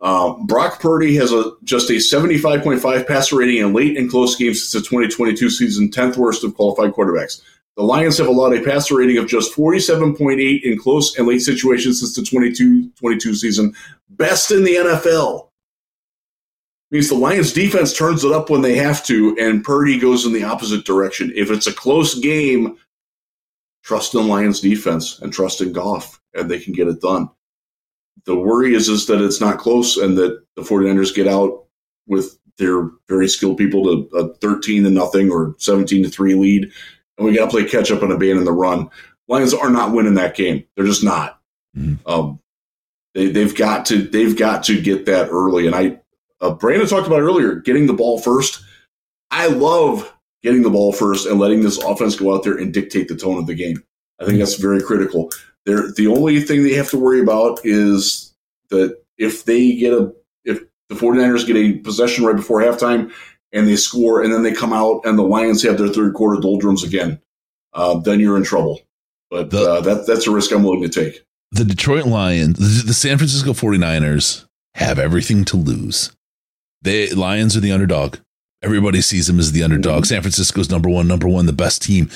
[0.00, 4.60] Uh, Brock Purdy has a just a 75.5 passer rating in late and close games
[4.60, 7.40] since the 2022 season, 10th worst of qualified quarterbacks.
[7.76, 12.00] The Lions have allowed a passer rating of just 47.8 in close and late situations
[12.00, 13.74] since the 22 season,
[14.10, 15.48] best in the NFL
[16.92, 20.32] means the Lions defense turns it up when they have to, and Purdy goes in
[20.32, 21.32] the opposite direction.
[21.34, 22.76] If it's a close game,
[23.82, 27.28] trust in Lions defense and trust in Goff, and they can get it done.
[28.26, 31.64] The worry is, is that it's not close and that the 49ers get out
[32.06, 36.70] with their very skilled people to a 13 to nothing or 17 to 3 lead,
[37.16, 38.90] and we got to play catch up and abandon the run.
[39.28, 40.64] Lions are not winning that game.
[40.76, 41.40] They're just not.
[41.76, 42.06] Mm-hmm.
[42.06, 42.38] Um,
[43.14, 46.01] they, they've got to they've got to get that early, and I
[46.42, 48.62] uh, Brandon talked about earlier, getting the ball first.
[49.30, 50.12] I love
[50.42, 53.38] getting the ball first and letting this offense go out there and dictate the tone
[53.38, 53.82] of the game.
[54.20, 55.30] I think that's very critical.
[55.64, 58.34] They're, the only thing they have to worry about is
[58.70, 60.12] that if they get a
[60.44, 63.12] if the 49ers get a possession right before halftime
[63.52, 66.40] and they score and then they come out and the Lions have their third quarter
[66.40, 67.20] doldrums again,
[67.74, 68.80] uh, then you're in trouble.
[69.30, 71.24] But the, uh, that that's a risk I'm willing to take.
[71.52, 76.10] The Detroit Lions, the San Francisco 49ers have everything to lose.
[76.82, 78.18] They Lions are the underdog.
[78.62, 80.06] Everybody sees them as the underdog.
[80.06, 82.10] San Francisco's number one, number one, the best team.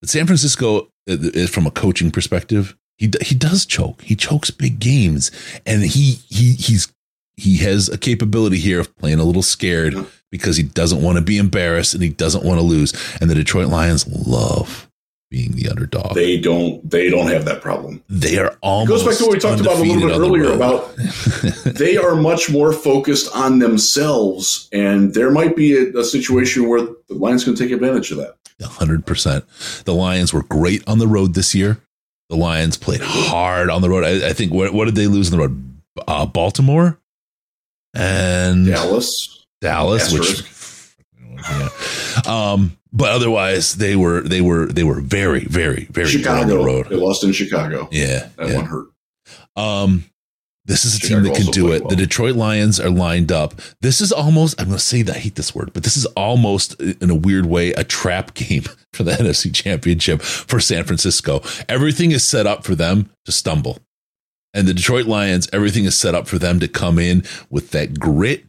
[0.00, 4.02] But San Francisco, uh, from a coaching perspective, he he does choke.
[4.02, 5.30] He chokes big games,
[5.66, 6.92] and he he he's
[7.36, 9.94] he has a capability here of playing a little scared
[10.30, 12.92] because he doesn't want to be embarrassed and he doesn't want to lose.
[13.20, 14.89] And the Detroit Lions love
[15.30, 16.14] being the underdog.
[16.14, 18.02] They don't they don't have that problem.
[18.08, 20.52] They are almost it goes back to what we talked about a little bit earlier
[20.52, 20.94] about
[21.64, 26.80] they are much more focused on themselves and there might be a, a situation where
[26.80, 28.36] the Lions can take advantage of that.
[28.60, 29.84] 100%.
[29.84, 31.80] The Lions were great on the road this year.
[32.28, 34.04] The Lions played hard on the road.
[34.04, 35.80] I, I think what, what did they lose on the road?
[36.06, 36.98] Uh, Baltimore
[37.94, 39.44] and Dallas.
[39.60, 40.36] Dallas, Asterisk.
[40.36, 40.46] which
[41.48, 42.22] yeah.
[42.26, 46.40] Um, but otherwise they were they were they were very very very Chicago.
[46.42, 46.88] on the road.
[46.88, 47.88] They lost in Chicago.
[47.90, 48.56] Yeah, that yeah.
[48.56, 48.86] one hurt.
[49.56, 50.04] Um,
[50.66, 51.82] This is a Chicago team that can do it.
[51.82, 51.90] well.
[51.90, 53.54] The Detroit Lions are lined up.
[53.80, 56.06] This is almost, I'm going to say that I hate this word, but this is
[56.06, 61.42] almost, in a weird way, a trap game for the NFC Championship for San Francisco.
[61.68, 63.78] Everything is set up for them to stumble.
[64.52, 67.98] And the Detroit Lions, everything is set up for them to come in with that
[67.98, 68.44] grit,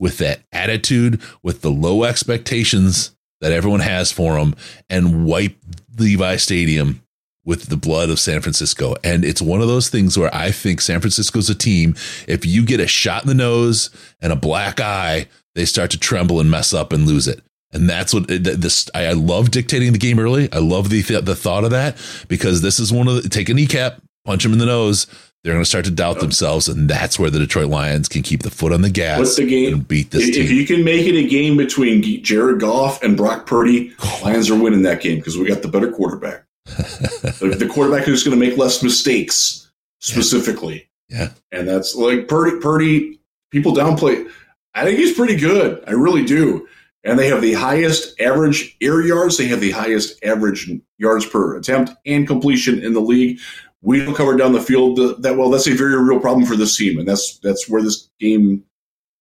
[0.00, 4.56] with that attitude, with the low expectations that everyone has for them,
[4.88, 5.56] and wipe
[5.96, 7.02] Levi Stadium
[7.44, 8.96] with the blood of San Francisco.
[9.04, 11.94] And it's one of those things where I think San Francisco's a team.
[12.26, 13.90] If you get a shot in the nose
[14.20, 17.42] and a black eye, they start to tremble and mess up and lose it.
[17.72, 18.90] And that's what this.
[18.94, 20.52] I love dictating the game early.
[20.52, 21.96] I love the the thought of that
[22.26, 25.06] because this is one of the take a kneecap, punch him in the nose.
[25.42, 28.42] They're going to start to doubt themselves, and that's where the Detroit Lions can keep
[28.42, 29.18] the foot on the gas.
[29.18, 29.72] What's the game?
[29.72, 30.44] And beat this If, team.
[30.44, 33.92] if you can make it a game between Jared Goff and Brock Purdy,
[34.22, 36.44] Lions are winning that game because we got the better quarterback.
[36.66, 40.88] the, the quarterback who's going to make less mistakes, specifically.
[41.08, 42.58] yeah, And that's like Purdy.
[42.60, 43.18] Purdy,
[43.50, 44.30] people downplay.
[44.74, 45.82] I think he's pretty good.
[45.86, 46.68] I really do.
[47.02, 49.38] And they have the highest average air yards.
[49.38, 53.38] They have the highest average yards per attempt and completion in the league.
[53.82, 55.50] We don't cover down the field that well.
[55.50, 58.64] That's a very real problem for this team, and that's that's where this game.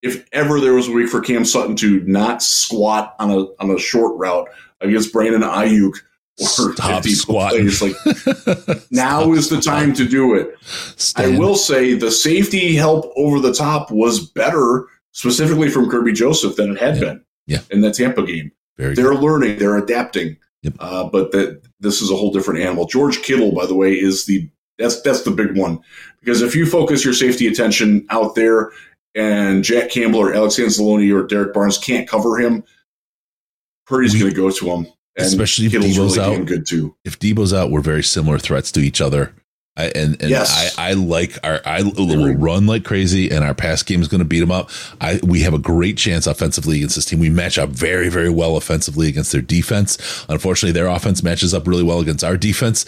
[0.02, 3.72] If ever there was a week for Cam Sutton to not squat on a on
[3.72, 4.48] a short route
[4.82, 5.94] against Brandon Aiyuk
[6.42, 7.70] or Stop 50 squatting.
[7.70, 10.56] plays, like now is the time to do it.
[11.18, 16.56] I will say the safety help over the top was better, specifically from Kerby Joseph,
[16.56, 17.02] than it had Yeah.
[17.02, 17.60] been Yeah.
[17.72, 18.52] in the Tampa game.
[18.78, 19.20] Very They're good.
[19.22, 20.74] learning, they're adapting, Yep.
[20.80, 22.86] uh, but that this is a whole different animal.
[22.86, 25.80] George Kittle, by the way, is the that's that's the big one
[26.20, 28.72] because if you focus your safety attention out there,
[29.16, 32.64] and Jack Campbell or Alex Anzalone or Derrick Barnes can't cover him,
[33.86, 34.88] Purdy's going to go to him.
[35.18, 36.46] And Especially if Kittle's Deebo's really out.
[36.46, 36.96] good too.
[37.04, 39.34] if Deebo's out, we're very similar threats to each other.
[39.80, 40.78] I, and and Yes.
[40.78, 44.20] I, I like our I will run like crazy, and our pass game is going
[44.20, 44.70] to beat them up.
[45.00, 47.20] I we have a great chance offensively against this team.
[47.20, 49.98] We match up very very well offensively against their defense.
[50.28, 52.86] Unfortunately, their offense matches up really well against our defense.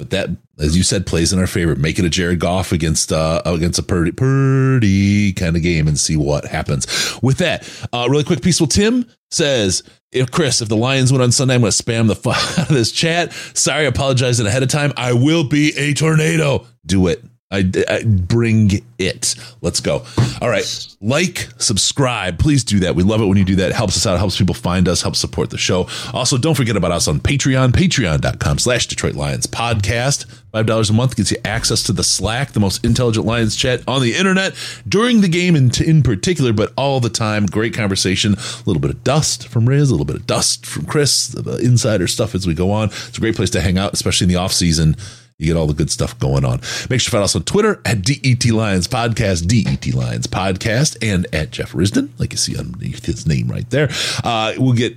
[0.00, 1.76] But that, as you said, plays in our favor.
[1.76, 5.98] Make it a Jared Goff against uh, against a Purdy, Purdy kind of game and
[5.98, 6.86] see what happens.
[7.22, 11.32] With that, uh, really quick peaceful Tim says, if Chris, if the Lions win on
[11.32, 13.34] Sunday, I'm going to spam the fuck out of this chat.
[13.52, 14.94] Sorry, I apologize ahead of time.
[14.96, 16.66] I will be a tornado.
[16.86, 17.22] Do it.
[17.52, 19.34] I, I bring it.
[19.60, 20.04] Let's go.
[20.40, 20.86] All right.
[21.00, 22.38] Like, subscribe.
[22.38, 22.94] Please do that.
[22.94, 23.70] We love it when you do that.
[23.70, 24.14] It helps us out.
[24.14, 25.88] It helps people find us, helps support the show.
[26.14, 30.26] Also, don't forget about us on Patreon, patreon.com slash Detroit Lions podcast.
[30.54, 34.02] $5 a month gets you access to the Slack, the most intelligent Lions chat on
[34.02, 34.54] the internet
[34.88, 37.46] during the game in, in particular, but all the time.
[37.46, 38.34] Great conversation.
[38.34, 41.58] A little bit of dust from Riz, a little bit of dust from Chris, the
[41.58, 42.88] insider stuff as we go on.
[42.88, 44.96] It's a great place to hang out, especially in the off season.
[45.40, 46.60] You get all the good stuff going on.
[46.90, 51.26] Make sure to find us on Twitter at DET Lions Podcast, DET Lions Podcast, and
[51.34, 53.88] at Jeff Risdon, like you see underneath his name right there.
[54.22, 54.96] Uh, we'll get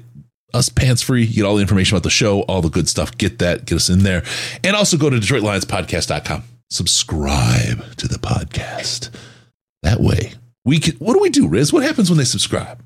[0.53, 1.23] us pants free.
[1.23, 3.17] You get all the information about the show, all the good stuff.
[3.17, 4.23] Get that, get us in there.
[4.65, 6.43] And also go to DetroitLionsPodcast.com.
[6.69, 9.09] Subscribe to the podcast.
[9.83, 10.33] That way,
[10.65, 10.95] we can.
[10.97, 11.71] What do we do, Riz?
[11.71, 12.83] What happens when they subscribe?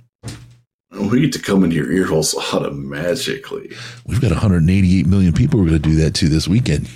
[0.92, 3.72] We get to come into your ear holes automatically.
[4.06, 6.90] We've got 188 million people we're going to do that to this weekend.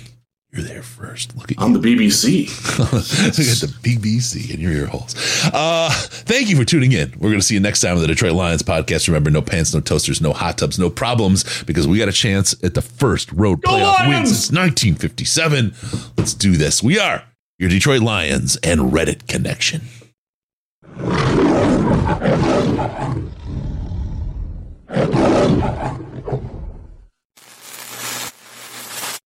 [0.54, 1.34] You're there first.
[1.34, 1.64] Look at you.
[1.64, 2.46] on the BBC.
[2.78, 5.14] we got the BBC in your ear holes.
[5.44, 7.10] Uh, thank you for tuning in.
[7.12, 9.08] We're going to see you next time on the Detroit Lions podcast.
[9.08, 12.54] Remember, no pants, no toasters, no hot tubs, no problems, because we got a chance
[12.62, 15.72] at the first road playoff win since 1957.
[16.18, 16.82] Let's do this.
[16.82, 17.24] We are
[17.58, 19.80] your Detroit Lions and Reddit connection.